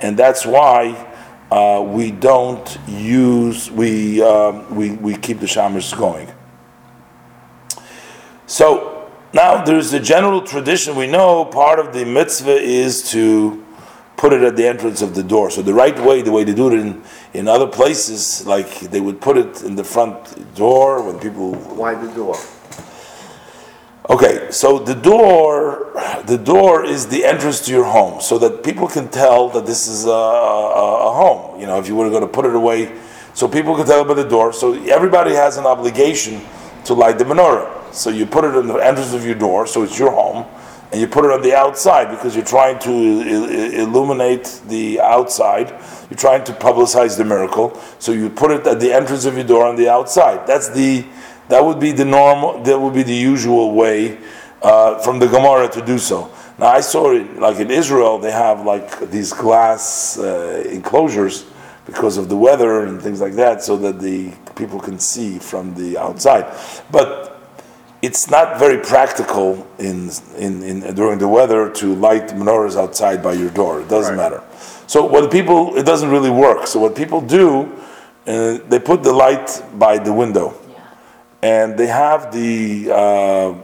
and 0.00 0.14
that's 0.14 0.44
why 0.44 1.13
uh, 1.50 1.82
we 1.86 2.10
don't 2.10 2.78
use 2.88 3.70
we 3.70 4.22
um, 4.22 4.74
we 4.74 4.92
we 4.92 5.16
keep 5.16 5.40
the 5.40 5.46
shamas 5.46 5.96
going. 5.96 6.28
So 8.46 9.10
now 9.32 9.64
there's 9.64 9.92
a 9.92 10.00
general 10.00 10.42
tradition. 10.42 10.96
We 10.96 11.06
know 11.06 11.44
part 11.44 11.78
of 11.78 11.92
the 11.92 12.04
mitzvah 12.04 12.60
is 12.60 13.10
to 13.10 13.64
put 14.16 14.32
it 14.32 14.42
at 14.42 14.56
the 14.56 14.66
entrance 14.66 15.02
of 15.02 15.14
the 15.14 15.22
door. 15.22 15.50
So 15.50 15.60
the 15.62 15.74
right 15.74 15.98
way, 15.98 16.22
the 16.22 16.32
way 16.32 16.44
they 16.44 16.54
do 16.54 16.68
it 16.72 16.78
in, 16.78 17.02
in 17.32 17.48
other 17.48 17.66
places, 17.66 18.46
like 18.46 18.80
they 18.80 19.00
would 19.00 19.20
put 19.20 19.36
it 19.36 19.62
in 19.62 19.74
the 19.76 19.84
front 19.84 20.54
door 20.54 21.02
when 21.02 21.18
people 21.18 21.54
Why 21.54 21.94
the 21.94 22.12
door? 22.14 22.36
Okay, 24.08 24.50
so 24.50 24.78
the 24.78 24.94
door, 24.94 25.90
the 26.26 26.36
door 26.36 26.84
is 26.84 27.06
the 27.06 27.24
entrance 27.24 27.64
to 27.64 27.72
your 27.72 27.84
home, 27.84 28.20
so 28.20 28.36
that 28.38 28.62
people 28.62 28.86
can 28.86 29.08
tell 29.08 29.48
that 29.48 29.64
this 29.64 29.88
is 29.88 30.04
a, 30.04 30.10
a, 30.10 31.08
a 31.08 31.12
home. 31.14 31.58
You 31.58 31.66
know, 31.66 31.78
if 31.78 31.88
you 31.88 31.96
were 31.96 32.10
going 32.10 32.20
to 32.20 32.28
put 32.28 32.44
it 32.44 32.54
away, 32.54 33.00
so 33.32 33.48
people 33.48 33.74
can 33.74 33.86
tell 33.86 34.04
by 34.04 34.12
the 34.12 34.28
door. 34.28 34.52
So 34.52 34.74
everybody 34.74 35.32
has 35.32 35.56
an 35.56 35.64
obligation 35.64 36.42
to 36.84 36.92
light 36.92 37.16
the 37.16 37.24
menorah. 37.24 37.94
So 37.94 38.10
you 38.10 38.26
put 38.26 38.44
it 38.44 38.54
in 38.54 38.66
the 38.66 38.74
entrance 38.74 39.14
of 39.14 39.24
your 39.24 39.36
door, 39.36 39.66
so 39.66 39.82
it's 39.84 39.98
your 39.98 40.10
home, 40.10 40.44
and 40.92 41.00
you 41.00 41.06
put 41.08 41.24
it 41.24 41.30
on 41.30 41.40
the 41.40 41.54
outside 41.54 42.10
because 42.10 42.36
you're 42.36 42.44
trying 42.44 42.78
to 42.80 42.90
il- 42.90 43.48
il- 43.48 43.80
illuminate 43.88 44.60
the 44.68 45.00
outside. 45.00 45.70
You're 46.10 46.18
trying 46.18 46.44
to 46.44 46.52
publicize 46.52 47.16
the 47.16 47.24
miracle. 47.24 47.80
So 48.00 48.12
you 48.12 48.28
put 48.28 48.50
it 48.50 48.66
at 48.66 48.80
the 48.80 48.92
entrance 48.92 49.24
of 49.24 49.34
your 49.34 49.46
door 49.46 49.64
on 49.64 49.76
the 49.76 49.88
outside. 49.88 50.46
That's 50.46 50.68
the 50.68 51.06
that 51.48 51.64
would 51.64 51.80
be 51.80 51.92
the 51.92 52.04
normal. 52.04 52.62
That 52.62 52.78
would 52.78 52.94
be 52.94 53.02
the 53.02 53.14
usual 53.14 53.72
way 53.74 54.18
uh, 54.62 54.98
from 54.98 55.18
the 55.18 55.26
Gemara 55.26 55.68
to 55.70 55.84
do 55.84 55.98
so. 55.98 56.30
Now 56.58 56.68
I 56.68 56.80
saw 56.80 57.12
it 57.12 57.38
like 57.38 57.58
in 57.58 57.70
Israel. 57.70 58.18
They 58.18 58.30
have 58.30 58.64
like 58.64 59.10
these 59.10 59.32
glass 59.32 60.18
uh, 60.18 60.64
enclosures 60.70 61.44
because 61.86 62.16
of 62.16 62.28
the 62.28 62.36
weather 62.36 62.84
and 62.86 63.00
things 63.02 63.20
like 63.20 63.34
that, 63.34 63.62
so 63.62 63.76
that 63.76 64.00
the 64.00 64.32
people 64.56 64.80
can 64.80 64.98
see 64.98 65.38
from 65.38 65.74
the 65.74 65.98
outside. 65.98 66.46
But 66.90 67.30
it's 68.00 68.30
not 68.30 68.58
very 68.58 68.78
practical 68.78 69.66
in, 69.78 70.10
in, 70.36 70.62
in 70.62 70.94
during 70.94 71.18
the 71.18 71.28
weather 71.28 71.70
to 71.70 71.94
light 71.94 72.28
menorahs 72.28 72.76
outside 72.76 73.22
by 73.22 73.32
your 73.32 73.50
door. 73.50 73.80
It 73.80 73.88
doesn't 73.88 74.16
Right. 74.16 74.30
matter. 74.30 74.42
So 74.86 75.04
what 75.06 75.30
people 75.30 75.76
it 75.76 75.84
doesn't 75.84 76.10
really 76.10 76.30
work. 76.30 76.66
So 76.66 76.78
what 76.80 76.94
people 76.94 77.20
do, 77.20 77.70
uh, 78.26 78.58
they 78.68 78.78
put 78.78 79.02
the 79.02 79.12
light 79.12 79.62
by 79.78 79.98
the 79.98 80.12
window. 80.12 80.54
And 81.44 81.76
they 81.76 81.86
have 81.86 82.32
the 82.32 82.90
uh, 82.90 83.54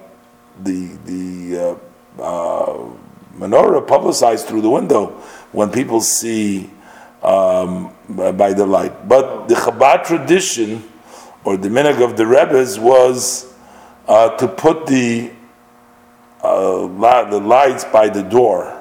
the 0.62 0.98
the 1.06 1.78
uh, 2.20 2.22
uh, 2.22 2.90
menorah 3.38 3.88
publicized 3.88 4.46
through 4.46 4.60
the 4.60 4.68
window 4.68 5.06
when 5.52 5.70
people 5.70 6.02
see 6.02 6.68
um, 7.22 7.90
by 8.06 8.52
the 8.52 8.66
light. 8.66 9.08
But 9.08 9.48
the 9.48 9.54
Chabad 9.54 10.04
tradition 10.04 10.84
or 11.42 11.56
the 11.56 11.70
minhag 11.70 12.04
of 12.04 12.18
the 12.18 12.26
Rebbe's 12.26 12.78
was 12.78 13.50
uh, 14.06 14.36
to 14.36 14.46
put 14.46 14.86
the 14.86 15.30
the 16.42 17.42
lights 17.42 17.84
by 17.84 18.10
the 18.10 18.22
door, 18.22 18.76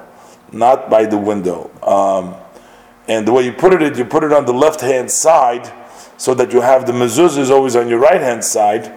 not 0.52 0.90
by 0.90 1.06
the 1.06 1.16
window. 1.16 1.70
Um, 1.82 2.34
and 3.08 3.26
the 3.26 3.32
way 3.32 3.46
you 3.46 3.52
put 3.52 3.72
it, 3.72 3.96
you 3.96 4.04
put 4.04 4.24
it 4.24 4.32
on 4.32 4.44
the 4.44 4.52
left 4.52 4.82
hand 4.82 5.10
side, 5.10 5.72
so 6.20 6.34
that 6.34 6.52
you 6.52 6.60
have 6.60 6.84
the 6.84 6.92
mezuzah 6.92 7.38
is 7.38 7.50
always 7.50 7.74
on 7.74 7.88
your 7.88 7.98
right 7.98 8.20
hand 8.20 8.44
side, 8.44 8.92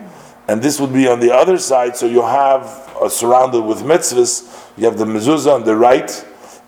and 0.50 0.62
this 0.62 0.78
would 0.82 0.92
be 0.92 1.08
on 1.08 1.22
the 1.22 1.34
other 1.34 1.58
side. 1.58 1.96
So 1.96 2.06
you 2.06 2.22
have 2.22 2.66
uh, 3.00 3.08
surrounded 3.08 3.62
with 3.62 3.78
mitzvahs. 3.78 4.44
You 4.76 4.84
have 4.88 4.98
the 4.98 5.06
mezuzah 5.06 5.56
on 5.56 5.64
the 5.64 5.74
right, 5.74 6.12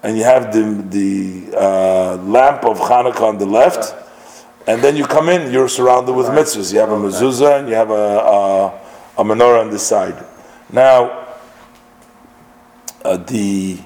and 0.02 0.18
you 0.18 0.24
have 0.24 0.54
the 0.54 0.82
the 0.90 1.58
uh, 1.58 2.16
lamp 2.24 2.64
of 2.64 2.80
Hanukkah 2.80 3.24
on 3.24 3.38
the 3.38 3.46
left. 3.46 3.94
And 4.66 4.82
then 4.82 4.96
you 4.96 5.06
come 5.06 5.28
in, 5.28 5.52
you're 5.52 5.68
surrounded 5.68 6.14
with 6.14 6.28
mitzvahs. 6.28 6.72
You 6.72 6.80
have 6.80 6.90
a 6.90 6.96
mezuzah 6.96 7.60
and 7.60 7.68
you 7.68 7.76
have 7.76 7.90
a, 7.90 7.94
a, 7.94 8.68
a 9.18 9.24
menorah 9.26 9.60
on 9.60 9.72
the 9.72 9.78
side. 9.78 10.16
Now, 10.72 11.36
uh, 13.04 13.18
the 13.18 13.78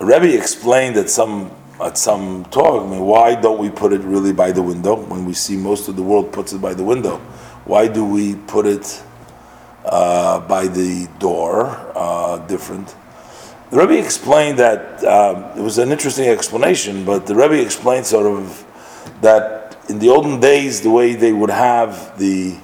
Rebbe 0.00 0.34
explained 0.34 0.96
that 0.96 1.10
some 1.10 1.50
at 1.82 1.98
some 1.98 2.44
talk. 2.46 2.86
I 2.86 2.90
mean, 2.90 3.00
why 3.00 3.34
don't 3.34 3.58
we 3.58 3.70
put 3.70 3.92
it 3.92 4.00
really 4.02 4.32
by 4.32 4.52
the 4.52 4.62
window 4.62 4.96
when 4.96 5.24
we 5.24 5.34
see 5.34 5.56
most 5.56 5.88
of 5.88 5.96
the 5.96 6.02
world 6.02 6.32
puts 6.32 6.52
it 6.52 6.60
by 6.60 6.74
the 6.74 6.84
window? 6.84 7.18
Why 7.64 7.88
do 7.88 8.04
we 8.04 8.36
put 8.36 8.66
it 8.66 9.02
uh, 9.84 10.40
by 10.40 10.66
the 10.68 11.08
door, 11.18 11.66
uh, 11.96 12.38
different. 12.46 12.94
The 13.70 13.78
Rebbe 13.78 13.98
explained 13.98 14.58
that 14.58 15.02
um, 15.04 15.58
it 15.58 15.62
was 15.62 15.78
an 15.78 15.90
interesting 15.90 16.28
explanation, 16.28 17.04
but 17.04 17.26
the 17.26 17.34
Rebbe 17.34 17.60
explained 17.60 18.06
sort 18.06 18.26
of 18.26 18.64
that 19.22 19.76
in 19.88 19.98
the 19.98 20.08
olden 20.08 20.40
days, 20.40 20.82
the 20.82 20.90
way 20.90 21.14
they 21.14 21.32
would 21.32 21.50
have 21.50 22.16
the 22.18 22.56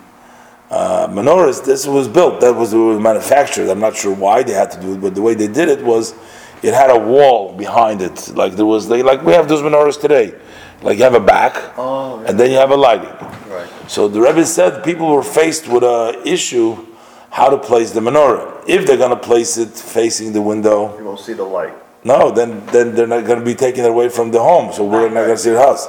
uh, 0.71 1.09
menorahs, 1.09 1.65
this 1.65 1.87
was 1.87 2.07
built, 2.07 2.41
that 2.41 2.55
was, 2.55 2.75
was 2.75 3.01
manufactured. 3.01 3.69
I'm 3.69 3.81
not 3.81 3.97
sure 3.97 4.15
why 4.15 4.43
they 4.43 4.53
had 4.53 4.71
to 4.73 4.81
do 4.81 4.95
it, 4.95 5.01
but 5.01 5.15
the 5.15 5.23
way 5.23 5.35
they 5.35 5.49
did 5.49 5.69
it 5.69 5.83
was 5.83 6.15
it 6.63 6.75
had 6.75 6.91
a 6.91 6.99
wall 6.99 7.53
behind 7.57 8.03
it. 8.03 8.29
Like 8.35 8.55
there 8.55 8.67
was, 8.67 8.89
they, 8.89 9.03
like 9.03 9.23
we 9.23 9.33
have 9.33 9.49
those 9.49 9.63
menorahs 9.63 10.01
today. 10.01 10.35
Like 10.83 10.99
you 10.99 11.05
have 11.05 11.15
a 11.15 11.21
back, 11.21 11.55
Oh, 11.77 12.21
and 12.27 12.39
then 12.39 12.51
you 12.51 12.57
have 12.57 12.71
a 12.71 12.77
lighting. 12.77 13.11
Right. 13.51 13.69
So 13.89 14.07
the 14.09 14.21
Rebbe 14.21 14.45
said 14.47 14.85
people 14.85 15.09
were 15.13 15.25
faced 15.25 15.67
with 15.69 15.83
a 15.83 16.23
issue 16.25 16.87
how 17.31 17.51
to 17.51 17.59
place 17.59 17.91
the 17.91 18.01
menorah. 18.01 18.63
If 18.69 18.87
they're 18.87 18.97
going 18.97 19.11
to 19.11 19.17
place 19.17 19.59
it 19.59 19.71
facing 19.71 20.33
the 20.33 20.41
window, 20.43 20.97
You 20.99 21.05
won't 21.05 21.21
see 21.21 21.33
the 21.33 21.43
light. 21.45 21.75
no, 22.05 22.31
then 22.31 22.65
then 22.67 22.95
they're 22.95 23.09
not 23.09 23.25
going 23.27 23.41
to 23.41 23.45
be 23.45 23.55
taken 23.57 23.85
away 23.85 24.09
from 24.09 24.31
the 24.31 24.39
home, 24.41 24.73
so 24.73 24.85
we're 24.85 25.09
not 25.09 25.25
going 25.27 25.37
to 25.37 25.43
see 25.43 25.51
the 25.51 25.59
house. 25.61 25.89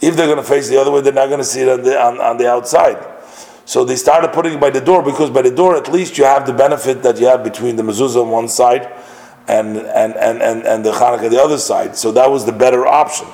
If 0.00 0.16
they're 0.16 0.26
going 0.26 0.38
to 0.38 0.50
face 0.54 0.68
the 0.70 0.80
other 0.80 0.90
way, 0.90 1.02
they're 1.02 1.12
not 1.12 1.26
going 1.28 1.40
to 1.40 1.44
see 1.54 1.60
it 1.60 1.68
on 1.68 1.82
the 1.82 2.00
on, 2.00 2.20
on 2.20 2.36
the 2.38 2.48
outside. 2.50 2.96
So 3.66 3.84
they 3.84 3.96
started 3.96 4.32
putting 4.32 4.54
it 4.54 4.60
by 4.60 4.70
the 4.70 4.80
door 4.80 5.02
because 5.02 5.28
by 5.30 5.42
the 5.42 5.50
door 5.50 5.76
at 5.76 5.88
least 5.92 6.16
you 6.18 6.24
have 6.24 6.46
the 6.46 6.54
benefit 6.54 7.02
that 7.02 7.20
you 7.20 7.26
have 7.26 7.44
between 7.44 7.76
the 7.76 7.82
mezuzah 7.84 8.22
on 8.22 8.30
one 8.30 8.48
side 8.48 8.88
and 9.48 9.76
and 9.76 10.14
and 10.16 10.42
and, 10.42 10.62
and 10.62 10.84
the 10.84 10.92
Hanukkah 10.92 11.30
the 11.30 11.42
other 11.42 11.58
side. 11.58 11.96
So 11.96 12.12
that 12.12 12.30
was 12.30 12.44
the 12.44 12.52
better 12.52 12.86
option. 12.86 13.26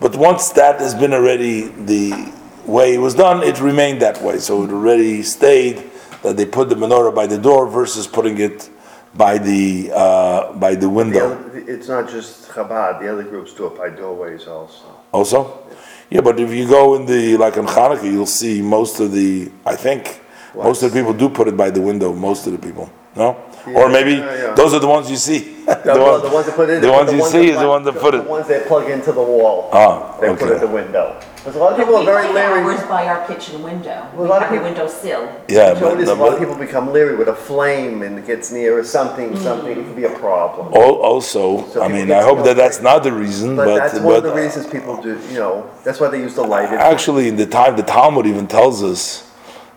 But 0.00 0.16
once 0.16 0.50
that 0.50 0.80
has 0.80 0.94
been 0.94 1.12
already 1.14 1.68
the 1.68 2.32
way 2.66 2.94
it 2.94 2.98
was 2.98 3.14
done, 3.14 3.42
it 3.42 3.60
remained 3.60 4.02
that 4.02 4.20
way. 4.22 4.38
So 4.38 4.64
it 4.64 4.70
already 4.70 5.22
stayed 5.22 5.82
that 6.22 6.36
they 6.36 6.46
put 6.46 6.68
the 6.68 6.74
menorah 6.74 7.14
by 7.14 7.26
the 7.26 7.38
door 7.38 7.68
versus 7.68 8.06
putting 8.06 8.38
it 8.38 8.70
by 9.14 9.38
the 9.38 9.90
uh, 9.94 10.52
by 10.54 10.74
the 10.74 10.80
The 10.80 10.90
window. 10.90 11.32
other, 11.32 11.58
it's 11.68 11.88
not 11.88 12.08
just 12.10 12.48
Chabad, 12.50 13.00
the 13.00 13.10
other 13.12 13.22
groups 13.22 13.54
do 13.54 13.66
it 13.66 13.76
by 13.76 13.90
doorways 13.90 14.46
also. 14.46 14.84
Also, 15.12 15.62
yeah, 16.10 16.20
but 16.20 16.40
if 16.40 16.50
you 16.50 16.66
go 16.68 16.96
in 16.96 17.06
the 17.06 17.36
like 17.36 17.56
on 17.56 17.66
Hanukkah, 17.66 18.10
you'll 18.10 18.26
see 18.26 18.60
most 18.62 19.00
of 19.00 19.12
the. 19.12 19.50
I 19.64 19.76
think 19.76 20.20
most 20.54 20.82
of 20.82 20.92
the 20.92 20.98
people 20.98 21.12
do 21.14 21.28
put 21.28 21.46
it 21.48 21.56
by 21.56 21.70
the 21.70 21.80
window. 21.80 22.12
Most 22.12 22.46
of 22.46 22.52
the 22.52 22.58
people, 22.58 22.90
no, 23.16 23.36
or 23.66 23.88
maybe 23.88 24.12
yeah, 24.14 24.34
yeah. 24.48 24.54
those 24.54 24.74
are 24.74 24.78
the 24.80 24.86
ones 24.88 25.10
you 25.10 25.16
see. 25.16 25.52
The, 25.64 25.80
well, 25.86 26.20
the 26.20 26.28
ones 26.28 26.46
that 26.46 26.54
put 26.54 26.68
it, 26.68 26.82
the 26.82 26.92
ones 26.92 27.10
you 27.10 27.18
that 27.18 27.30
see 27.30 27.48
is 27.50 27.58
the 27.58 27.68
ones 27.68 27.84
that 27.86 27.94
put 27.96 28.14
it. 28.14 28.24
The 28.24 28.28
ones 28.28 28.48
that 28.48 28.66
plug 28.66 28.90
into 28.90 29.12
the 29.12 29.22
wall. 29.22 29.70
Ah, 29.72 30.18
They 30.20 30.28
put 30.28 30.42
okay. 30.42 30.54
at 30.56 30.60
the 30.60 30.66
window. 30.66 31.18
Because 31.36 31.56
a 31.56 31.58
lot 31.58 31.72
of 31.72 31.78
people 31.78 31.96
are 31.96 32.04
very 32.04 32.32
leery. 32.32 32.60
ours 32.62 32.82
by 32.84 33.06
our 33.06 33.26
kitchen 33.26 33.62
window. 33.62 34.06
Well, 34.14 34.20
a 34.20 34.22
We 34.22 34.28
lot 34.28 34.42
of 34.42 34.48
people- 34.50 34.64
window 34.64 34.86
sill. 34.88 35.28
Yeah, 35.48 35.74
So 35.74 35.80
but, 35.80 35.94
it 35.94 36.00
is, 36.00 36.08
a 36.08 36.14
lot 36.14 36.32
of 36.34 36.38
people 36.38 36.54
become 36.54 36.92
leery 36.92 37.16
with 37.16 37.28
a 37.28 37.34
flame 37.34 38.02
and 38.02 38.18
it 38.18 38.26
gets 38.26 38.50
near 38.52 38.78
or 38.78 38.84
something, 38.84 39.36
something, 39.38 39.72
it 39.72 39.84
could 39.86 39.96
be 39.96 40.04
a 40.04 40.10
problem. 40.18 40.72
al- 40.74 41.00
also, 41.10 41.66
So 41.68 41.82
I 41.82 41.88
mean, 41.88 42.10
I 42.12 42.22
hope 42.22 42.44
that 42.44 42.56
that's 42.56 42.80
not 42.80 43.02
the 43.02 43.12
reason, 43.12 43.56
But 43.56 43.66
but 43.66 43.76
that's 43.76 43.98
one 44.00 44.16
of 44.16 44.22
the 44.22 44.34
reasons 44.34 44.66
people 44.66 45.00
do, 45.02 45.18
you 45.30 45.38
know, 45.38 45.68
that's 45.84 46.00
why 46.00 46.08
they 46.08 46.18
use 46.20 46.34
the 46.34 46.42
light. 46.44 46.68
Actually, 46.70 47.28
in 47.28 47.36
the 47.36 47.46
time, 47.46 47.76
the 47.76 47.82
Talmud 47.82 48.26
even 48.26 48.46
tells 48.46 48.82
us 48.82 49.30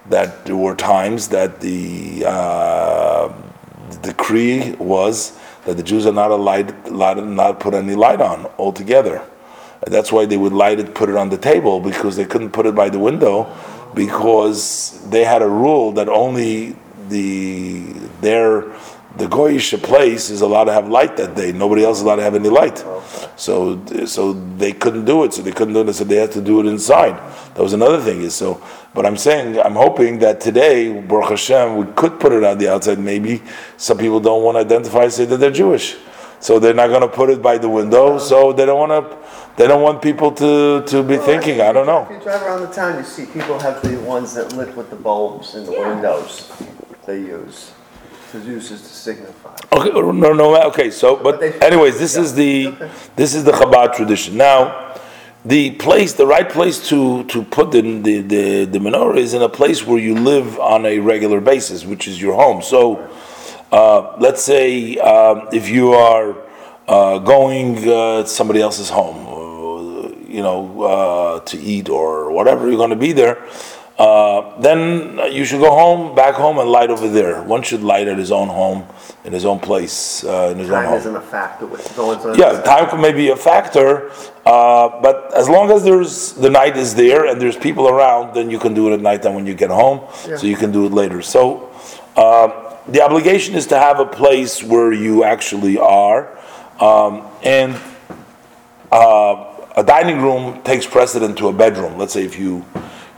that 0.10 0.46
there 0.46 0.56
were 0.56 0.74
times 0.76 1.28
that 1.30 1.60
the 1.60 2.24
uh, 2.26 3.30
decree 4.02 4.74
was 4.74 5.38
that 5.66 5.78
the 5.78 5.84
Jews 5.84 6.06
are 6.06 6.14
not 6.14 6.32
allowed, 6.32 6.88
allowed 6.88 7.26
not 7.28 7.60
put 7.60 7.74
any 7.74 7.96
light 7.96 8.22
on 8.22 8.46
altogether. 8.58 9.22
And 9.86 9.94
that's 9.94 10.12
why 10.12 10.26
they 10.26 10.38
would 10.38 10.54
light 10.54 10.80
it, 10.80 10.96
put 10.96 11.10
it 11.10 11.16
on 11.16 11.30
the 11.30 11.38
table 11.38 11.80
because 11.80 12.16
they 12.16 12.26
couldn't 12.26 12.52
put 12.52 12.66
it 12.66 12.76
by 12.76 12.90
the 12.90 13.00
window 13.00 13.54
because 13.94 15.02
they 15.10 15.24
had 15.24 15.42
a 15.42 15.50
rule 15.50 15.92
that 15.94 16.10
only 16.10 16.76
the 17.10 17.84
their 18.22 18.66
the 19.18 19.26
goyish 19.28 19.82
place 19.82 20.30
is 20.30 20.42
allowed 20.42 20.66
to 20.66 20.74
have 20.74 20.88
light 20.90 21.18
that 21.18 21.36
day. 21.36 21.52
Nobody 21.52 21.84
else 21.84 21.98
is 21.98 22.04
allowed 22.04 22.18
to 22.18 22.24
have 22.24 22.36
any 22.36 22.50
light. 22.50 22.84
So 23.36 23.84
so 24.06 24.34
they 24.58 24.74
couldn't 24.74 25.06
do 25.06 25.24
it. 25.24 25.34
So 25.34 25.42
they 25.42 25.52
couldn't 25.52 25.74
do 25.74 25.82
it. 25.88 25.94
So 25.94 26.04
they 26.04 26.18
had 26.18 26.32
to 26.34 26.42
do 26.42 26.60
it 26.60 26.66
inside. 26.66 27.16
That 27.56 27.64
was 27.64 27.74
another 27.74 28.02
thing. 28.02 28.22
Is 28.22 28.36
so. 28.36 28.62
But 28.94 29.06
I'm 29.06 29.18
saying 29.18 29.60
I'm 29.60 29.76
hoping 29.76 30.20
that 30.20 30.42
today, 30.42 31.00
Baruch 31.02 31.30
Hashem, 31.30 31.78
we 31.78 31.86
could 31.94 32.20
put 32.20 32.32
it 32.32 32.44
on 32.44 32.58
the 32.58 32.68
outside. 32.72 33.00
Maybe 33.00 33.42
some 33.78 33.98
people 33.98 34.20
don't 34.20 34.44
want 34.44 34.56
to 34.56 34.62
identify, 34.62 35.08
say 35.08 35.26
that 35.26 35.38
they're 35.38 35.52
Jewish, 35.52 35.98
so 36.40 36.60
they're 36.60 36.74
not 36.74 36.88
going 36.88 37.02
to 37.02 37.08
put 37.08 37.30
it 37.30 37.42
by 37.42 37.58
the 37.58 37.70
window. 37.70 38.18
So 38.18 38.54
they 38.54 38.66
don't 38.66 38.80
want 38.80 38.94
to. 39.12 39.18
They 39.58 39.68
don't 39.68 39.82
want 39.82 40.04
people 40.04 40.32
to, 40.34 40.84
to 40.86 41.02
be 41.02 41.18
thinking. 41.18 41.62
I 41.62 41.74
don't 41.74 41.88
know. 41.88 42.04
If 42.04 42.12
you 42.12 42.20
drive 42.20 42.44
around 42.44 42.62
the 42.62 42.72
town, 42.72 42.96
you 43.00 43.04
see 43.04 43.26
people 43.26 43.58
have 43.60 43.82
the 43.82 44.00
ones 44.02 44.36
that 44.36 44.54
lit 44.54 44.76
with 44.78 44.92
the 44.92 44.96
bulbs 44.96 45.56
in 45.56 45.66
the 45.66 45.72
Yeah. 45.72 45.94
windows 45.96 46.52
they 47.08 47.18
use. 47.22 47.72
To 48.32 48.40
to 48.42 48.60
signify. 48.78 49.56
Okay, 49.72 49.90
no, 49.90 50.34
no, 50.34 50.62
okay. 50.64 50.92
So, 50.92 51.16
but 51.16 51.40
But 51.40 51.64
anyways, 51.64 51.98
this 51.98 52.18
is 52.18 52.34
the 52.36 52.68
Okay. 52.68 52.90
this 53.16 53.34
is 53.34 53.46
the 53.46 53.52
Chabad 53.54 53.96
tradition. 53.96 54.36
Now, 54.36 54.96
the 55.46 55.72
place, 55.72 56.12
the 56.14 56.28
right 56.28 56.50
place 56.50 56.90
to 56.90 57.24
to 57.26 57.44
put 57.44 57.72
the 57.72 57.82
the 57.82 58.22
the, 58.22 58.66
the 58.66 58.80
menorah 58.80 59.18
is 59.18 59.34
in 59.34 59.42
a 59.42 59.50
place 59.50 59.86
where 59.88 60.00
you 60.00 60.14
live 60.16 60.60
on 60.60 60.86
a 60.86 61.00
regular 61.00 61.40
basis, 61.40 61.86
which 61.86 62.06
is 62.08 62.22
your 62.22 62.36
home. 62.36 62.62
So, 62.62 63.08
uh, 63.72 64.18
let's 64.20 64.44
say 64.44 64.98
um, 64.98 65.48
if 65.54 65.70
you 65.70 65.94
are 65.94 66.36
uh, 66.88 67.20
going 67.20 67.78
uh, 67.88 68.24
to 68.24 68.28
somebody 68.28 68.62
else's 68.62 68.90
home, 68.90 69.18
you 70.28 70.42
know, 70.42 70.82
uh, 70.84 71.40
to 71.42 71.58
eat 71.58 71.88
or 71.90 72.32
whatever, 72.32 72.68
you're 72.68 72.78
going 72.78 72.90
to 72.90 72.96
be 72.98 73.14
there. 73.14 73.38
Uh, 73.98 74.60
then 74.60 75.20
you 75.32 75.44
should 75.44 75.60
go 75.60 75.72
home, 75.72 76.14
back 76.14 76.36
home, 76.36 76.60
and 76.60 76.70
light 76.70 76.92
over 76.92 77.10
there. 77.10 77.42
One 77.42 77.64
should 77.64 77.82
light 77.82 78.08
at 78.08 78.20
his 78.20 78.32
own 78.32 78.48
home, 78.48 78.86
in 79.26 79.34
his 79.34 79.44
own 79.44 79.60
place, 79.60 80.24
uh, 80.24 80.50
in 80.52 80.60
his 80.60 80.70
own 80.70 80.84
home. 80.84 80.92
Time 80.92 81.00
isn't 81.00 81.16
a 81.16 81.22
factor 81.22 81.66
on. 82.00 82.38
Yeah, 82.38 82.62
time 82.62 82.88
can 82.90 83.02
maybe 83.02 83.30
a 83.30 83.36
factor, 83.36 84.12
uh, 84.46 85.02
but 85.02 85.34
as 85.36 85.50
long 85.50 85.72
as 85.72 85.84
there's 85.84 86.34
the 86.34 86.50
night 86.50 86.78
is 86.78 86.94
there 86.94 87.26
and 87.26 87.42
there's 87.42 87.58
people 87.58 87.88
around, 87.88 88.36
then 88.36 88.52
you 88.52 88.60
can 88.60 88.76
do 88.76 88.88
it 88.88 88.94
at 88.94 89.02
night. 89.02 89.18
nighttime 89.18 89.34
when 89.34 89.48
you 89.48 89.56
get 89.56 89.72
home. 89.72 90.02
So 90.14 90.46
you 90.46 90.56
can 90.56 90.72
do 90.72 90.86
it 90.86 90.92
later. 90.92 91.22
So 91.24 91.72
uh, 92.16 92.78
the 92.88 93.02
obligation 93.02 93.56
is 93.56 93.66
to 93.68 93.80
have 93.80 94.00
a 94.00 94.06
place 94.06 94.62
where 94.62 94.94
you 94.94 95.24
actually 95.24 95.80
are, 95.80 96.38
um, 96.80 97.26
and 97.42 97.76
uh, 98.92 99.56
a 99.76 99.84
dining 99.84 100.22
room 100.22 100.62
takes 100.64 100.86
precedent 100.86 101.38
to 101.40 101.48
a 101.48 101.54
bedroom. 101.54 101.98
Let's 101.98 102.14
say 102.14 102.24
if 102.26 102.38
you 102.38 102.64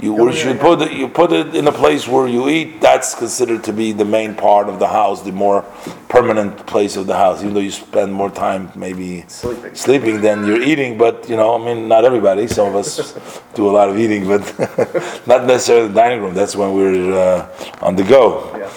you 0.02 0.14
where 0.14 0.32
you 0.32 0.54
put 0.56 0.82
it, 0.82 0.94
you 0.94 1.08
put 1.10 1.32
it 1.34 1.56
in 1.56 1.68
a 1.68 1.72
place 1.72 2.08
where 2.08 2.28
you 2.28 2.48
eat. 2.50 2.80
That's 2.80 3.14
considered 3.16 3.64
to 3.66 3.74
be 3.74 3.92
the 3.92 4.06
main 4.06 4.34
part 4.36 4.70
of 4.70 4.80
the 4.80 4.88
house, 4.88 5.22
the 5.24 5.32
more 5.34 5.64
permanent 6.08 6.66
place 6.66 6.96
of 6.96 7.06
the 7.06 7.16
house. 7.16 7.42
Even 7.42 7.54
though 7.54 7.60
you 7.60 7.72
spend 7.72 8.14
more 8.14 8.30
time 8.30 8.72
maybe 8.76 9.26
Sleeping. 9.28 9.76
sleeping 9.76 10.22
than 10.22 10.46
you're 10.46 10.62
eating. 10.62 10.98
But 10.98 11.30
you 11.30 11.36
know, 11.36 11.56
I 11.62 11.66
mean, 11.66 11.88
not 11.90 12.06
everybody. 12.06 12.48
Some 12.48 12.68
of 12.68 12.76
us 12.76 13.14
do 13.56 13.70
a 13.70 13.72
lot 13.72 13.90
of 13.90 14.00
eating, 14.00 14.26
but 14.28 14.42
not 15.28 15.46
necessarily 15.46 15.90
the 15.90 15.94
dining 15.94 16.22
room. 16.22 16.34
That's 16.34 16.56
when 16.56 16.74
we're 16.74 17.14
uh, 17.14 17.50
on 17.82 17.96
the 17.96 18.04
go 18.04 18.56
Yeah. 18.58 18.70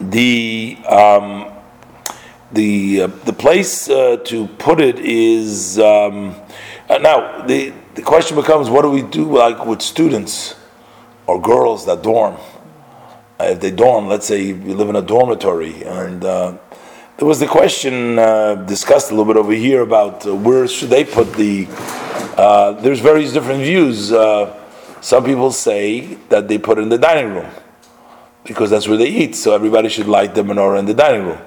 the 0.00 0.78
um, 0.88 1.52
the 2.52 3.02
uh, 3.02 3.06
the 3.24 3.32
place 3.32 3.88
uh, 3.90 4.16
to 4.24 4.46
put 4.58 4.80
it 4.80 4.98
is 5.00 5.78
um, 5.80 6.34
uh, 6.88 6.98
now 6.98 7.42
the 7.46 7.72
the 7.98 8.04
question 8.04 8.36
becomes 8.36 8.70
what 8.70 8.82
do 8.82 8.90
we 8.90 9.02
do 9.02 9.24
like 9.36 9.66
with 9.66 9.82
students 9.82 10.54
or 11.26 11.40
girls 11.40 11.84
that 11.86 12.00
dorm 12.02 12.36
uh, 13.40 13.44
if 13.44 13.60
they 13.60 13.72
dorm 13.72 14.06
let's 14.06 14.26
say 14.26 14.40
you 14.40 14.74
live 14.80 14.88
in 14.88 14.94
a 14.94 15.02
dormitory 15.02 15.82
and 15.82 16.24
uh, 16.24 16.56
there 17.16 17.26
was 17.26 17.40
the 17.40 17.46
question 17.48 18.16
uh, 18.16 18.54
discussed 18.54 19.10
a 19.10 19.14
little 19.14 19.32
bit 19.32 19.36
over 19.36 19.52
here 19.52 19.82
about 19.82 20.24
uh, 20.24 20.32
where 20.46 20.68
should 20.68 20.90
they 20.90 21.04
put 21.04 21.32
the 21.34 21.66
uh, 22.36 22.70
there's 22.82 23.00
various 23.00 23.32
different 23.32 23.62
views 23.62 24.12
uh, 24.12 24.54
some 25.00 25.24
people 25.24 25.50
say 25.50 26.14
that 26.28 26.46
they 26.46 26.58
put 26.58 26.78
it 26.78 26.82
in 26.82 26.90
the 26.90 26.98
dining 26.98 27.34
room 27.34 27.50
because 28.44 28.70
that's 28.70 28.88
where 28.88 28.96
they 28.96 29.08
eat. 29.08 29.36
So 29.36 29.54
everybody 29.54 29.88
should 29.88 30.08
light 30.08 30.34
the 30.34 30.42
menorah 30.42 30.78
in 30.78 30.86
the 30.86 30.94
dining 30.94 31.26
room. 31.26 31.38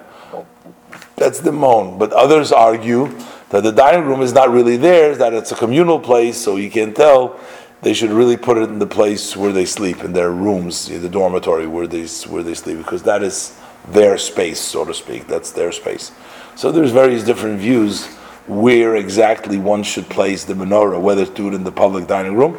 That's 1.15 1.39
the 1.39 1.51
moan. 1.51 1.97
But 1.97 2.13
others 2.13 2.51
argue 2.51 3.07
that 3.51 3.63
the 3.63 3.71
dining 3.71 4.05
room 4.05 4.21
is 4.21 4.33
not 4.33 4.49
really 4.49 4.77
theirs, 4.77 5.17
that 5.19 5.33
it's 5.33 5.51
a 5.51 5.55
communal 5.55 5.99
place, 5.99 6.37
so 6.37 6.55
you 6.55 6.69
can 6.71 6.93
tell 6.93 7.39
they 7.81 7.93
should 7.93 8.11
really 8.11 8.37
put 8.37 8.57
it 8.57 8.69
in 8.69 8.79
the 8.79 8.87
place 8.87 9.35
where 9.35 9.51
they 9.51 9.65
sleep, 9.65 10.03
in 10.03 10.13
their 10.13 10.31
rooms, 10.31 10.89
in 10.89 11.01
the 11.01 11.09
dormitory 11.09 11.67
where 11.67 11.87
they 11.87 12.05
where 12.27 12.43
they 12.43 12.53
sleep, 12.53 12.77
because 12.77 13.03
that 13.03 13.23
is 13.23 13.57
their 13.89 14.17
space, 14.17 14.59
so 14.59 14.85
to 14.85 14.93
speak. 14.93 15.27
That's 15.27 15.51
their 15.51 15.71
space. 15.71 16.11
So 16.55 16.71
there's 16.71 16.91
various 16.91 17.23
different 17.23 17.59
views 17.59 18.07
where 18.47 18.95
exactly 18.95 19.57
one 19.57 19.83
should 19.83 20.07
place 20.09 20.43
the 20.45 20.53
menorah, 20.53 21.01
whether 21.01 21.25
to 21.25 21.33
do 21.33 21.47
it 21.49 21.53
in 21.53 21.63
the 21.63 21.71
public 21.71 22.07
dining 22.07 22.35
room 22.35 22.57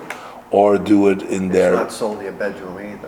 or 0.51 0.77
do 0.79 1.09
it 1.09 1.23
in 1.23 1.47
It's 1.47 1.53
their. 1.55 1.75
not 1.75 1.93
solely 1.93 2.27
a 2.27 2.33
bedroom 2.33 2.79
either, 2.79 2.83
the 2.83 2.91
dorm 2.91 2.99
room. 2.99 3.02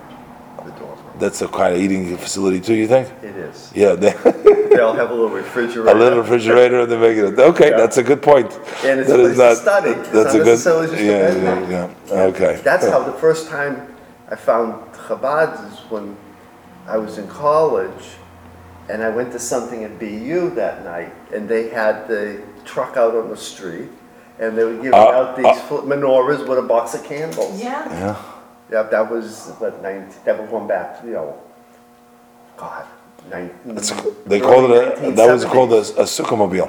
That's 1.19 1.41
a 1.43 1.49
kind 1.49 1.75
of 1.75 1.81
eating 1.81 2.17
facility 2.17 2.61
too. 2.61 2.75
You 2.75 2.89
think? 2.89 3.09
It 3.23 3.37
is. 3.37 3.71
Yeah, 3.75 3.95
they, 3.95 4.11
They'll 4.75 4.93
have 4.95 5.11
a 5.11 5.15
little 5.15 5.31
refrigerator. 5.31 5.89
a 5.91 5.95
little 5.95 6.19
refrigerator 6.21 6.81
and 6.81 6.91
they 6.91 6.99
make 6.99 7.17
it. 7.17 7.39
Okay, 7.39 7.71
Yeah. 7.71 7.77
that's 7.77 7.97
a 7.99 8.03
good 8.03 8.21
point. 8.21 8.53
And 8.85 8.99
it's 9.01 9.09
That 9.09 9.21
a 9.21 9.23
is 9.23 9.37
place 9.37 9.57
to 9.59 9.63
study. 9.63 9.91
It's 9.91 10.09
That's 10.11 10.27
not 10.27 10.35
a 10.35 10.39
good. 10.39 10.47
necessarily 10.47 10.87
just 10.89 11.01
a 11.01 11.05
yeah, 11.05 11.19
bedroom. 11.31 11.71
yeah, 11.71 11.91
yeah. 12.09 12.21
Okay. 12.23 12.61
That's 12.65 12.87
how 12.89 13.03
the 13.05 13.13
first 13.13 13.49
time 13.49 13.95
I 14.29 14.35
found 14.35 14.75
Chabad 14.93 15.73
is 15.73 15.79
when 15.91 16.17
I 16.89 16.97
was 16.99 17.19
in 17.19 17.29
college, 17.29 18.05
and 18.89 19.03
I 19.03 19.09
went 19.11 19.31
to 19.33 19.39
something 19.39 19.85
at 19.85 19.99
BU 20.01 20.51
that 20.57 20.85
night, 20.85 21.13
and 21.33 21.49
they 21.49 21.69
had 21.69 22.09
the 22.09 22.43
truck 22.65 22.97
out 22.97 23.15
on 23.15 23.29
the 23.29 23.37
street, 23.37 23.89
and 24.41 24.59
they 24.59 24.65
were 24.65 24.75
giving 24.75 24.93
Uh, 24.95 24.97
out 25.19 25.37
these 25.37 25.61
fl- 25.63 25.83
menorahs 25.87 26.47
with 26.49 26.59
a 26.59 26.63
box 26.63 26.95
of 26.95 27.05
candles. 27.05 27.63
Yeah, 27.63 27.89
Yeah. 27.91 28.17
Yeah, 28.75 28.83
that 28.83 29.09
was, 29.09 29.51
what, 29.61 29.81
nine, 29.83 30.13
that 30.25 30.37
was 30.37 30.51
going 30.51 30.67
back, 30.67 31.05
you 31.05 31.13
know, 31.13 31.41
God, 32.57 32.85
nineteen. 33.31 33.77
It's, 33.79 33.91
they 34.27 34.41
called 34.41 34.69
it 34.73 34.99
a, 34.99 35.11
that 35.13 35.33
was 35.33 35.45
called 35.45 35.73
a, 35.73 35.77
a 35.77 36.07
sukkahmobile. 36.15 36.69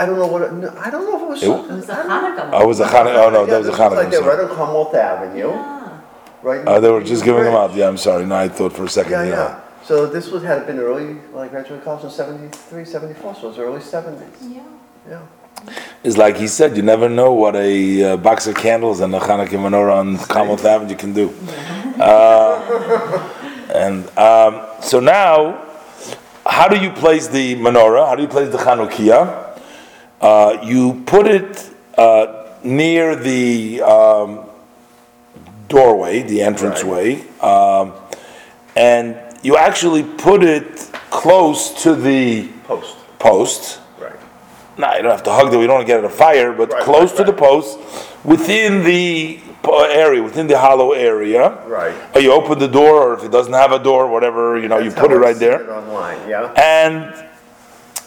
I 0.00 0.04
don't 0.04 0.18
know 0.18 0.26
what, 0.26 0.42
it- 0.42 0.52
no, 0.52 0.74
I 0.76 0.90
don't 0.90 1.04
know 1.08 1.16
if 1.16 1.22
it 1.22 1.28
was. 1.28 1.42
It- 1.44 1.70
it 1.70 1.76
was 1.76 1.88
a 1.88 1.94
Hanukkah. 1.94 2.50
Oh, 2.52 2.62
it 2.62 2.66
was 2.66 2.80
a 2.80 2.86
Hanukkah, 2.86 3.24
oh 3.24 3.30
no, 3.30 3.46
that 3.46 3.58
was 3.58 3.68
a 3.68 3.70
Yeah, 3.70 3.76
this 3.76 3.78
Like 3.78 3.92
Hanukkah. 3.92 4.10
they're 4.10 4.20
sorry. 4.22 4.36
right 4.42 4.50
on 4.50 4.56
Commonwealth 4.56 4.94
Avenue, 4.96 5.48
Yeah. 5.50 6.00
right? 6.42 6.66
Uh, 6.66 6.80
they 6.80 6.90
were 6.90 7.04
just 7.04 7.22
giving 7.24 7.44
them 7.44 7.54
out, 7.54 7.72
yeah, 7.72 7.86
I'm 7.86 7.96
sorry, 7.96 8.26
no, 8.26 8.34
I 8.34 8.48
thought 8.48 8.72
for 8.72 8.82
a 8.82 8.88
second, 8.88 9.12
Yeah, 9.12 9.22
yeah. 9.22 9.30
yeah. 9.30 9.60
So 9.84 10.06
this 10.06 10.28
would 10.32 10.42
have 10.42 10.66
been 10.66 10.80
early, 10.80 11.18
like 11.32 11.52
graduated 11.52 11.84
college 11.84 12.02
in 12.02 12.10
73, 12.10 12.84
74, 12.84 13.36
so 13.36 13.46
it 13.46 13.48
was 13.50 13.58
early 13.60 13.78
70s. 13.80 14.26
Yeah. 14.42 14.62
Yeah. 15.08 15.20
It's 16.02 16.16
like 16.18 16.36
he 16.36 16.48
said, 16.48 16.76
you 16.76 16.82
never 16.82 17.08
know 17.08 17.32
what 17.32 17.56
a 17.56 18.02
uh, 18.02 18.16
box 18.18 18.46
of 18.46 18.56
candles 18.56 19.00
and 19.00 19.14
a 19.14 19.20
Hanukkah 19.20 19.58
menorah 19.58 19.96
on 19.96 20.18
Commonwealth 20.18 20.64
Avenue 20.64 20.96
can 20.96 21.14
do. 21.14 21.34
Uh, 21.98 23.30
and 23.74 24.06
um, 24.18 24.66
so 24.82 25.00
now, 25.00 25.62
how 26.44 26.68
do 26.68 26.78
you 26.78 26.90
place 26.90 27.28
the 27.28 27.56
menorah? 27.56 28.06
How 28.06 28.14
do 28.14 28.22
you 28.22 28.28
place 28.28 28.50
the 28.50 28.58
Chanukiah? 28.58 29.58
Uh, 30.20 30.58
you 30.62 31.02
put 31.06 31.26
it 31.26 31.70
uh, 31.96 32.50
near 32.62 33.16
the 33.16 33.80
um, 33.82 34.44
doorway, 35.68 36.22
the 36.22 36.42
entranceway, 36.42 37.26
um, 37.40 37.94
and 38.76 39.16
you 39.42 39.56
actually 39.56 40.02
put 40.02 40.42
it 40.42 40.90
close 41.10 41.82
to 41.82 41.94
the 41.94 42.48
Post. 42.64 42.96
post. 43.18 43.80
Right. 44.76 44.78
No, 44.78 44.96
you 44.96 45.02
don't 45.02 45.12
have 45.12 45.22
to 45.24 45.32
hug 45.32 45.52
it. 45.52 45.56
We 45.56 45.66
don't 45.66 45.86
get 45.86 45.98
it 45.98 46.04
a 46.04 46.08
fire, 46.08 46.52
but 46.52 46.70
Right, 46.70 46.82
close 46.82 47.10
right, 47.10 47.18
to 47.18 47.24
the 47.24 47.32
post, 47.32 47.78
within 48.24 48.82
the 48.84 49.40
uh, 49.64 49.82
area, 49.84 50.22
within 50.22 50.46
the 50.46 50.58
hollow 50.58 50.92
area. 50.92 51.64
Right. 51.66 51.94
Or 52.14 52.20
you 52.20 52.32
open 52.32 52.58
the 52.58 52.68
door, 52.68 53.02
or 53.02 53.14
if 53.14 53.24
it 53.24 53.30
doesn't 53.30 53.52
have 53.52 53.72
a 53.72 53.78
door, 53.78 54.08
whatever, 54.08 54.58
you 54.58 54.68
know, 54.68 54.78
you 54.78 54.90
put 54.90 55.10
it 55.12 55.16
right 55.16 55.36
there. 55.36 55.62
it 55.62 55.68
Online, 55.68 56.28
yeah. 56.28 56.52
And 56.56 57.26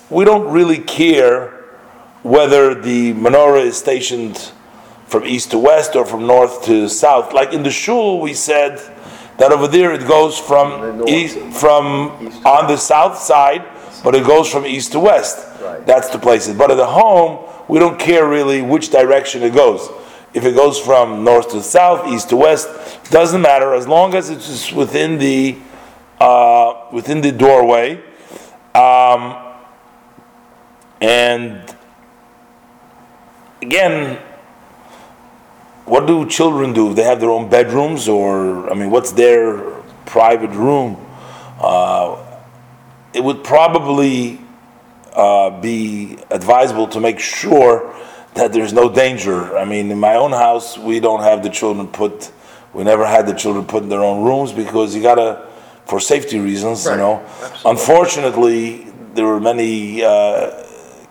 we 0.09 0.25
don't 0.25 0.51
really 0.51 0.79
care 0.79 1.51
whether 2.23 2.75
the 2.75 3.13
menorah 3.13 3.63
is 3.63 3.77
stationed 3.77 4.51
from 5.07 5.23
east 5.25 5.51
to 5.51 5.57
west 5.57 5.95
or 5.95 6.05
from 6.05 6.27
north 6.27 6.63
to 6.65 6.89
south. 6.89 7.33
Like 7.33 7.53
in 7.53 7.63
the 7.63 7.71
shul, 7.71 8.19
we 8.19 8.33
said 8.33 8.79
that 9.37 9.51
over 9.51 9.67
there 9.67 9.93
it 9.93 10.07
goes 10.07 10.37
from 10.37 11.07
east, 11.07 11.37
from 11.59 12.17
East 12.21 12.45
on 12.45 12.67
the 12.67 12.77
south 12.77 13.17
side, 13.17 13.65
but 14.03 14.15
it 14.15 14.25
goes 14.25 14.51
from 14.51 14.65
east 14.65 14.91
to 14.93 14.99
west. 14.99 15.46
Right. 15.61 15.85
That's 15.85 16.09
the 16.09 16.19
places. 16.19 16.55
But 16.55 16.71
at 16.71 16.77
the 16.77 16.85
home, 16.85 17.45
we 17.67 17.79
don't 17.79 17.99
care 17.99 18.27
really 18.27 18.61
which 18.61 18.89
direction 18.89 19.43
it 19.43 19.53
goes. 19.53 19.89
If 20.33 20.45
it 20.45 20.55
goes 20.55 20.79
from 20.79 21.23
north 21.23 21.49
to 21.51 21.63
south, 21.63 22.07
east 22.07 22.29
to 22.29 22.35
west, 22.35 22.69
doesn't 23.09 23.41
matter 23.41 23.73
as 23.73 23.87
long 23.87 24.13
as 24.13 24.29
it's 24.29 24.71
within 24.71 25.17
the 25.17 25.57
uh, 26.19 26.87
within 26.91 27.21
the 27.21 27.31
doorway. 27.31 28.03
Um, 28.75 29.35
and 31.01 31.75
again, 33.61 34.19
what 35.85 36.05
do 36.05 36.27
children 36.27 36.73
do? 36.73 36.93
They 36.93 37.03
have 37.03 37.19
their 37.19 37.29
own 37.29 37.49
bedrooms, 37.49 38.07
or 38.07 38.69
I 38.69 38.73
mean, 38.73 38.91
what's 38.91 39.11
their 39.13 39.61
private 40.05 40.51
room? 40.51 41.03
Uh, 41.59 42.23
it 43.13 43.23
would 43.23 43.43
probably 43.43 44.41
uh, 45.17 45.49
be 45.61 46.17
advisable 46.29 46.87
to 46.89 46.99
make 46.99 47.19
sure 47.19 47.93
that 48.35 48.53
there's 48.53 48.71
no 48.71 48.87
danger. 48.87 49.57
I 49.57 49.65
mean, 49.65 49.89
in 49.91 49.99
my 49.99 50.15
own 50.15 50.31
house, 50.31 50.77
we 50.77 50.99
don't 50.99 51.21
have 51.23 51.41
the 51.41 51.49
children 51.49 51.87
put. 51.87 52.31
We 52.73 52.83
never 52.83 53.05
had 53.05 53.25
the 53.25 53.33
children 53.33 53.65
put 53.65 53.81
in 53.83 53.89
their 53.89 54.03
own 54.03 54.23
rooms 54.23 54.51
because 54.53 54.95
you 54.95 55.01
gotta, 55.01 55.47
for 55.85 55.99
safety 55.99 56.39
reasons, 56.39 56.85
you 56.85 56.91
Right, 56.91 56.99
know. 56.99 57.15
absolutely. 57.41 57.71
Unfortunately, 57.71 58.87
there 59.15 59.25
were 59.25 59.39
many 59.39 60.03
uh, 60.03 60.51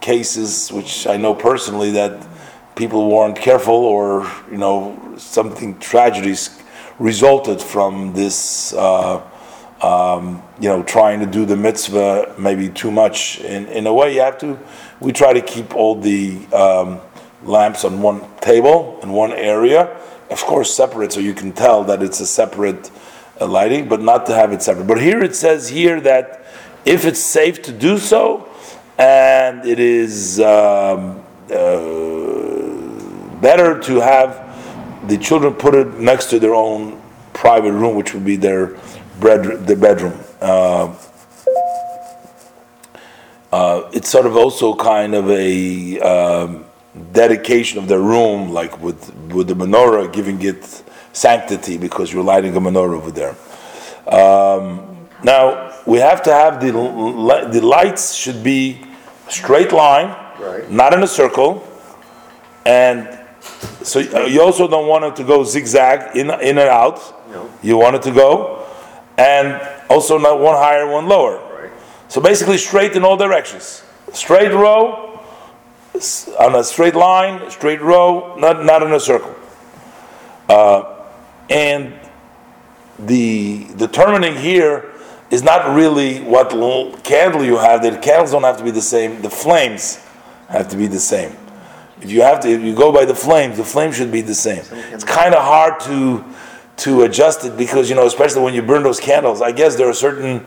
cases, 0.01 0.71
which 0.71 1.09
I 1.09 1.17
know 1.17 1.35
personally, 1.35 1.91
that 1.93 2.13
people 2.77 3.11
weren't 3.11 3.37
careful, 3.37 3.75
or 3.75 4.31
you 4.53 4.59
know, 4.59 4.95
something 5.17 5.77
tragedies 5.81 6.51
resulted 7.01 7.61
from 7.61 8.13
this. 8.13 8.73
Uh, 8.73 9.21
um, 9.83 10.43
you 10.61 10.69
know, 10.69 10.83
trying 10.83 11.21
to 11.21 11.27
do 11.27 11.45
the 11.45 11.57
mitzvah 11.57 12.35
maybe 12.39 12.69
too 12.69 12.91
much. 12.91 13.41
In, 13.41 13.67
in 13.67 13.87
a 13.87 13.93
way, 13.93 14.15
you 14.15 14.21
have 14.21 14.39
to. 14.39 14.59
We 15.01 15.13
try 15.13 15.33
to 15.33 15.43
keep 15.43 15.75
all 15.75 15.95
the 15.95 16.47
um, 16.53 17.01
lamps 17.43 17.85
on 17.85 18.01
one 18.01 18.25
table 18.41 18.99
in 19.03 19.11
one 19.11 19.33
area, 19.33 19.97
of 20.31 20.43
course, 20.43 20.75
separate, 20.75 21.13
so 21.13 21.21
you 21.21 21.35
can 21.35 21.53
tell 21.53 21.85
that 21.85 22.03
it's 22.03 22.21
a 22.21 22.27
separate 22.27 22.91
uh, 23.41 23.47
lighting, 23.47 23.89
but 23.89 24.01
not 24.01 24.27
to 24.27 24.35
have 24.35 24.53
it 24.53 24.63
separate. 24.63 24.87
But 24.87 25.01
here 25.01 25.23
it 25.23 25.35
says 25.35 25.69
here 25.69 26.01
that 26.01 26.45
if 26.85 27.05
it's 27.05 27.21
safe 27.21 27.63
to 27.63 27.73
do 27.73 27.99
so, 27.99 28.49
and 28.99 29.67
it 29.67 29.79
is 29.79 30.41
um, 30.41 31.23
uh, 31.51 33.41
better 33.41 33.79
to 33.81 34.01
have 34.01 34.43
the 35.07 35.19
children 35.19 35.53
put 35.55 35.75
it 35.75 35.99
next 35.99 36.31
to 36.31 36.39
their 36.39 36.55
own 36.55 37.01
private 37.33 37.73
room, 37.73 37.95
which 37.95 38.15
would 38.15 38.25
be 38.25 38.37
their 38.37 38.77
bed, 39.21 39.67
the 39.67 39.77
bedroom. 39.77 40.19
Uh, 40.41 40.95
uh, 43.53 43.89
it's 43.93 44.09
sort 44.09 44.27
of 44.27 44.37
also 44.37 44.75
kind 44.75 45.15
of 45.15 45.31
a 45.31 45.99
um, 46.01 46.65
dedication 47.13 47.79
of 47.79 47.89
the 47.89 47.99
room, 47.99 48.51
like 48.51 48.81
with 48.81 49.13
with 49.33 49.47
the 49.49 49.55
menorah, 49.55 50.13
giving 50.13 50.41
it 50.43 50.83
sanctity 51.13 51.79
because 51.79 52.13
you're 52.13 52.25
lighting 52.25 52.55
a 52.57 52.61
menorah 52.61 52.97
over 52.97 53.11
there. 53.11 53.35
Um, 54.13 55.09
now 55.23 55.73
we 55.87 55.99
have 55.99 56.23
to 56.25 56.33
have 56.33 56.61
the 56.61 56.73
the 57.53 57.61
lights 57.65 58.15
should 58.15 58.43
be 58.43 58.85
straight 59.29 59.73
line, 59.73 60.15
Right. 60.39 60.71
not 60.71 60.93
in 60.93 61.03
a 61.03 61.07
circle, 61.07 61.67
and 62.67 63.09
so 63.83 64.01
uh, 64.01 64.27
you 64.27 64.43
also 64.43 64.69
don't 64.69 64.87
want 64.89 65.05
it 65.05 65.17
to 65.17 65.25
go 65.25 65.45
zigzag 65.45 66.17
in 66.17 66.31
in 66.31 66.59
and 66.59 66.69
out. 66.69 66.99
No. 67.33 67.49
You 67.63 67.77
want 67.79 67.97
it 67.97 68.03
to 68.03 68.11
go, 68.13 68.66
and 69.19 69.61
also 69.89 70.19
not 70.19 70.41
one 70.41 70.57
higher, 70.57 70.91
one 70.91 71.09
lower. 71.09 71.39
Right. 71.55 71.73
So 72.09 72.21
basically, 72.21 72.59
straight 72.59 72.93
in 72.93 73.05
all 73.05 73.17
directions. 73.17 73.83
Straight 74.13 74.53
row, 74.53 75.21
on 76.39 76.55
a 76.55 76.65
straight 76.65 76.95
line, 76.95 77.51
straight 77.51 77.81
row, 77.81 78.37
not 78.37 78.65
not 78.65 78.83
in 78.83 78.93
a 78.93 79.01
circle. 79.01 79.35
Uh, 80.49 80.95
and 81.51 81.95
the 82.99 83.67
determining 83.77 84.37
here 84.37 84.93
is 85.31 85.43
not 85.43 85.75
really 85.75 86.21
what 86.23 86.51
candle 87.03 87.45
you 87.45 87.57
have. 87.57 87.83
The 87.83 87.99
candles 87.99 88.31
don't 88.31 88.45
have 88.45 88.59
to 88.59 88.65
be 88.65 88.71
the 88.71 88.83
same. 88.83 89.23
The 89.23 89.31
flames 89.31 90.05
have 90.49 90.69
to 90.69 90.77
be 90.77 90.87
the 90.87 91.01
same. 91.01 91.37
If 92.01 92.11
you 92.11 92.23
have 92.23 92.41
to, 92.41 92.49
if 92.49 92.61
you 92.61 92.75
go 92.75 92.93
by 92.93 93.05
the 93.05 93.15
flames, 93.15 93.57
the 93.57 93.65
flame 93.65 93.93
should 93.93 94.13
be 94.13 94.21
the 94.21 94.35
same. 94.35 94.63
It's 94.93 95.05
kind 95.05 95.35
of 95.35 95.43
hard 95.43 95.81
to 95.81 96.25
to 96.79 97.03
adjust 97.03 97.45
it 97.45 97.57
because 97.57 97.89
you 97.89 97.97
know, 97.97 98.07
especially 98.07 98.43
when 98.43 98.55
you 98.55 98.63
burn 98.63 98.83
those 98.83 99.01
candles. 99.01 99.41
I 99.41 99.53
guess 99.53 99.77
there 99.77 99.89
are 99.89 99.95
certain 99.95 100.47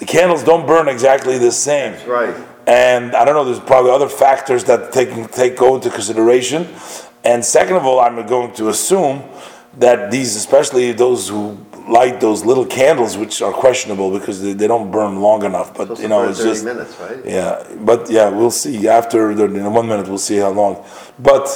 the 0.00 0.06
candles 0.06 0.42
don't 0.42 0.66
burn 0.66 0.88
exactly 0.88 1.36
the 1.36 1.52
same. 1.52 1.92
That's 1.92 2.06
right. 2.06 2.46
And 2.66 3.14
I 3.14 3.24
don't 3.24 3.34
know, 3.34 3.44
there's 3.44 3.60
probably 3.60 3.90
other 3.90 4.08
factors 4.08 4.64
that 4.64 4.92
take, 4.92 5.30
take 5.30 5.58
go 5.58 5.74
into 5.74 5.90
consideration. 5.90 6.68
And 7.22 7.44
second 7.44 7.76
of 7.76 7.84
all, 7.84 8.00
I'm 8.00 8.26
going 8.26 8.54
to 8.54 8.70
assume 8.70 9.22
that 9.76 10.10
these, 10.10 10.36
especially 10.36 10.92
those 10.92 11.28
who 11.28 11.58
light 11.86 12.18
those 12.18 12.44
little 12.46 12.64
candles, 12.64 13.18
which 13.18 13.42
are 13.42 13.52
questionable 13.52 14.10
because 14.10 14.40
they, 14.40 14.54
they 14.54 14.66
don't 14.66 14.90
burn 14.90 15.20
long 15.20 15.44
enough. 15.44 15.76
But 15.76 15.98
you 15.98 16.08
know, 16.08 16.26
it's 16.28 16.42
just 16.42 16.64
minutes, 16.64 16.98
right? 16.98 17.18
yeah. 17.24 17.62
But 17.80 18.10
yeah, 18.10 18.30
we'll 18.30 18.50
see 18.50 18.88
after 18.88 19.34
the, 19.34 19.44
in 19.44 19.70
one 19.72 19.86
minute. 19.86 20.08
We'll 20.08 20.18
see 20.18 20.36
how 20.36 20.50
long. 20.50 20.82
But 21.18 21.46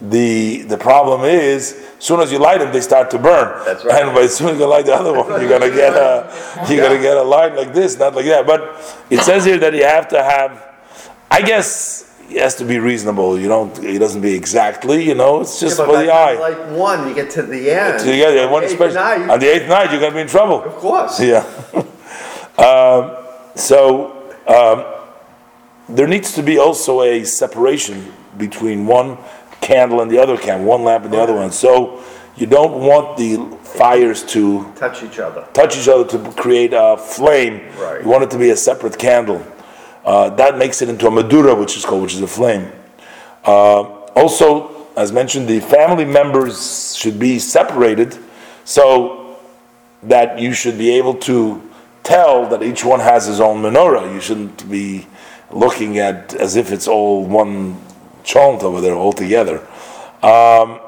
the 0.00 0.62
the 0.62 0.76
problem 0.76 1.22
is, 1.22 1.72
as 1.98 2.04
soon 2.04 2.20
as 2.20 2.30
you 2.30 2.38
light 2.38 2.58
them, 2.60 2.72
they 2.72 2.82
start 2.82 3.10
to 3.12 3.18
burn. 3.18 3.64
That's 3.64 3.84
right. 3.84 4.02
And 4.06 4.16
as 4.18 4.36
soon 4.36 4.50
as 4.50 4.58
you 4.58 4.66
light 4.66 4.84
the 4.86 4.94
other 4.94 5.12
one, 5.12 5.28
you're 5.40 5.48
gonna 5.48 5.70
get 5.70 5.94
a 5.94 6.66
you're 6.68 6.82
gonna 6.86 7.00
get 7.00 7.16
a 7.16 7.22
light 7.22 7.56
like 7.56 7.72
this, 7.72 7.98
not 7.98 8.14
like 8.14 8.26
that. 8.26 8.46
But 8.46 8.60
it 9.08 9.20
says 9.20 9.44
here 9.44 9.58
that 9.58 9.74
you 9.74 9.84
have 9.84 10.08
to 10.08 10.22
have. 10.22 10.62
I 11.30 11.40
guess 11.42 12.04
it 12.28 12.40
has 12.42 12.56
to 12.56 12.64
be 12.64 12.78
reasonable. 12.78 13.38
You 13.40 13.48
don't. 13.48 13.76
It 13.82 13.98
doesn't 13.98 14.20
be 14.20 14.34
exactly. 14.34 15.02
You 15.02 15.14
know, 15.14 15.40
it's 15.40 15.58
just 15.58 15.78
Yeah, 15.78 15.86
for 15.86 15.96
the 15.96 16.12
eye. 16.12 16.34
Like 16.34 16.76
one, 16.76 17.08
you 17.08 17.14
get 17.14 17.30
to 17.30 17.42
the 17.42 17.70
end. 17.70 18.00
So 18.02 18.08
you 18.10 18.16
get 18.16 18.50
one 18.50 18.64
Eighth 18.64 18.72
special. 18.72 18.96
night, 18.96 19.30
On 19.30 19.40
the 19.40 19.46
eighth 19.46 19.66
night, 19.68 19.90
you're 19.90 20.00
gonna 20.00 20.14
be 20.14 20.20
in 20.20 20.28
trouble. 20.28 20.62
Of 20.62 20.74
course. 20.74 21.18
Yeah. 21.20 21.42
um, 22.58 23.16
so 23.54 24.12
um, 24.46 24.84
there 25.88 26.06
needs 26.06 26.34
to 26.34 26.42
be 26.42 26.58
also 26.58 27.00
a 27.02 27.24
separation 27.24 28.12
between 28.36 28.86
one 28.86 29.16
candle 29.60 30.00
and 30.00 30.10
the 30.10 30.18
other 30.18 30.36
candle, 30.36 30.66
one 30.66 30.84
lamp 30.84 31.04
and 31.04 31.12
the 31.12 31.20
other 31.20 31.34
one. 31.34 31.50
So 31.52 32.02
you 32.36 32.46
don't 32.46 32.80
want 32.82 33.16
the 33.16 33.36
fires 33.62 34.22
to 34.26 34.70
Touch 34.76 35.02
each 35.02 35.18
other. 35.18 35.46
touch 35.52 35.76
each 35.78 35.88
other 35.88 36.04
to 36.18 36.32
create 36.32 36.72
a 36.74 36.96
flame. 36.96 37.62
Right. 37.78 38.02
You 38.02 38.08
want 38.08 38.24
it 38.24 38.30
to 38.30 38.38
be 38.38 38.50
a 38.50 38.56
separate 38.56 38.98
candle. 38.98 39.44
Uh, 40.04 40.30
that 40.30 40.56
makes 40.56 40.82
it 40.82 40.88
into 40.88 41.06
a 41.06 41.10
medurah, 41.10 41.54
which 41.54 41.76
is 41.76 41.84
called, 41.84 42.02
which 42.02 42.14
is 42.14 42.22
a 42.22 42.26
flame. 42.28 42.70
Uh, 43.44 43.82
also, 44.14 44.86
as 44.96 45.12
mentioned, 45.12 45.48
the 45.48 45.60
family 45.60 46.04
members 46.04 46.94
should 46.96 47.18
be 47.18 47.38
separated 47.38 48.16
so 48.64 49.36
that 50.02 50.38
you 50.38 50.52
should 50.52 50.78
be 50.78 50.90
able 50.90 51.14
to 51.14 51.60
tell 52.02 52.46
that 52.48 52.62
each 52.62 52.84
one 52.84 53.00
has 53.00 53.26
his 53.26 53.40
own 53.40 53.62
menorah. 53.62 54.12
You 54.14 54.20
shouldn't 54.20 54.70
be 54.70 55.06
looking 55.50 55.98
at 55.98 56.34
as 56.34 56.56
if 56.56 56.70
it's 56.72 56.86
all 56.86 57.24
one 57.24 57.76
chant 58.26 58.62
over 58.62 58.80
there 58.82 58.94
altogether. 58.94 59.66
Um, 60.22 60.80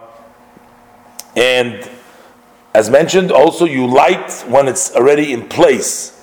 and 1.37 1.88
as 2.74 2.90
mentioned, 2.90 3.31
also 3.33 3.64
you 3.64 3.87
light 3.87 4.31
when 4.48 4.68
it's 4.68 4.94
already 4.94 5.33
in 5.33 5.48
place. 5.48 6.14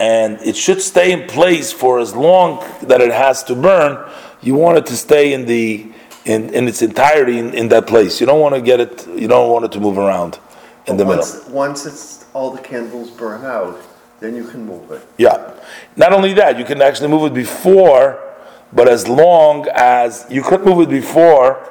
And 0.00 0.40
it 0.40 0.56
should 0.56 0.80
stay 0.80 1.12
in 1.12 1.28
place 1.28 1.72
for 1.72 2.00
as 2.00 2.14
long 2.14 2.64
that 2.82 3.00
it 3.00 3.12
has 3.12 3.44
to 3.44 3.54
burn. 3.54 4.10
You 4.40 4.54
want 4.54 4.78
it 4.78 4.86
to 4.86 4.96
stay 4.96 5.32
in 5.32 5.44
the 5.46 5.92
in, 6.24 6.54
in 6.54 6.68
its 6.68 6.82
entirety 6.82 7.38
in, 7.38 7.52
in 7.52 7.68
that 7.68 7.86
place. 7.86 8.20
You 8.20 8.26
don't 8.26 8.40
want 8.40 8.54
to 8.54 8.60
get 8.60 8.80
it 8.80 9.06
you 9.08 9.28
don't 9.28 9.50
want 9.50 9.64
it 9.64 9.72
to 9.72 9.80
move 9.80 9.98
around 9.98 10.38
in 10.86 10.96
the 10.96 11.04
middle. 11.04 11.18
Once, 11.18 11.48
once 11.48 11.86
it's, 11.86 12.24
all 12.32 12.50
the 12.50 12.62
candles 12.62 13.10
burn 13.10 13.44
out, 13.44 13.80
then 14.20 14.34
you 14.34 14.44
can 14.44 14.64
move 14.64 14.90
it. 14.90 15.06
Yeah. 15.18 15.54
Not 15.96 16.12
only 16.12 16.32
that, 16.34 16.58
you 16.58 16.64
can 16.64 16.80
actually 16.80 17.08
move 17.08 17.30
it 17.30 17.34
before, 17.34 18.31
but 18.72 18.88
as 18.88 19.06
long 19.08 19.66
as 19.74 20.26
you 20.30 20.42
could 20.42 20.64
move 20.64 20.80
it 20.80 20.90
before, 20.90 21.68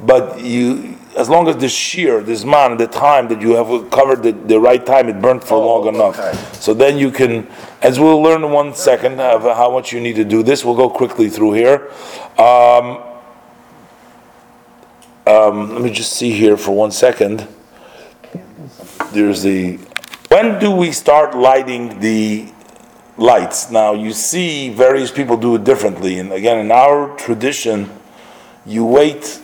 but 0.00 0.40
you 0.40 0.96
as 1.16 1.30
long 1.30 1.48
as 1.48 1.56
the 1.56 1.66
shiur, 1.66 2.22
this 2.24 2.44
man, 2.44 2.76
the 2.76 2.86
time 2.86 3.26
that 3.28 3.40
you 3.40 3.52
have 3.54 3.90
covered 3.90 4.22
the, 4.22 4.32
the 4.32 4.60
right 4.60 4.84
time, 4.84 5.08
it 5.08 5.18
burnt 5.22 5.42
for 5.42 5.54
Oh, 5.54 5.80
long 5.80 5.94
enough. 5.94 6.18
okay. 6.18 6.36
So 6.60 6.74
then 6.74 6.98
you 6.98 7.10
can, 7.10 7.46
as 7.80 7.98
we'll 7.98 8.20
learn 8.20 8.44
in 8.44 8.52
one 8.52 8.74
second 8.74 9.18
of 9.18 9.42
how 9.44 9.70
much 9.70 9.94
you 9.94 10.00
need 10.00 10.16
to 10.16 10.24
do 10.26 10.42
this. 10.42 10.62
We'll 10.62 10.76
go 10.76 10.90
quickly 10.90 11.30
through 11.30 11.54
here. 11.54 11.90
Um, 12.36 13.02
um, 15.26 15.72
let 15.72 15.80
me 15.80 15.90
just 15.90 16.12
see 16.12 16.32
here 16.32 16.58
for 16.58 16.72
one 16.72 16.90
second. 16.90 17.48
There's 19.12 19.42
the. 19.42 19.78
When 20.28 20.58
do 20.58 20.70
we 20.70 20.92
start 20.92 21.34
lighting 21.34 21.98
the 22.00 22.52
lights? 23.16 23.70
Now 23.70 23.94
you 23.94 24.12
see 24.12 24.70
various 24.70 25.10
people 25.10 25.36
do 25.36 25.54
it 25.54 25.64
differently, 25.64 26.18
and 26.18 26.32
again, 26.32 26.58
in 26.58 26.70
our 26.70 27.16
tradition, 27.16 27.90
you 28.64 28.84
wait 28.84 29.40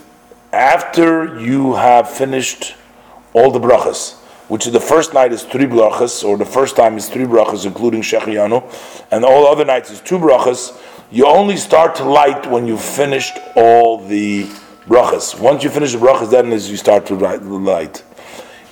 after 0.53 1.41
you 1.41 1.75
have 1.75 2.11
finished 2.11 2.75
all 3.33 3.51
the 3.51 3.61
brachas, 3.61 4.19
which 4.49 4.67
is 4.67 4.73
the 4.73 4.81
first 4.81 5.15
night 5.15 5.33
is 5.33 5.45
three 5.45 5.65
brachas, 5.65 6.25
or 6.25 6.37
the 6.37 6.45
first 6.45 6.77
time 6.77 6.97
is 6.97 7.09
three 7.09 7.25
brachas, 7.25 7.65
including 7.65 8.03
Shechiyanu, 8.03 8.63
and 9.11 9.25
all 9.25 9.47
other 9.47 9.65
nights 9.65 9.91
is 9.91 10.01
two 10.01 10.19
brachas. 10.19 10.79
You 11.11 11.27
only 11.27 11.57
start 11.57 11.95
to 11.97 12.05
light 12.05 12.51
when 12.51 12.67
you've 12.67 12.83
finished 12.83 13.39
all 13.55 13.99
the 13.99 14.45
brachas. 14.87 15.39
Once 15.39 15.63
you 15.63 15.71
finish 15.71 15.93
the 15.93 15.99
brachas, 15.99 16.31
then 16.31 16.53
is 16.53 16.71
you 16.71 16.77
start 16.77 17.07
to 17.07 17.15
light. 17.15 18.03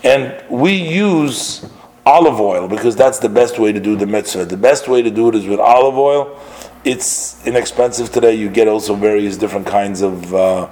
And 0.02 0.42
we 0.50 0.72
use 0.72 1.66
olive 2.06 2.40
oil 2.40 2.68
because 2.68 2.96
that's 2.96 3.18
the 3.18 3.28
best 3.28 3.58
way 3.58 3.72
to 3.72 3.80
do 3.80 3.96
the 3.96 4.06
mitzvah. 4.06 4.44
The 4.44 4.56
best 4.56 4.88
way 4.88 5.02
to 5.02 5.10
do 5.10 5.28
it 5.28 5.34
is 5.34 5.46
with 5.46 5.60
olive 5.60 5.96
oil. 5.96 6.38
It's 6.84 7.46
inexpensive 7.46 8.10
today. 8.10 8.34
You 8.34 8.48
get 8.48 8.68
also 8.68 8.94
various 8.94 9.36
different 9.36 9.66
kinds 9.66 10.00
of, 10.00 10.34
uh, 10.34 10.68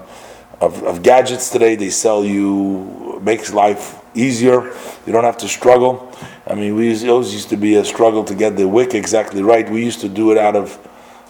of, 0.61 0.83
of 0.85 1.03
gadgets 1.03 1.51
today. 1.51 1.77
They 1.77 1.91
sell 1.91 2.25
you, 2.25 3.21
makes 3.23 3.53
life 3.53 4.01
easier. 4.15 4.73
You 5.07 5.13
don't 5.13 5.25
have 5.25 5.39
to 5.39 5.49
struggle. 5.49 6.11
I 6.47 6.55
mean, 6.55 6.75
we 6.77 6.87
used, 6.87 7.05
it 7.05 7.11
always 7.11 7.33
used 7.33 7.51
to 7.51 7.57
be 7.57 7.75
a 7.75 7.85
struggle 7.85 8.25
to 8.25 8.35
get 8.35 8.57
the 8.57 8.67
wick 8.67 8.95
exactly 8.95 9.43
right. 9.43 9.69
We 9.69 9.85
used 9.85 10.01
to 10.01 10.09
do 10.09 10.33
it 10.33 10.39
out 10.39 10.57
of 10.57 10.79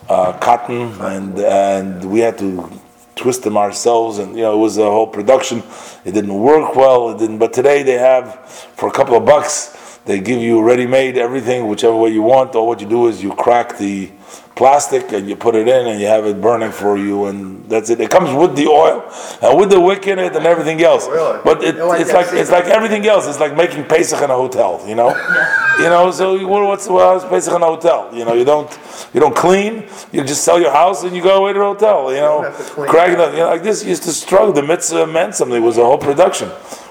uh, 0.09 0.39
cotton, 0.39 0.93
and 1.01 1.39
and 1.39 2.05
we 2.05 2.21
had 2.21 2.39
to 2.39 2.71
twist 3.15 3.43
them 3.43 3.57
ourselves, 3.57 4.19
and 4.19 4.37
you 4.37 4.43
know 4.43 4.55
it 4.55 4.59
was 4.59 4.79
a 4.79 4.85
whole 4.85 5.07
production. 5.07 5.63
It 6.05 6.13
didn't 6.13 6.33
work 6.33 6.77
well. 6.77 7.11
It 7.11 7.19
didn't. 7.19 7.39
But 7.39 7.53
today 7.53 7.83
they 7.83 7.99
have 7.99 8.49
for 8.49 8.89
a 8.89 8.93
couple 8.93 9.17
of 9.17 9.27
bucks, 9.27 9.75
they 10.05 10.21
give 10.21 10.41
you 10.41 10.63
ready-made 10.63 11.19
everything, 11.19 11.69
whichever 11.69 11.95
way 11.97 12.11
you 12.11 12.23
want. 12.23 12.55
All 12.55 12.67
what 12.67 12.81
you 12.81 12.89
do 12.89 13.09
is 13.09 13.23
you 13.23 13.33
crack 13.35 13.77
the 13.79 14.11
plastic 14.57 15.13
and 15.13 15.29
you 15.29 15.37
put 15.37 15.55
it 15.55 15.69
in, 15.69 15.87
and 15.87 16.01
you 16.01 16.07
have 16.07 16.25
it 16.27 16.41
burning 16.41 16.73
for 16.73 16.97
you, 16.97 17.27
and 17.27 17.65
that's 17.69 17.91
it. 17.91 18.01
It 18.01 18.11
comes 18.11 18.33
with 18.33 18.57
the 18.57 18.67
oil 18.67 19.05
and 19.43 19.59
with 19.59 19.71
the 19.71 19.79
wick 19.81 20.07
in 20.07 20.19
it 20.19 20.35
and 20.35 20.47
everything 20.47 20.83
else. 20.83 21.07
Really? 21.09 21.41
But 21.45 21.63
it, 21.63 21.77
No, 21.77 21.93
it's 21.93 22.13
like 22.13 22.27
it's 22.33 22.51
that. 22.51 22.65
like 22.65 22.75
everything 22.75 23.07
else. 23.07 23.29
It's 23.29 23.39
like 23.39 23.55
making 23.57 23.85
Pesach 23.85 24.21
in 24.23 24.31
a 24.31 24.35
hotel. 24.37 24.83
You 24.87 24.95
know. 24.95 25.15
You 25.79 25.85
know, 25.85 26.11
so 26.11 26.35
you- 26.35 26.49
what's 26.49 26.89
well, 26.89 27.15
it's 27.15 27.25
Pesach 27.25 27.55
in 27.55 27.63
a 27.63 27.67
hotel? 27.67 28.11
You 28.13 28.25
know, 28.25 28.33
you 28.35 28.45
don't 28.45 28.69
you 29.15 29.21
don't 29.21 29.37
clean. 29.37 29.87
You 30.11 30.25
just 30.25 30.43
sell 30.43 30.59
your 30.61 30.73
house 30.73 31.05
and 31.05 31.15
you 31.15 31.23
go 31.23 31.37
away 31.39 31.53
to 31.53 31.61
a 31.61 31.65
hotel. 31.67 32.11
You 32.13 32.19
know, 32.21 32.51
cracking 32.89 33.21
up. 33.21 33.31
You 33.31 33.39
know, 33.39 33.47
like 33.51 33.63
this 33.63 33.85
used 33.85 34.03
to 34.03 34.11
struggle. 34.13 34.53
The 34.53 34.65
mitzvah 34.65 35.07
meant 35.07 35.37
something. 35.37 35.57
It 35.57 35.65
was 35.65 35.79
a 35.79 35.85
whole 35.85 35.97
production. 35.99 36.51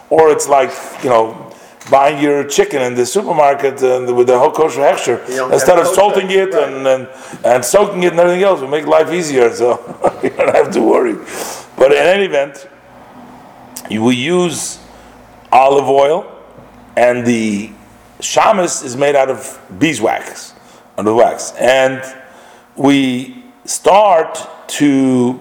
Or 0.10 0.30
it's 0.32 0.48
like 0.48 0.72
you 1.04 1.10
know. 1.10 1.47
Buying 1.90 2.22
your 2.22 2.44
chicken 2.44 2.82
in 2.82 2.96
the 2.96 3.06
supermarket 3.06 3.82
and 3.82 4.16
with 4.16 4.28
the 4.28 4.38
whole 4.38 4.52
kosher 4.52 4.82
hechsher, 4.82 5.20
instead 5.52 5.80
of 5.80 5.88
salting 5.88 6.30
it 6.30 6.54
right. 6.54 6.64
and, 6.68 6.88
and 6.88 7.10
and 7.46 7.64
soaking 7.64 8.04
it 8.04 8.12
and 8.12 8.20
everything 8.20 8.44
else, 8.44 8.60
will 8.60 8.68
make 8.68 8.86
life 8.86 9.12
easier. 9.12 9.54
So 9.54 9.80
you 10.24 10.30
don't 10.32 10.54
have 10.54 10.72
to 10.72 10.82
worry. 10.82 11.16
But 11.78 11.92
in 11.92 11.98
any 11.98 12.26
event, 12.26 12.68
you 13.90 14.02
will 14.02 14.12
use 14.12 14.80
olive 15.52 15.88
oil, 15.88 16.30
and 16.98 17.26
the 17.26 17.72
shamus 18.20 18.84
is 18.84 18.98
made 18.98 19.16
out 19.16 19.30
of 19.30 19.60
beeswax, 19.80 20.54
of 20.98 21.06
wax, 21.06 21.54
and 21.54 22.04
we 22.76 23.46
start 23.66 24.46
to 24.68 25.40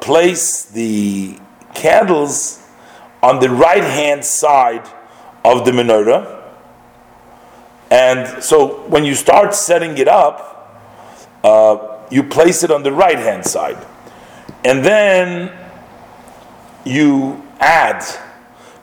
place 0.00 0.66
the 0.66 1.38
candles 1.74 2.64
on 3.22 3.40
the 3.40 3.48
right 3.48 3.84
hand 3.84 4.24
side 4.24 4.86
of 5.44 5.64
the 5.64 5.70
menorah. 5.70 6.42
And 7.90 8.42
so 8.42 8.86
when 8.88 9.04
you 9.04 9.14
start 9.14 9.54
setting 9.54 9.96
it 9.98 10.08
up, 10.08 10.54
uh, 11.42 11.98
you 12.10 12.22
place 12.22 12.62
it 12.62 12.70
on 12.70 12.82
the 12.82 12.92
right 12.92 13.18
hand 13.18 13.44
side. 13.44 13.78
And 14.64 14.84
then 14.84 15.52
you 16.84 17.42
add. 17.60 18.04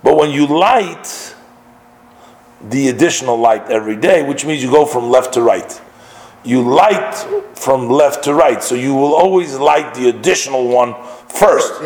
But 0.04 0.18
when 0.18 0.32
you 0.32 0.48
light 0.48 1.36
the 2.62 2.90
additional 2.90 3.38
light 3.38 3.70
every 3.70 3.96
day, 3.96 4.24
which 4.24 4.46
means 4.46 4.64
you 4.64 4.72
go 4.72 4.86
from 4.86 5.10
left 5.10 5.34
to 5.34 5.42
right, 5.42 5.82
you 6.44 6.62
light 6.62 7.16
from 7.56 7.90
left 7.90 8.24
to 8.26 8.34
right. 8.34 8.64
So 8.64 8.76
you 8.76 8.94
will 8.94 9.16
always 9.16 9.56
light 9.56 9.96
the 9.96 10.10
additional 10.10 10.68
one 10.68 10.96
first. 11.30 11.82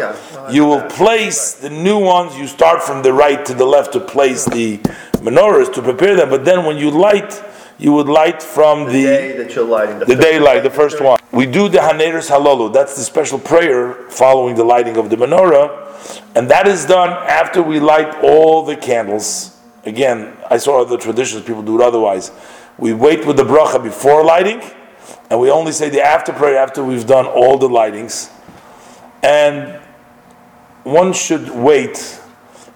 You 0.51 0.65
will 0.65 0.81
place 0.83 1.53
the 1.53 1.69
new 1.69 1.99
ones, 1.99 2.37
you 2.37 2.47
start 2.47 2.83
from 2.83 3.01
the 3.01 3.13
right 3.13 3.45
to 3.45 3.53
the 3.53 3.65
left 3.65 3.93
to 3.93 3.99
place 3.99 4.45
the 4.45 4.77
menorahs 5.19 5.73
to 5.73 5.81
prepare 5.81 6.15
them. 6.15 6.29
But 6.29 6.45
then 6.45 6.65
when 6.65 6.77
you 6.77 6.91
light, 6.91 7.43
you 7.77 7.93
would 7.93 8.07
light 8.07 8.43
from 8.43 8.85
The 8.85 9.03
day 9.03 9.37
that 9.37 9.55
you're 9.55 9.65
lighting 9.65 9.99
the. 9.99 10.05
the 10.05 10.15
daylight, 10.15 10.63
the 10.63 10.69
first 10.69 11.01
one. 11.01 11.17
We 11.31 11.45
do 11.45 11.69
the 11.69 11.77
Haneres 11.77 12.29
Halalu. 12.29 12.73
That's 12.73 12.95
the 12.95 13.03
special 13.03 13.39
prayer 13.39 13.93
following 14.09 14.55
the 14.55 14.63
lighting 14.63 14.97
of 14.97 15.09
the 15.09 15.15
menorah. 15.15 15.87
And 16.35 16.49
that 16.49 16.67
is 16.67 16.85
done 16.85 17.09
after 17.09 17.61
we 17.61 17.79
light 17.79 18.15
all 18.23 18.63
the 18.65 18.75
candles. 18.75 19.57
Again, 19.85 20.35
I 20.49 20.57
saw 20.57 20.81
other 20.81 20.97
traditions, 20.97 21.43
people 21.43 21.61
do 21.61 21.79
it 21.79 21.83
otherwise. 21.83 22.31
We 22.77 22.93
wait 22.93 23.25
with 23.25 23.37
the 23.37 23.43
bracha 23.43 23.81
before 23.81 24.23
lighting, 24.23 24.61
and 25.29 25.39
we 25.39 25.51
only 25.51 25.71
say 25.71 25.89
the 25.89 26.01
after 26.01 26.33
prayer 26.33 26.57
after 26.57 26.83
we've 26.83 27.05
done 27.05 27.25
all 27.25 27.57
the 27.57 27.69
lightings. 27.69 28.29
And 29.23 29.81
one 30.83 31.13
should 31.13 31.49
wait 31.49 32.21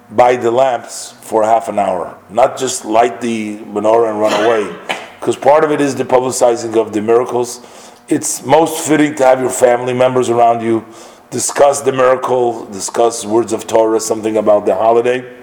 by 0.09 0.35
the 0.35 0.51
lamps 0.51 1.11
for 1.11 1.43
half 1.43 1.69
an 1.69 1.79
hour, 1.79 2.17
not 2.29 2.57
just 2.57 2.85
light 2.85 3.21
the 3.21 3.57
menorah 3.59 4.11
and 4.11 4.19
run 4.19 4.45
away, 4.45 4.97
because 5.19 5.35
part 5.35 5.63
of 5.63 5.71
it 5.71 5.81
is 5.81 5.95
the 5.95 6.03
publicizing 6.03 6.75
of 6.75 6.93
the 6.93 7.01
miracles. 7.01 7.61
It's 8.07 8.45
most 8.45 8.85
fitting 8.87 9.15
to 9.15 9.25
have 9.25 9.39
your 9.39 9.49
family 9.49 9.93
members 9.93 10.29
around 10.29 10.61
you 10.61 10.85
discuss 11.29 11.81
the 11.81 11.91
miracle, 11.91 12.65
discuss 12.65 13.25
words 13.25 13.53
of 13.53 13.65
Torah, 13.65 13.99
something 13.99 14.37
about 14.37 14.67
the 14.67 14.75
holiday, 14.75 15.35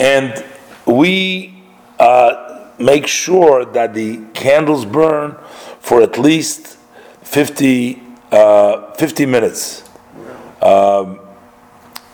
and 0.00 0.44
we 0.86 1.62
uh, 2.00 2.70
make 2.78 3.06
sure 3.06 3.64
that 3.64 3.94
the 3.94 4.24
candles 4.34 4.84
burn 4.84 5.36
for 5.78 6.02
at 6.02 6.18
least 6.18 6.78
50, 7.22 8.02
uh, 8.34 8.92
50 8.94 9.26
minutes. 9.26 9.82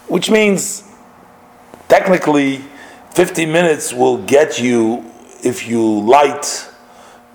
Which 0.09 0.31
means 0.31 0.83
technically 1.89 2.59
50 3.15 3.47
minutes 3.47 3.93
will 3.93 4.19
get 4.19 4.61
you 4.61 5.05
if 5.43 5.69
you 5.69 6.01
light 6.01 6.69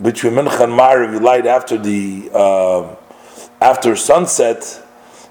between 0.02 0.34
Mincha 0.34 0.66
and 0.66 0.74
Ma'ariv, 0.74 1.14
you 1.14 1.20
light 1.20 1.46
after 1.48 1.78
the 1.78 2.30
uh, 2.34 2.96
after 3.62 3.96
sunset, 3.96 4.62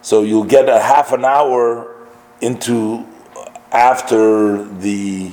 so 0.02 0.22
you'll 0.22 0.44
get 0.44 0.68
a 0.68 0.80
half 0.80 1.12
an 1.12 1.24
hour 1.24 1.94
into 2.40 3.06
after 3.70 4.64
the, 4.78 5.32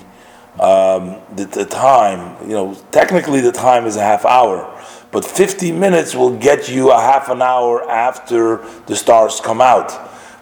um, 0.59 1.17
the, 1.35 1.45
the 1.45 1.65
time, 1.65 2.37
you 2.43 2.53
know, 2.53 2.75
technically 2.91 3.41
the 3.41 3.51
time 3.51 3.85
is 3.85 3.95
a 3.95 4.01
half 4.01 4.25
hour, 4.25 4.67
but 5.11 5.23
50 5.25 5.71
minutes 5.71 6.13
will 6.13 6.37
get 6.37 6.69
you 6.69 6.91
a 6.91 6.99
half 6.99 7.29
an 7.29 7.41
hour 7.41 7.89
after 7.89 8.57
the 8.87 8.95
stars 8.95 9.39
come 9.39 9.61
out. 9.61 9.91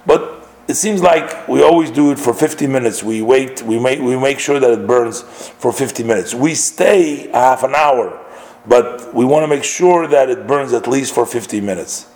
But 0.06 0.48
it 0.68 0.76
seems 0.76 1.02
like 1.02 1.48
we 1.48 1.64
always 1.64 1.90
do 1.90 2.12
it 2.12 2.20
for 2.20 2.34
50 2.34 2.68
minutes. 2.68 3.04
We 3.04 3.22
wait, 3.22 3.62
we 3.62 3.80
make, 3.80 4.00
we 4.00 4.18
make 4.18 4.40
sure 4.40 4.60
that 4.60 4.72
it 4.72 4.86
burns 4.86 5.22
for 5.22 5.72
50 5.72 6.04
minutes. 6.04 6.34
We 6.34 6.54
stay 6.56 7.30
a 7.30 7.36
half 7.36 7.64
an 7.64 7.76
hour, 7.76 8.24
but 8.68 9.14
we 9.14 9.26
want 9.26 9.44
to 9.44 9.48
make 9.48 9.64
sure 9.64 10.08
that 10.08 10.30
it 10.30 10.48
burns 10.48 10.74
at 10.74 10.88
least 10.88 11.14
for 11.14 11.26
50 11.26 11.62
minutes. 11.62 12.08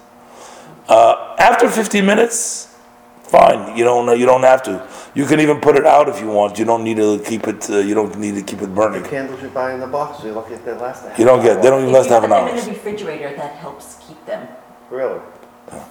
Uh, 0.88 1.36
after 1.40 1.70
50 1.70 2.02
minutes, 2.02 2.76
fine. 3.24 3.76
You 3.76 3.84
don't 3.84 4.20
you 4.20 4.26
don't 4.26 4.44
have 4.44 4.62
to. 4.64 4.88
You 5.16 5.26
can 5.28 5.40
even 5.40 5.60
put 5.62 5.76
it 5.76 5.86
out 5.86 6.10
if 6.10 6.20
you 6.20 6.28
want. 6.28 6.58
You 6.58 6.66
don't 6.66 6.84
need 6.84 6.98
to 6.98 7.20
keep 7.24 7.48
it. 7.48 7.70
Uh, 7.70 7.78
you 7.78 7.94
don't 7.94 8.18
need 8.18 8.34
to 8.36 8.42
keep 8.42 8.60
it 8.62 8.68
The 8.68 8.68
burning. 8.68 9.04
candles 9.04 9.42
you 9.44 9.50
buy 9.50 9.74
in 9.74 9.80
the 9.80 9.88
box, 9.88 10.24
you 10.24 10.32
look 10.34 10.50
at 10.52 10.66
the 10.66 10.74
last. 10.76 11.04
half 11.06 11.20
You 11.20 11.26
don't 11.26 11.44
get. 11.44 11.62
They 11.62 11.70
don't 11.70 11.82
even 11.82 11.90
If 11.94 11.96
last 11.98 12.08
you 12.08 12.14
half 12.14 12.22
put 12.22 12.32
an 12.32 12.38
them 12.38 12.48
in 12.50 12.56
hour. 12.58 12.62
the 12.62 12.72
refrigerator, 12.72 13.36
that 13.36 13.54
helps 13.56 13.98
keep 14.08 14.26
them 14.26 14.48
Really? 14.90 15.20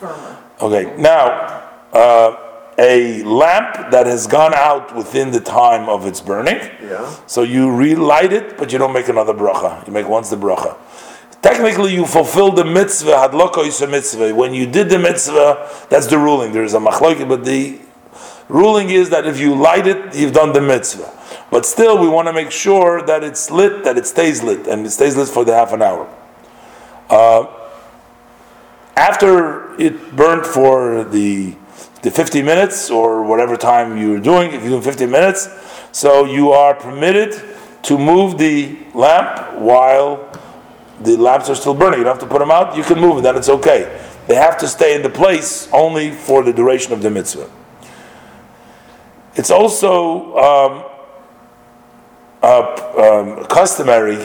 firmer. 0.01 0.37
Okay. 0.61 0.93
Now, 0.99 1.63
uh, 1.93 2.37
a 2.79 3.23
lamp 3.23 3.91
that 3.93 4.07
has 4.07 4.27
gone 4.27 4.55
out 4.55 4.95
within 4.97 5.31
the 5.31 5.41
time 5.41 5.89
of 5.89 6.07
its 6.07 6.21
burning. 6.21 6.59
Yeah. 6.83 7.09
So 7.27 7.43
you 7.43 7.71
relight 7.75 8.33
it, 8.33 8.57
but 8.59 8.73
you 8.73 8.79
don't 8.79 8.93
make 8.93 9.09
another 9.09 9.35
bracha. 9.35 9.87
You 9.87 9.93
make 9.93 10.09
once 10.09 10.31
the 10.31 10.37
bracha. 10.37 10.77
Technically, 11.43 11.93
you 11.95 12.07
fulfilled 12.07 12.57
the 12.57 12.65
mitzvah. 12.65 13.13
Hadloko 13.13 13.67
is 13.67 13.81
a 13.83 13.87
mitzvah. 13.87 14.35
When 14.35 14.55
you 14.55 14.67
did 14.67 14.89
the 14.89 14.99
mitzvah, 14.99 15.69
that's 15.91 16.07
the 16.07 16.19
ruling. 16.19 16.53
There 16.53 16.65
is 16.65 16.75
a 16.75 16.79
machloket, 16.79 17.29
but 17.29 17.45
the 17.45 17.79
ruling 18.53 18.91
is 18.91 19.11
that 19.11 19.27
if 19.27 19.41
you 19.41 19.55
light 19.55 19.87
it, 19.87 20.15
you've 20.15 20.33
done 20.33 20.53
the 20.53 20.61
mitzvah. 20.61 21.11
But 21.51 21.67
still, 21.67 21.99
we 21.99 22.09
want 22.09 22.29
to 22.29 22.33
make 22.33 22.51
sure 22.51 23.03
that 23.03 23.25
it's 23.25 23.51
lit, 23.51 23.85
that 23.85 23.97
it 23.97 24.07
stays 24.07 24.43
lit, 24.43 24.67
and 24.67 24.87
it 24.87 24.91
stays 24.91 25.17
lit 25.17 25.29
for 25.29 25.45
the 25.45 25.55
half 25.55 25.73
an 25.73 25.83
hour. 25.83 26.09
Uh, 27.09 27.47
after 28.97 29.75
it 29.81 30.15
burned 30.15 30.47
for 30.47 31.05
the 31.05 31.57
the 32.03 32.11
50 32.11 32.43
minutes 32.43 32.91
or 32.91 33.23
whatever 33.23 33.57
time 33.57 33.97
you're 33.97 34.19
doing, 34.19 34.53
if 34.53 34.61
you're 34.63 34.71
doing 34.71 34.83
50 34.83 35.07
minutes, 35.07 35.49
so 35.93 36.25
you 36.25 36.51
are 36.51 36.75
permitted 36.75 37.41
to 37.83 37.97
move 37.97 38.39
the 38.39 38.77
lamp 38.93 39.61
while 39.61 40.29
the 41.01 41.17
lamps 41.17 41.49
are 41.49 41.55
still 41.55 41.75
burning. 41.75 42.01
You 42.01 42.05
don't 42.05 42.19
have 42.19 42.29
to 42.29 42.33
put 42.33 42.41
them 42.41 42.51
out, 42.51 42.77
you 42.77 42.83
can 42.83 42.99
move 42.99 43.17
them, 43.17 43.23
then 43.23 43.37
it's 43.37 43.49
okay. 43.49 44.01
They 44.27 44.35
have 44.35 44.59
to 44.59 44.69
stay 44.69 44.97
in 44.97 45.03
the 45.03 45.11
place 45.11 45.69
only 45.73 46.11
for 46.11 46.43
the 46.43 46.53
duration 46.53 46.93
of 46.93 47.03
the 47.03 47.11
mitzvah. 47.11 47.49
It's 49.35 49.51
also 49.51 50.37
um, 50.37 50.85
uh, 52.43 53.39
um, 53.39 53.47
customary, 53.47 54.19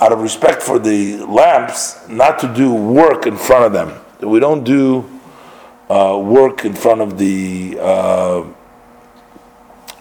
out 0.00 0.12
of 0.12 0.20
respect 0.20 0.62
for 0.62 0.78
the 0.80 1.18
lamps, 1.18 2.08
not 2.08 2.40
to 2.40 2.52
do 2.52 2.74
work 2.74 3.26
in 3.26 3.36
front 3.36 3.66
of 3.66 3.72
them. 3.72 4.00
We 4.20 4.40
don't 4.40 4.64
do 4.64 5.08
uh, 5.88 6.20
work 6.22 6.64
in 6.64 6.74
front 6.74 7.00
of 7.00 7.18
the 7.18 7.78
uh, 7.80 8.44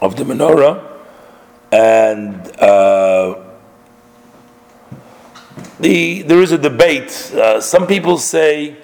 of 0.02 0.16
the 0.16 0.24
menorah, 0.24 0.84
and 1.72 2.36
uh, 2.60 3.44
the 5.80 6.24
there 6.24 6.42
is 6.42 6.52
a 6.52 6.58
debate. 6.58 7.32
Uh, 7.34 7.62
some 7.62 7.86
people 7.86 8.18
say 8.18 8.76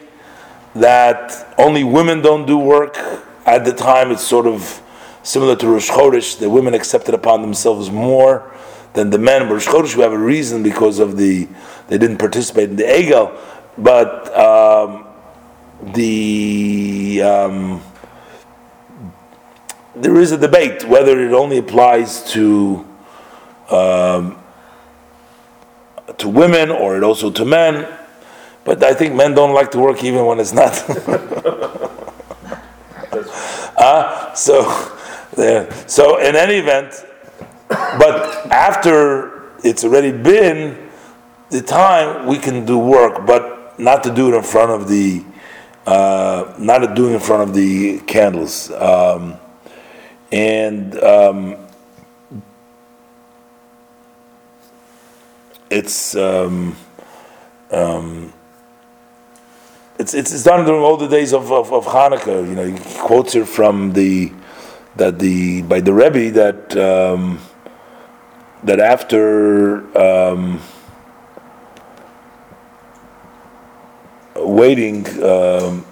that 0.76 1.54
only 1.58 1.84
women 1.84 2.22
don't 2.22 2.46
do 2.46 2.60
work. 2.60 2.98
At 3.46 3.66
the 3.66 3.74
time, 3.74 4.12
it's 4.12 4.24
sort 4.24 4.46
of 4.46 4.83
similar 5.24 5.56
to 5.56 5.68
Rosh 5.68 5.90
Chodesh. 5.90 6.38
The 6.38 6.50
women 6.50 6.74
accepted 6.74 7.16
upon 7.16 7.42
themselves 7.42 7.90
more 7.90 8.54
than 8.94 9.10
the 9.10 9.18
men. 9.18 9.48
But 9.48 9.56
Rosh 9.56 9.68
Chodesh, 9.68 9.96
we 9.96 10.04
have 10.04 10.14
a 10.14 10.18
reason 10.18 10.62
because 10.62 11.00
of 11.00 11.18
the 11.18 11.48
they 11.88 11.98
didn't 11.98 12.18
participate 12.18 12.70
in 12.70 12.76
the 12.76 12.84
Egel, 12.84 13.36
but. 13.78 14.38
Um, 14.38 15.08
the 15.92 17.22
um, 17.22 17.82
there 19.96 20.20
is 20.20 20.32
a 20.32 20.38
debate 20.38 20.84
whether 20.86 21.20
it 21.20 21.34
only 21.34 21.58
applies 21.58 22.24
to 22.32 22.88
um, 23.70 24.38
to 26.18 26.30
women 26.30 26.72
or 26.72 26.98
it 26.98 27.04
also 27.04 27.30
to 27.32 27.46
men. 27.46 28.00
But 28.64 28.82
I 28.82 28.94
think 28.94 29.14
men 29.14 29.34
don't 29.34 29.54
like 29.54 29.72
to 29.72 29.80
work 29.80 30.04
even 30.06 30.26
when 30.26 30.40
it's 30.40 30.54
not. 30.54 30.72
uh, 33.78 34.34
so, 34.36 34.64
So 35.88 36.18
in 36.18 36.36
any 36.36 36.56
event, 36.56 37.06
but 37.70 38.52
after 38.52 39.52
it's 39.64 39.84
already 39.84 40.12
been 40.12 40.90
the 41.50 41.62
time, 41.62 42.28
we 42.28 42.38
can 42.38 42.66
do 42.66 42.78
work, 42.78 43.26
but 43.26 43.80
not 43.80 44.04
to 44.04 44.14
do 44.14 44.34
it 44.34 44.38
in 44.38 44.44
front 44.44 44.72
of 44.72 44.88
the 44.88 45.24
uh, 45.86 46.54
not 46.58 46.80
to 46.80 46.94
do 46.94 47.10
it 47.10 47.14
in 47.14 47.20
front 47.20 47.44
of 47.44 47.54
the 47.54 48.00
candles. 48.02 48.72
Um, 48.72 49.36
and 50.32 50.98
um, 51.04 51.58
it's, 55.70 56.16
um, 56.16 56.76
um, 57.72 58.34
it's, 60.00 60.14
it's 60.14 60.34
it's 60.34 60.44
done 60.44 60.66
during 60.66 60.82
all 60.82 60.98
the 60.98 61.08
days 61.08 61.34
of, 61.34 61.52
of, 61.52 61.72
of 61.72 61.86
Hanukkah. 61.86 62.48
You 62.48 62.56
know, 62.56 62.66
he 62.66 63.00
quotes 63.00 63.34
here 63.34 63.46
from 63.46 63.94
the 63.94 64.32
that 64.96 65.20
the 65.20 65.62
by 65.64 65.80
the 65.80 65.94
Rebbe 65.94 66.32
that 66.32 66.76
um, 66.78 67.40
that 68.64 68.80
after 68.80 69.98
um, 69.98 70.62
waiting 74.36 75.06
um, 75.24 75.86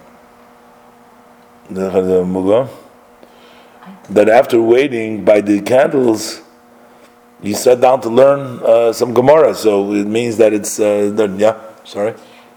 that 4.10 4.30
after 4.30 4.62
waiting 4.62 5.24
by 5.24 5.42
the 5.42 5.62
candles 5.62 6.42
you 7.42 7.56
sat 7.56 7.82
down 7.82 8.02
to 8.02 8.10
learn 8.10 8.60
uh, 8.64 8.94
some 8.94 9.14
Gemara. 9.14 9.56
So 9.56 9.94
it 9.94 10.06
means 10.06 10.38
that 10.38 10.54
it's 10.54 10.80
uh, 10.80 11.12
yeah 11.38 11.60
sorry 11.84 12.14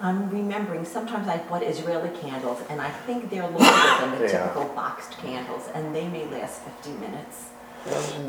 I'm 0.07 0.29
remembering, 0.41 0.85
sometimes 0.85 1.27
I 1.35 1.39
bought 1.49 1.63
Israeli 1.73 2.11
candles, 2.23 2.59
and 2.71 2.77
I 2.89 2.91
think 3.07 3.31
they're 3.31 3.51
longer 3.57 3.91
than 4.01 4.11
the 4.19 4.25
Yeah. 4.25 4.33
typical 4.35 4.67
boxed 4.81 5.13
candles, 5.25 5.65
and 5.75 5.83
they 5.97 6.07
may 6.15 6.25
last 6.37 6.57
50 6.69 6.91
minutes. 7.07 7.37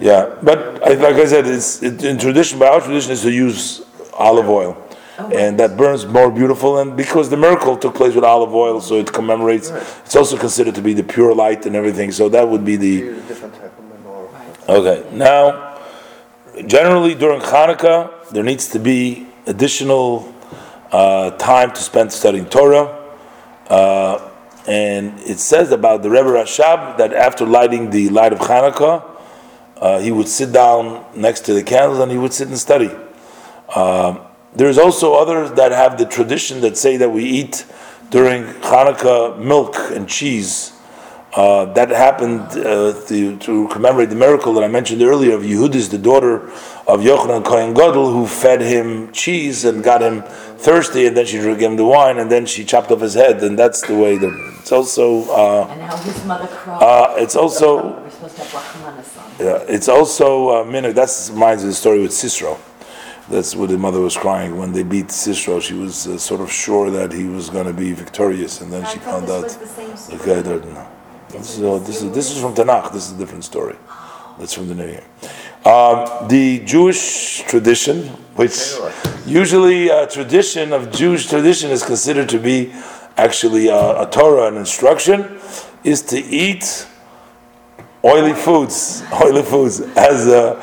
yeah 0.09 0.23
but 0.47 0.57
I, 0.89 0.91
like 1.07 1.17
I 1.25 1.27
said 1.33 1.43
it's 1.55 1.69
it, 1.87 2.03
in 2.03 2.17
tradition 2.25 2.55
by 2.59 2.67
our 2.73 2.81
tradition 2.87 3.11
is 3.17 3.21
to 3.27 3.31
use 3.47 3.59
olive 4.27 4.49
oil 4.59 4.71
Oh, 5.17 5.29
and 5.41 5.51
that 5.61 5.71
burns 5.81 6.01
more 6.17 6.29
beautiful 6.41 6.71
and 6.79 6.87
because 7.03 7.25
the 7.29 7.37
miracle 7.45 7.73
took 7.83 7.93
place 8.01 8.13
with 8.17 8.25
olive 8.35 8.53
oil 8.53 8.77
so 8.87 8.93
it 9.03 9.09
commemorates 9.19 9.67
it's 10.05 10.17
also 10.21 10.35
considered 10.45 10.75
to 10.79 10.83
be 10.89 10.93
the 11.01 11.07
pure 11.15 11.33
light 11.43 11.61
and 11.67 11.73
everything 11.81 12.09
so 12.19 12.23
that 12.35 12.45
would 12.51 12.65
be 12.71 12.75
the 12.87 12.95
Use 12.97 13.17
a 13.23 13.27
different 13.31 13.53
type 13.61 13.73
of 13.81 13.85
menorah. 13.91 14.27
Right. 14.33 14.77
Okay, 14.77 14.97
now, 15.27 15.41
generally 16.75 17.13
during 17.23 17.39
Hanukkah, 17.53 17.99
there 18.33 18.43
needs 18.51 18.65
to 18.75 18.79
be 18.91 19.25
additional 19.47 20.07
uh, 20.91 21.31
time 21.31 21.71
to 21.71 21.81
spend 21.81 22.11
studying 22.11 22.45
Torah. 22.45 23.03
Uh, 23.67 24.31
and 24.67 25.19
it 25.19 25.39
says 25.39 25.71
about 25.71 26.01
the 26.01 26.09
Rebbe 26.09 26.29
Rashab 26.29 26.97
that 26.97 27.13
after 27.13 27.45
lighting 27.45 27.89
the 27.89 28.09
light 28.09 28.33
of 28.33 28.39
Hanukkah, 28.39 29.03
uh, 29.77 29.99
he 29.99 30.11
would 30.11 30.27
sit 30.27 30.51
down 30.51 31.05
next 31.15 31.41
to 31.41 31.53
the 31.53 31.63
candles 31.63 31.99
and 31.99 32.11
he 32.11 32.17
would 32.17 32.33
sit 32.33 32.47
and 32.47 32.57
study. 32.57 32.89
Um, 33.75 34.21
there's 34.55 34.77
also 34.77 35.13
others 35.13 35.51
that 35.51 35.71
have 35.71 35.97
the 35.97 36.05
tradition 36.05 36.61
that 36.61 36.77
say 36.77 36.97
that 36.97 37.09
we 37.09 37.25
eat 37.25 37.65
during 38.09 38.43
Hanukkah 38.43 39.37
milk 39.37 39.75
and 39.91 40.07
cheese. 40.07 40.71
Uh, 41.35 41.65
that 41.73 41.89
happened 41.89 42.39
uh, 42.65 42.93
to, 43.07 43.37
to 43.39 43.67
commemorate 43.67 44.09
the 44.09 44.15
miracle 44.15 44.53
that 44.53 44.63
I 44.63 44.69
mentioned 44.69 45.01
earlier 45.01 45.35
of 45.35 45.41
Yehudis, 45.41 45.89
the 45.91 45.97
daughter 45.97 46.47
of 46.87 47.01
Yochanan 47.01 47.43
Kohen 47.43 47.73
Gadol, 47.73 48.09
who 48.09 48.25
fed 48.25 48.61
him 48.61 49.11
cheese 49.11 49.65
and 49.65 49.83
got 49.83 50.01
him 50.01 50.21
thirsty, 50.57 51.07
and 51.07 51.17
then 51.17 51.25
she 51.25 51.37
gave 51.39 51.59
him 51.59 51.75
the 51.75 51.83
wine, 51.83 52.19
and 52.19 52.31
then 52.31 52.45
she 52.45 52.63
chopped 52.63 52.89
off 52.89 53.01
his 53.01 53.15
head, 53.15 53.43
and 53.43 53.59
that's 53.59 53.81
the 53.81 53.95
way. 53.95 54.17
The, 54.17 54.29
it's 54.59 54.71
also 54.71 55.23
uh, 55.29 55.67
And 55.71 55.81
how 55.81 55.97
his 55.97 56.23
mother 56.23 56.47
cried. 56.47 56.81
uh, 56.81 57.15
it's 57.17 57.35
also 57.35 57.99
We're 58.01 58.09
supposed 58.11 58.35
to 58.37 58.43
have 58.43 58.51
Rachmanis 58.63 59.39
on. 59.39 59.45
yeah, 59.45 59.75
it's 59.75 59.89
also 59.89 60.49
uh. 60.49 60.91
That's 60.93 61.29
reminds 61.31 61.63
me 61.63 61.67
of 61.67 61.73
the 61.73 61.75
story 61.75 62.01
with 62.01 62.11
Sisro. 62.11 62.57
That's 63.29 63.55
what 63.57 63.69
the 63.69 63.77
mother 63.77 63.99
was 63.99 64.15
crying 64.15 64.55
when 64.57 64.71
they 64.71 64.83
beat 64.83 65.07
Sisro. 65.07 65.61
She 65.61 65.73
was 65.73 66.07
uh, 66.07 66.17
sort 66.17 66.39
of 66.39 66.49
sure 66.49 66.89
that 66.91 67.11
he 67.11 67.25
was 67.25 67.49
going 67.49 67.65
to 67.65 67.73
be 67.73 67.91
victorious, 67.91 68.61
and 68.61 68.71
then 68.71 68.85
I 68.85 68.93
she 68.93 68.99
found 68.99 69.29
out. 69.29 69.49
the 69.49 69.67
same 69.67 69.97
story. 69.97 70.21
Okay, 70.21 70.39
I 70.39 70.41
don't 70.41 70.73
know. 70.73 70.87
Uh, 71.33 71.79
this 71.79 72.01
is 72.01 72.11
this 72.11 72.31
is 72.31 72.39
from 72.39 72.53
Tanakh. 72.53 72.93
This 72.93 73.07
is 73.07 73.13
a 73.13 73.17
different 73.17 73.43
story. 73.43 73.75
That's 74.37 74.53
from 74.53 74.67
the 74.67 74.75
New 74.75 74.87
Year. 74.87 75.03
Um, 75.65 76.27
the 76.27 76.59
Jewish 76.65 77.41
tradition, 77.43 78.09
which 78.35 78.75
usually 79.25 79.89
a 79.89 80.05
tradition 80.05 80.73
of 80.73 80.91
Jewish 80.91 81.27
tradition 81.27 81.71
is 81.71 81.83
considered 81.83 82.29
to 82.29 82.39
be 82.39 82.71
actually 83.17 83.67
a, 83.67 84.03
a 84.03 84.09
Torah, 84.09 84.47
an 84.47 84.57
instruction, 84.57 85.39
is 85.83 86.01
to 86.03 86.19
eat 86.19 86.85
oily 88.03 88.33
foods, 88.33 89.03
oily 89.21 89.41
foods, 89.41 89.79
as 89.79 90.27
a, 90.27 90.61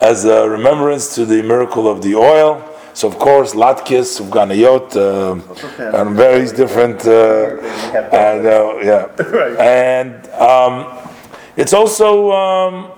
as 0.00 0.24
a 0.24 0.48
remembrance 0.48 1.14
to 1.14 1.24
the 1.24 1.42
miracle 1.42 1.86
of 1.86 2.02
the 2.02 2.16
oil. 2.16 2.66
So 2.92 3.08
of 3.08 3.18
course, 3.18 3.54
latkes, 3.54 4.20
sufganiyot, 4.20 4.96
uh, 4.96 5.98
and 5.98 6.16
various 6.16 6.52
different, 6.52 7.06
uh, 7.06 7.56
and 8.12 8.46
uh, 8.46 8.78
yeah, 8.82 9.06
and 9.58 10.28
um, 10.32 11.08
it's 11.56 11.72
also 11.72 12.32
um, 12.32 12.90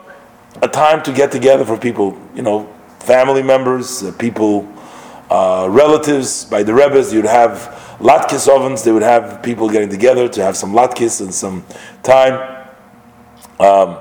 a 0.63 0.69
time 0.69 1.03
to 1.03 1.13
get 1.13 1.31
together 1.31 1.65
for 1.65 1.77
people, 1.77 2.19
you 2.35 2.43
know, 2.43 2.73
family 3.01 3.43
members, 3.43 4.03
uh, 4.03 4.13
people, 4.13 4.67
uh, 5.31 5.67
relatives. 5.71 6.45
By 6.45 6.63
the 6.63 6.73
Rebbe's, 6.73 7.13
you'd 7.13 7.25
have 7.25 7.97
latkes 7.99 8.49
ovens. 8.49 8.83
They 8.83 8.93
would 8.93 9.03
have 9.03 9.43
people 9.43 9.69
getting 9.69 9.89
together 9.89 10.29
to 10.29 10.43
have 10.43 10.57
some 10.57 10.73
latkes 10.73 11.21
and 11.21 11.35
some 11.35 11.65
time. 12.03 12.67
Um, 13.59 13.99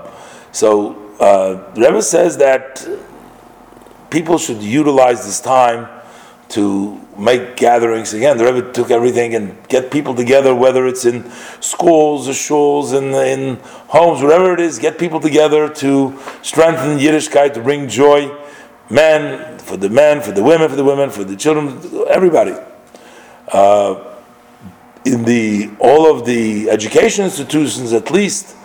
so 0.52 0.96
uh, 1.20 1.74
the 1.74 1.82
Rebbe 1.82 2.02
says 2.02 2.38
that 2.38 2.88
people 4.12 4.38
should 4.38 4.62
utilize 4.62 5.26
this 5.26 5.40
time 5.40 5.88
to 6.50 7.00
make 7.18 7.56
gatherings 7.56 8.14
again. 8.14 8.38
The 8.38 8.46
Rebbe 8.46 8.72
took 8.74 8.92
everything 8.92 9.36
and 9.36 9.58
get 9.70 9.90
people 9.90 10.14
together, 10.14 10.54
whether 10.54 10.86
it's 10.86 11.06
in 11.06 11.32
schools 11.62 12.28
or 12.28 12.34
shuls, 12.34 12.94
in, 12.98 13.14
in 13.14 13.56
homes, 13.88 14.22
whatever 14.22 14.54
it 14.54 14.60
is, 14.60 14.78
get 14.78 15.00
people 15.00 15.22
together 15.22 15.70
to 15.70 16.20
strengthen 16.42 17.00
Yiddishkeit, 17.00 17.54
to 17.54 17.62
bring 17.62 17.88
joy. 17.88 18.38
Men, 18.90 19.58
for 19.60 19.78
the 19.78 19.90
men, 19.90 20.22
for 20.22 20.34
the 20.34 20.44
women, 20.44 20.68
for 20.70 20.76
the 20.76 20.84
women, 20.84 21.10
for 21.10 21.24
the 21.24 21.38
children, 21.38 21.80
everybody. 22.10 22.54
Uh, 23.48 24.12
in 25.06 25.24
the 25.24 25.72
all 25.80 26.14
of 26.14 26.26
the 26.26 26.70
education 26.70 27.26
institutions, 27.26 27.94
at 27.94 28.12
least 28.12 28.56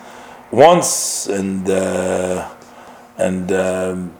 once, 0.51 1.29
and 1.29 1.69
uh, 1.71 2.53
and 3.17 3.53
um, 3.53 4.13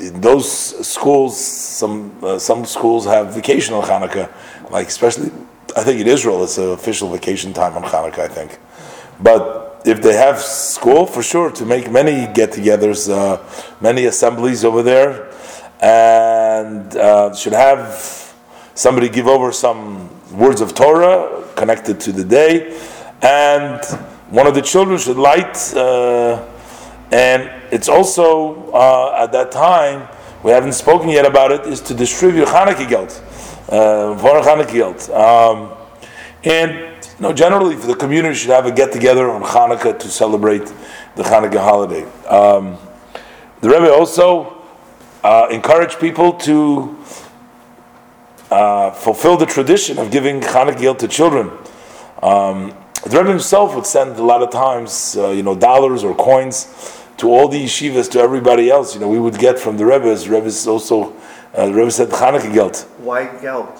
in 0.00 0.20
those 0.20 0.48
schools, 0.86 1.38
some 1.38 2.12
uh, 2.22 2.38
some 2.38 2.64
schools 2.64 3.04
have 3.04 3.34
vacation 3.34 3.74
on 3.74 3.82
Hanukkah, 3.82 4.30
like 4.70 4.88
especially 4.88 5.30
I 5.76 5.82
think 5.84 6.00
in 6.00 6.06
Israel 6.06 6.42
it's 6.44 6.58
an 6.58 6.70
official 6.70 7.10
vacation 7.10 7.52
time 7.52 7.76
on 7.76 7.82
Hanukkah. 7.82 8.20
I 8.20 8.28
think, 8.28 8.58
but 9.20 9.80
if 9.84 10.02
they 10.02 10.14
have 10.14 10.40
school 10.40 11.06
for 11.06 11.22
sure 11.22 11.50
to 11.52 11.64
make 11.64 11.90
many 11.90 12.32
get-togethers, 12.32 13.08
uh, 13.08 13.38
many 13.80 14.06
assemblies 14.06 14.64
over 14.64 14.82
there, 14.82 15.32
and 15.80 16.96
uh, 16.96 17.34
should 17.34 17.52
have 17.52 18.34
somebody 18.74 19.08
give 19.08 19.26
over 19.26 19.52
some 19.52 20.08
words 20.32 20.60
of 20.60 20.74
Torah 20.74 21.44
connected 21.56 22.00
to 22.00 22.12
the 22.12 22.24
day, 22.24 22.78
and 23.22 23.84
one 24.30 24.46
of 24.46 24.54
the 24.54 24.62
children 24.62 24.98
should 24.98 25.16
light. 25.16 25.56
And 27.10 27.50
it's 27.72 27.88
also 27.88 28.70
uh, 28.72 29.22
at 29.22 29.32
that 29.32 29.50
time 29.50 30.08
we 30.42 30.52
haven't 30.52 30.74
spoken 30.74 31.08
yet 31.08 31.26
about 31.26 31.50
it 31.50 31.66
is 31.66 31.80
to 31.82 31.94
distribute 31.94 32.46
Hanukkah 32.46 32.88
gelt, 32.88 33.22
uh, 33.68 34.14
Hanukkah 34.16 34.72
gelt. 34.72 35.10
Um, 35.10 35.72
and 36.44 36.72
you 36.72 37.22
know, 37.22 37.32
generally, 37.32 37.74
the 37.74 37.96
community 37.96 38.36
should 38.36 38.50
have 38.50 38.66
a 38.66 38.70
get 38.70 38.92
together 38.92 39.28
on 39.28 39.42
Hanukkah 39.42 39.98
to 39.98 40.08
celebrate 40.08 40.66
the 41.16 41.24
Hanukkah 41.24 41.58
holiday. 41.58 42.04
Um, 42.26 42.78
the 43.60 43.68
Rebbe 43.68 43.92
also 43.92 44.62
uh, 45.24 45.48
encouraged 45.50 45.98
people 45.98 46.34
to 46.34 46.96
uh, 48.52 48.92
fulfill 48.92 49.36
the 49.36 49.46
tradition 49.46 49.98
of 49.98 50.12
giving 50.12 50.40
Hanukkah 50.40 50.80
gelt 50.80 50.98
to 51.00 51.08
children. 51.08 51.50
Um, 52.22 52.72
the 53.04 53.18
Rebbe 53.18 53.30
himself 53.30 53.74
would 53.74 53.86
send 53.86 54.16
a 54.16 54.22
lot 54.22 54.42
of 54.42 54.50
times, 54.50 55.16
uh, 55.16 55.30
you 55.30 55.42
know, 55.42 55.56
dollars 55.56 56.04
or 56.04 56.14
coins 56.14 56.97
to 57.18 57.28
all 57.30 57.48
the 57.48 57.64
yeshivas, 57.64 58.10
to 58.12 58.20
everybody 58.20 58.70
else. 58.70 58.94
You 58.94 59.00
know, 59.00 59.08
we 59.08 59.18
would 59.18 59.38
get 59.38 59.58
from 59.58 59.76
the 59.76 59.84
Rebbe's. 59.86 60.28
Rebbe's 60.28 60.66
also, 60.66 61.14
uh, 61.54 61.66
the 61.66 61.72
Rebbe 61.74 61.90
said 61.90 62.08
Hanukkah 62.08 62.52
gelt. 62.52 62.82
Why 62.98 63.26
gelt? 63.40 63.70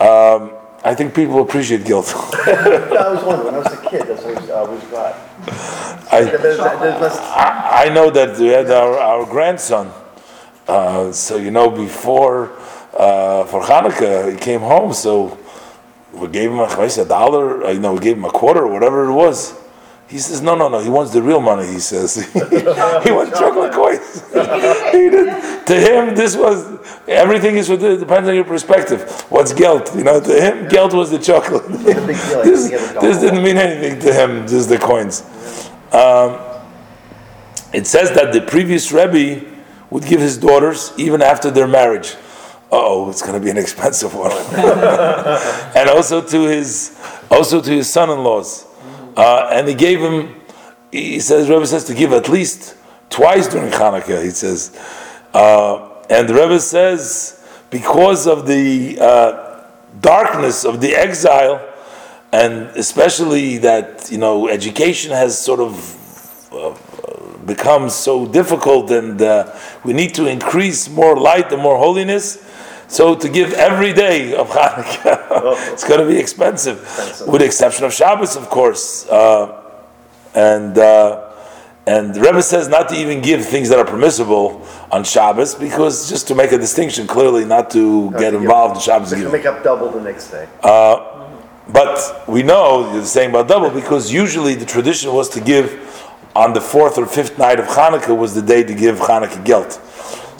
Um, 0.00 0.52
I 0.82 0.94
think 0.94 1.14
people 1.14 1.42
appreciate 1.42 1.84
gelt. 1.84 2.06
I 2.14 3.12
was 3.12 3.22
wondering, 3.24 3.46
when 3.46 3.54
I 3.54 3.58
was 3.58 3.72
a 3.72 3.90
kid, 3.90 4.02
that's 4.06 4.22
what 4.24 4.50
I 4.50 4.52
always 4.54 4.82
got. 4.84 5.14
I, 6.12 6.24
There's- 6.24 6.42
there's 6.42 6.58
less- 7.00 7.18
I, 7.18 7.84
I 7.86 7.88
know 7.94 8.10
that 8.10 8.38
we 8.38 8.48
had 8.48 8.70
our, 8.70 8.98
our 8.98 9.24
grandson. 9.26 9.92
Uh, 10.66 11.12
so 11.12 11.36
you 11.36 11.50
know, 11.50 11.68
before 11.68 12.52
uh, 12.96 13.44
for 13.46 13.60
Hanukkah, 13.62 14.32
he 14.32 14.38
came 14.38 14.60
home. 14.60 14.92
So 14.92 15.36
we 16.12 16.28
gave 16.28 16.50
him 16.50 16.58
a, 16.60 16.64
a 16.64 17.04
dollar. 17.04 17.64
uh, 17.64 17.70
You 17.72 17.80
know, 17.80 17.94
we 17.94 18.00
gave 18.00 18.16
him 18.16 18.24
a 18.24 18.30
quarter, 18.30 18.66
whatever 18.66 19.04
it 19.08 19.12
was. 19.12 19.52
He 20.10 20.18
says, 20.18 20.42
"No, 20.42 20.56
no, 20.56 20.68
no. 20.68 20.80
He 20.80 20.88
wants 20.88 21.12
the 21.12 21.22
real 21.22 21.40
money." 21.40 21.68
He 21.68 21.78
says, 21.78 22.16
"He 23.04 23.12
wants 23.12 23.38
chocolate 23.38 23.72
coins." 23.72 24.22
he 24.92 25.08
did. 25.08 25.66
To 25.66 25.74
him, 25.74 26.16
this 26.16 26.36
was 26.36 26.66
everything 27.06 27.56
is 27.56 27.68
with 27.68 27.84
it 27.84 28.00
depends 28.00 28.28
on 28.28 28.34
your 28.34 28.44
perspective. 28.44 29.08
What's 29.30 29.52
gelt? 29.52 29.94
You 29.94 30.02
know, 30.02 30.20
to 30.20 30.40
him, 30.40 30.68
gelt 30.68 30.94
was 30.94 31.12
the 31.12 31.18
chocolate. 31.20 31.64
a 31.64 31.68
big 31.68 31.84
deal, 31.84 31.96
like, 32.06 32.44
this, 32.44 32.64
to 32.64 32.70
get 32.70 32.96
a 32.96 33.00
this 33.00 33.20
didn't 33.20 33.44
mean 33.44 33.56
anything 33.56 34.00
to 34.00 34.12
him. 34.12 34.48
Just 34.48 34.68
the 34.68 34.78
coins. 34.78 35.22
Um, 35.92 36.40
it 37.72 37.86
says 37.86 38.10
that 38.12 38.32
the 38.32 38.40
previous 38.40 38.90
Rebbe 38.90 39.46
would 39.90 40.04
give 40.04 40.20
his 40.20 40.36
daughters 40.36 40.92
even 40.96 41.22
after 41.22 41.52
their 41.52 41.68
marriage. 41.68 42.16
Oh, 42.72 43.10
it's 43.10 43.22
going 43.22 43.34
to 43.34 43.40
be 43.40 43.50
an 43.50 43.58
expensive 43.58 44.12
one. 44.12 44.32
and 45.76 45.88
also 45.88 46.20
to 46.20 46.42
his, 46.48 46.98
also 47.30 47.60
to 47.60 47.70
his 47.70 47.92
son-in-laws, 47.92 48.66
uh, 49.20 49.50
and 49.52 49.68
he 49.68 49.74
gave 49.74 50.00
him. 50.00 50.34
He 50.90 51.20
says, 51.20 51.48
Rebbe 51.48 51.66
says 51.66 51.84
to 51.84 51.94
give 51.94 52.12
at 52.12 52.28
least 52.28 52.74
twice 53.10 53.46
during 53.48 53.70
Hanukkah. 53.70 54.24
He 54.24 54.30
says, 54.30 54.74
uh, 55.34 56.02
and 56.08 56.26
the 56.28 56.34
Rebbe 56.34 56.58
says 56.58 57.44
because 57.70 58.26
of 58.26 58.46
the 58.46 58.98
uh, 58.98 59.64
darkness 60.00 60.64
of 60.64 60.80
the 60.80 60.94
exile, 60.94 61.60
and 62.32 62.68
especially 62.76 63.58
that 63.58 64.10
you 64.10 64.18
know 64.18 64.48
education 64.48 65.12
has 65.12 65.38
sort 65.38 65.60
of 65.60 65.74
uh, 66.52 66.74
become 67.44 67.90
so 67.90 68.26
difficult, 68.26 68.90
and 68.90 69.20
uh, 69.20 69.54
we 69.84 69.92
need 69.92 70.14
to 70.14 70.26
increase 70.26 70.88
more 70.88 71.16
light 71.16 71.52
and 71.52 71.60
more 71.60 71.76
holiness. 71.76 72.38
So 72.90 73.14
to 73.14 73.28
give 73.28 73.52
every 73.52 73.92
day 73.92 74.34
of 74.34 74.48
Hanukkah, 74.48 75.54
it's 75.72 75.84
going 75.84 76.00
to 76.00 76.06
be 76.06 76.18
expensive, 76.18 76.80
with 77.28 77.40
the 77.40 77.46
exception 77.46 77.84
of 77.84 77.92
Shabbos, 77.92 78.34
of 78.34 78.50
course. 78.50 79.08
Uh, 79.08 79.62
and 80.34 80.76
uh, 80.76 81.30
and 81.86 82.12
the 82.12 82.20
Rebbe 82.20 82.42
says 82.42 82.68
not 82.68 82.88
to 82.88 82.96
even 82.96 83.22
give 83.22 83.44
things 83.44 83.68
that 83.68 83.78
are 83.78 83.84
permissible 83.84 84.66
on 84.90 85.04
Shabbos 85.04 85.54
because 85.54 86.08
just 86.08 86.26
to 86.28 86.34
make 86.34 86.50
a 86.50 86.58
distinction, 86.58 87.06
clearly 87.06 87.44
not 87.44 87.70
to 87.70 88.10
get 88.18 88.34
involved 88.34 88.76
in 88.76 88.82
Shabbos 88.82 89.10
giving. 89.14 89.30
make 89.30 89.46
up 89.46 89.62
double 89.62 89.90
the 89.90 90.00
next 90.00 90.30
day. 90.30 90.48
But 91.72 92.24
we 92.26 92.42
know 92.42 92.92
you're 92.92 93.04
saying 93.04 93.30
about 93.30 93.46
double 93.46 93.70
because 93.70 94.12
usually 94.12 94.56
the 94.56 94.66
tradition 94.66 95.12
was 95.12 95.28
to 95.30 95.40
give 95.40 95.86
on 96.34 96.52
the 96.52 96.60
fourth 96.60 96.98
or 96.98 97.06
fifth 97.06 97.38
night 97.38 97.60
of 97.60 97.66
Hanukkah 97.66 98.16
was 98.16 98.34
the 98.34 98.42
day 98.42 98.64
to 98.64 98.74
give 98.74 98.98
Hanukkah 98.98 99.44
gelt. 99.44 99.80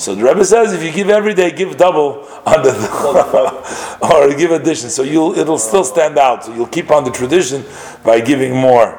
So 0.01 0.15
the 0.15 0.25
Rebbe 0.25 0.47
says 0.47 0.73
if 0.73 0.83
you 0.83 0.91
give 0.91 1.11
every 1.11 1.35
day, 1.35 1.51
give 1.51 1.77
double 1.77 2.27
on 2.47 2.63
the 2.63 3.99
or 4.01 4.35
give 4.35 4.51
addition. 4.51 4.89
So 4.89 5.03
you'll 5.03 5.39
it'll 5.39 5.59
still 5.59 5.85
stand 5.85 6.17
out. 6.17 6.43
So 6.43 6.55
you'll 6.55 6.69
keep 6.69 6.91
on 6.91 7.05
the 7.05 7.11
tradition 7.11 7.67
by 8.03 8.21
giving 8.21 8.57
more. 8.57 8.99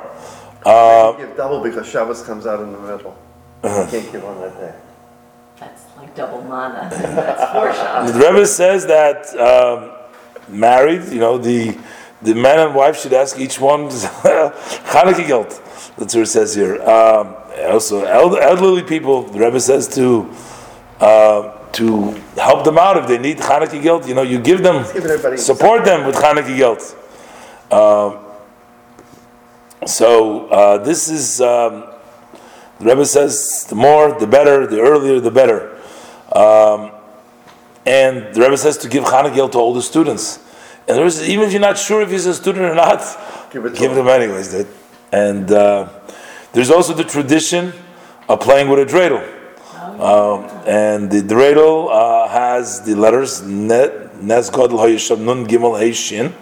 Uh, 0.63 1.13
Give 1.13 1.35
double 1.35 1.63
because 1.63 1.87
Shabbos 1.87 2.21
comes 2.21 2.45
out 2.45 2.59
in 2.59 2.71
the 2.71 2.77
middle. 2.77 3.17
Uh-huh. 3.63 3.81
You 3.85 3.89
can't 3.89 4.11
give 4.11 4.23
on 4.23 4.41
that 4.41 4.55
day. 4.59 4.75
That's 5.59 5.81
like 5.97 6.15
double 6.15 6.43
manna. 6.43 6.87
That's 6.91 7.51
four 7.51 7.73
shots. 7.79 8.11
The 8.11 8.19
Rebbe 8.19 8.45
says 8.45 8.85
that 8.85 9.35
um, 9.39 9.91
married, 10.55 11.11
you 11.11 11.19
know, 11.19 11.39
the 11.39 11.79
the 12.21 12.35
man 12.35 12.59
and 12.59 12.75
wife 12.75 13.01
should 13.01 13.13
ask 13.13 13.39
each 13.39 13.59
one 13.59 13.89
Hanukkah 13.89 15.25
gelt. 15.25 15.49
That's 15.97 16.13
what 16.13 16.21
it 16.21 16.27
says 16.27 16.53
here. 16.53 16.79
Um, 16.83 17.35
also, 17.71 18.05
elderly 18.05 18.83
people, 18.83 19.23
the 19.23 19.39
Rebbe 19.39 19.59
says 19.59 19.87
to 19.95 20.31
uh, 21.01 21.57
to 21.71 22.11
help 22.37 22.63
them 22.63 22.77
out 22.77 22.97
if 22.97 23.07
they 23.07 23.17
need 23.17 23.37
Hanukkah 23.37 23.81
gelt. 23.81 24.07
You 24.07 24.13
know, 24.15 24.21
you 24.21 24.39
give 24.39 24.61
them, 24.63 24.85
support 25.37 25.83
them 25.83 26.05
with 26.05 26.15
Hanukkah 26.15 26.55
gelt. 26.55 26.95
Um, 27.71 28.19
so 29.87 30.47
uh, 30.47 30.77
this 30.77 31.09
is 31.09 31.41
um, 31.41 31.85
the 32.79 32.85
Rebbe 32.85 33.05
says 33.05 33.65
the 33.69 33.75
more, 33.75 34.17
the 34.19 34.27
better, 34.27 34.67
the 34.67 34.79
earlier, 34.79 35.19
the 35.19 35.31
better. 35.31 35.75
Um, 36.31 36.91
and 37.85 38.33
the 38.33 38.41
Rebbe 38.41 38.57
says 38.57 38.77
to 38.79 38.89
give 38.89 39.03
Hanukkah 39.05 39.51
to 39.51 39.57
all 39.57 39.73
the 39.73 39.81
students. 39.81 40.37
And 40.87 40.97
there 40.97 41.05
is, 41.05 41.27
even 41.27 41.45
if 41.45 41.51
you're 41.51 41.61
not 41.61 41.77
sure 41.77 42.01
if 42.01 42.11
he's 42.11 42.25
a 42.25 42.33
student 42.33 42.65
or 42.65 42.75
not, 42.75 42.99
Give 43.51 43.65
it 43.65 43.71
to 43.71 43.75
give 43.79 43.91
him. 43.91 44.05
them 44.05 44.07
anyways. 44.07 44.51
Dude. 44.51 44.67
And 45.11 45.51
uh, 45.51 45.89
there's 46.53 46.69
also 46.69 46.93
the 46.93 47.03
tradition 47.03 47.73
of 48.29 48.39
playing 48.39 48.69
with 48.69 48.79
a 48.79 48.85
dreidel. 48.85 49.40
Um, 50.01 50.45
and 50.65 51.11
the 51.11 51.21
dreidel 51.21 51.87
uh, 51.91 52.27
has 52.27 52.81
the 52.81 52.95
letters 52.95 53.43
Nes 53.43 54.49
Godel 54.49 54.79
Hayisham 54.79 55.19
Nun 55.19 55.45
Gimel 55.45 55.79
Hey 55.79 55.91
Shin. 55.91 56.33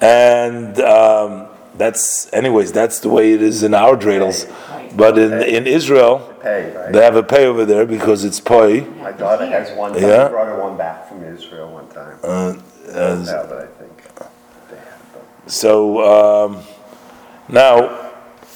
And 0.00 0.78
um, 0.80 1.48
that's, 1.76 2.32
anyways, 2.32 2.70
that's 2.70 3.00
the 3.00 3.08
way 3.08 3.32
it 3.32 3.42
is 3.42 3.64
in 3.64 3.74
our 3.74 3.96
dreidels. 3.96 4.48
But 4.96 5.18
in, 5.18 5.32
in 5.42 5.66
Israel, 5.66 6.20
Pay, 6.40 6.72
right? 6.72 6.92
they 6.92 7.02
have 7.02 7.16
a 7.16 7.22
pay 7.24 7.46
over 7.46 7.64
there 7.64 7.84
because 7.84 8.24
it's 8.24 8.38
poi. 8.38 8.82
My 8.82 9.10
daughter 9.10 9.46
has 9.46 9.76
one, 9.76 9.94
Yeah. 9.94 10.26
I 10.26 10.28
brought 10.28 10.46
her 10.46 10.60
one 10.60 10.76
back 10.76 11.08
from 11.08 11.24
Israel 11.24 11.72
one 11.72 11.88
time. 11.88 12.18
Uh, 12.22 12.54
uh, 12.92 13.46
but 13.48 13.58
I 13.58 13.66
think 13.66 13.96
they 14.68 14.76
have 14.76 15.12
them. 15.14 15.22
So 15.46 16.46
um, 16.46 16.62
now, 17.48 18.01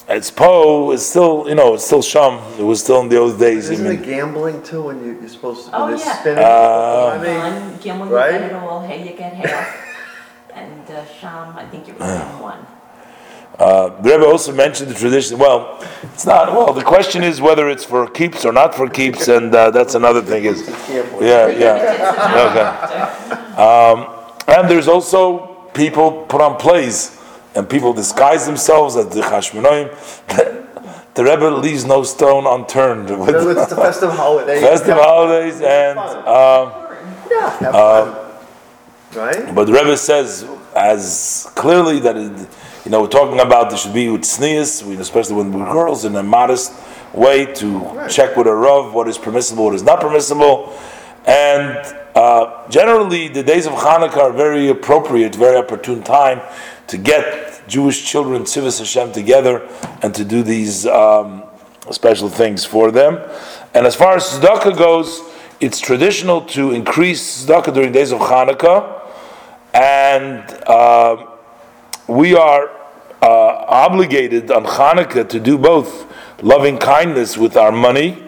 it's 0.08 0.30
po. 0.30 0.92
It's 0.92 1.04
still, 1.04 1.46
you 1.48 1.54
know, 1.54 1.74
it's 1.74 1.84
still 1.84 2.02
sham. 2.02 2.40
It 2.58 2.62
was 2.62 2.82
still 2.82 3.00
in 3.00 3.08
the 3.08 3.18
old 3.18 3.38
days. 3.38 3.70
Isn't 3.70 3.86
it 3.86 4.00
mean, 4.00 4.02
gambling 4.08 4.62
too 4.62 4.82
when 4.82 5.04
you, 5.04 5.18
you're 5.20 5.28
supposed 5.28 5.66
to, 5.68 5.76
Oh, 5.76 5.86
when 5.86 5.96
they're 5.96 6.06
yeah. 6.06 6.20
spinning? 6.20 6.44
Uh, 6.44 7.18
money? 7.18 7.90
One, 8.00 8.08
you 8.08 8.14
right? 8.14 8.30
get 8.32 8.42
it 8.50 8.52
all, 8.54 8.82
hey, 8.86 9.08
you 9.08 9.16
get 9.16 9.32
half. 9.34 9.84
And 10.54 10.90
uh, 10.90 11.04
Sham, 11.20 11.56
I 11.56 11.66
think 11.66 11.86
you're 11.88 11.96
getting 11.98 12.40
one. 12.40 12.66
uh, 13.58 13.88
the 14.00 14.10
Rebbe 14.10 14.24
also 14.24 14.52
mentioned 14.54 14.90
the 14.90 14.94
tradition. 14.94 15.38
Well, 15.38 15.78
it's 16.04 16.24
not. 16.24 16.52
Well, 16.52 16.72
the 16.72 16.82
question 16.84 17.22
is 17.22 17.40
whether 17.40 17.68
it's 17.68 17.84
for 17.84 18.08
keeps 18.08 18.44
or 18.44 18.52
not 18.52 18.74
for 18.74 18.88
keeps, 18.88 19.28
and 19.28 19.54
uh, 19.54 19.70
that's 19.70 19.94
another 19.94 20.22
thing. 20.22 20.44
Is 20.44 20.66
yeah, 21.20 21.48
yeah. 21.48 22.46
Okay. 22.46 23.60
Um, 23.60 24.06
and 24.48 24.70
there's 24.70 24.88
also 24.88 25.46
people 25.74 26.24
put 26.26 26.40
on 26.40 26.56
plays, 26.56 27.15
and 27.56 27.68
people 27.68 27.92
disguise 27.92 28.46
themselves 28.46 28.96
as 28.96 29.08
the 29.08 29.22
Chashmonaim. 29.22 30.64
The 31.14 31.24
Rebbe 31.24 31.46
leaves 31.46 31.86
no 31.86 32.02
stone 32.02 32.46
unturned 32.46 33.08
with 33.08 33.30
No, 33.30 33.48
it's 33.48 33.70
the 33.70 33.76
festive 33.76 34.10
holiday. 34.10 34.60
festive 34.72 34.98
holidays, 34.98 35.62
and 35.62 35.98
um, 35.98 36.72
Yeah, 37.30 37.50
have 37.58 37.72
fun. 37.72 38.22
Right? 39.14 39.54
but 39.54 39.64
the 39.64 39.72
Rebbe 39.72 39.96
says 39.96 40.46
as 40.74 41.50
clearly 41.54 42.00
that 42.00 42.18
it, 42.18 42.48
you 42.84 42.90
know 42.90 43.00
we're 43.00 43.08
talking 43.08 43.40
about 43.40 43.70
there 43.70 43.78
should 43.78 43.94
be 43.94 44.10
with 44.10 44.22
tznius, 44.22 44.86
especially 45.00 45.36
when 45.36 45.52
we're 45.52 45.72
girls, 45.72 46.04
in 46.04 46.14
a 46.16 46.22
modest 46.22 46.74
way 47.14 47.46
to 47.54 48.06
check 48.10 48.36
with 48.36 48.46
a 48.46 48.54
rav 48.54 48.92
what 48.92 49.08
is 49.08 49.16
permissible, 49.16 49.64
what 49.64 49.74
is 49.74 49.82
not 49.82 50.00
permissible, 50.02 50.78
and 51.24 51.96
uh, 52.14 52.68
generally 52.68 53.28
the 53.28 53.42
days 53.42 53.66
of 53.66 53.72
Hanukkah 53.72 54.18
are 54.18 54.32
very 54.32 54.68
appropriate, 54.68 55.34
very 55.34 55.56
opportune 55.56 56.02
time 56.02 56.42
to 56.88 56.98
get 56.98 57.45
Jewish 57.68 58.04
children 58.04 58.42
Tzivos 58.42 58.78
Hashem 58.78 59.12
together 59.12 59.68
and 60.02 60.14
to 60.14 60.24
do 60.24 60.42
these 60.42 60.86
um, 60.86 61.42
special 61.90 62.28
things 62.28 62.64
for 62.64 62.90
them. 62.90 63.18
And 63.74 63.86
as 63.86 63.94
far 63.94 64.16
as 64.16 64.24
tzedakah 64.24 64.76
goes, 64.76 65.20
it's 65.60 65.80
traditional 65.80 66.42
to 66.46 66.72
increase 66.72 67.44
tzedakah 67.44 67.74
during 67.74 67.92
days 67.92 68.12
of 68.12 68.20
Hanukkah, 68.20 69.02
and 69.74 70.42
uh, 70.66 71.26
we 72.08 72.34
are 72.34 72.70
uh, 73.22 73.64
obligated 73.68 74.50
on 74.50 74.64
Hanukkah 74.64 75.28
to 75.28 75.40
do 75.40 75.58
both 75.58 76.06
loving 76.42 76.78
kindness 76.78 77.36
with 77.36 77.56
our 77.56 77.72
money 77.72 78.22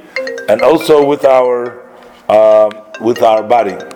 and 0.48 0.62
also 0.62 1.04
with 1.04 1.24
our 1.24 1.86
uh, 2.28 2.70
with 3.00 3.22
our 3.22 3.42
body. 3.42 3.78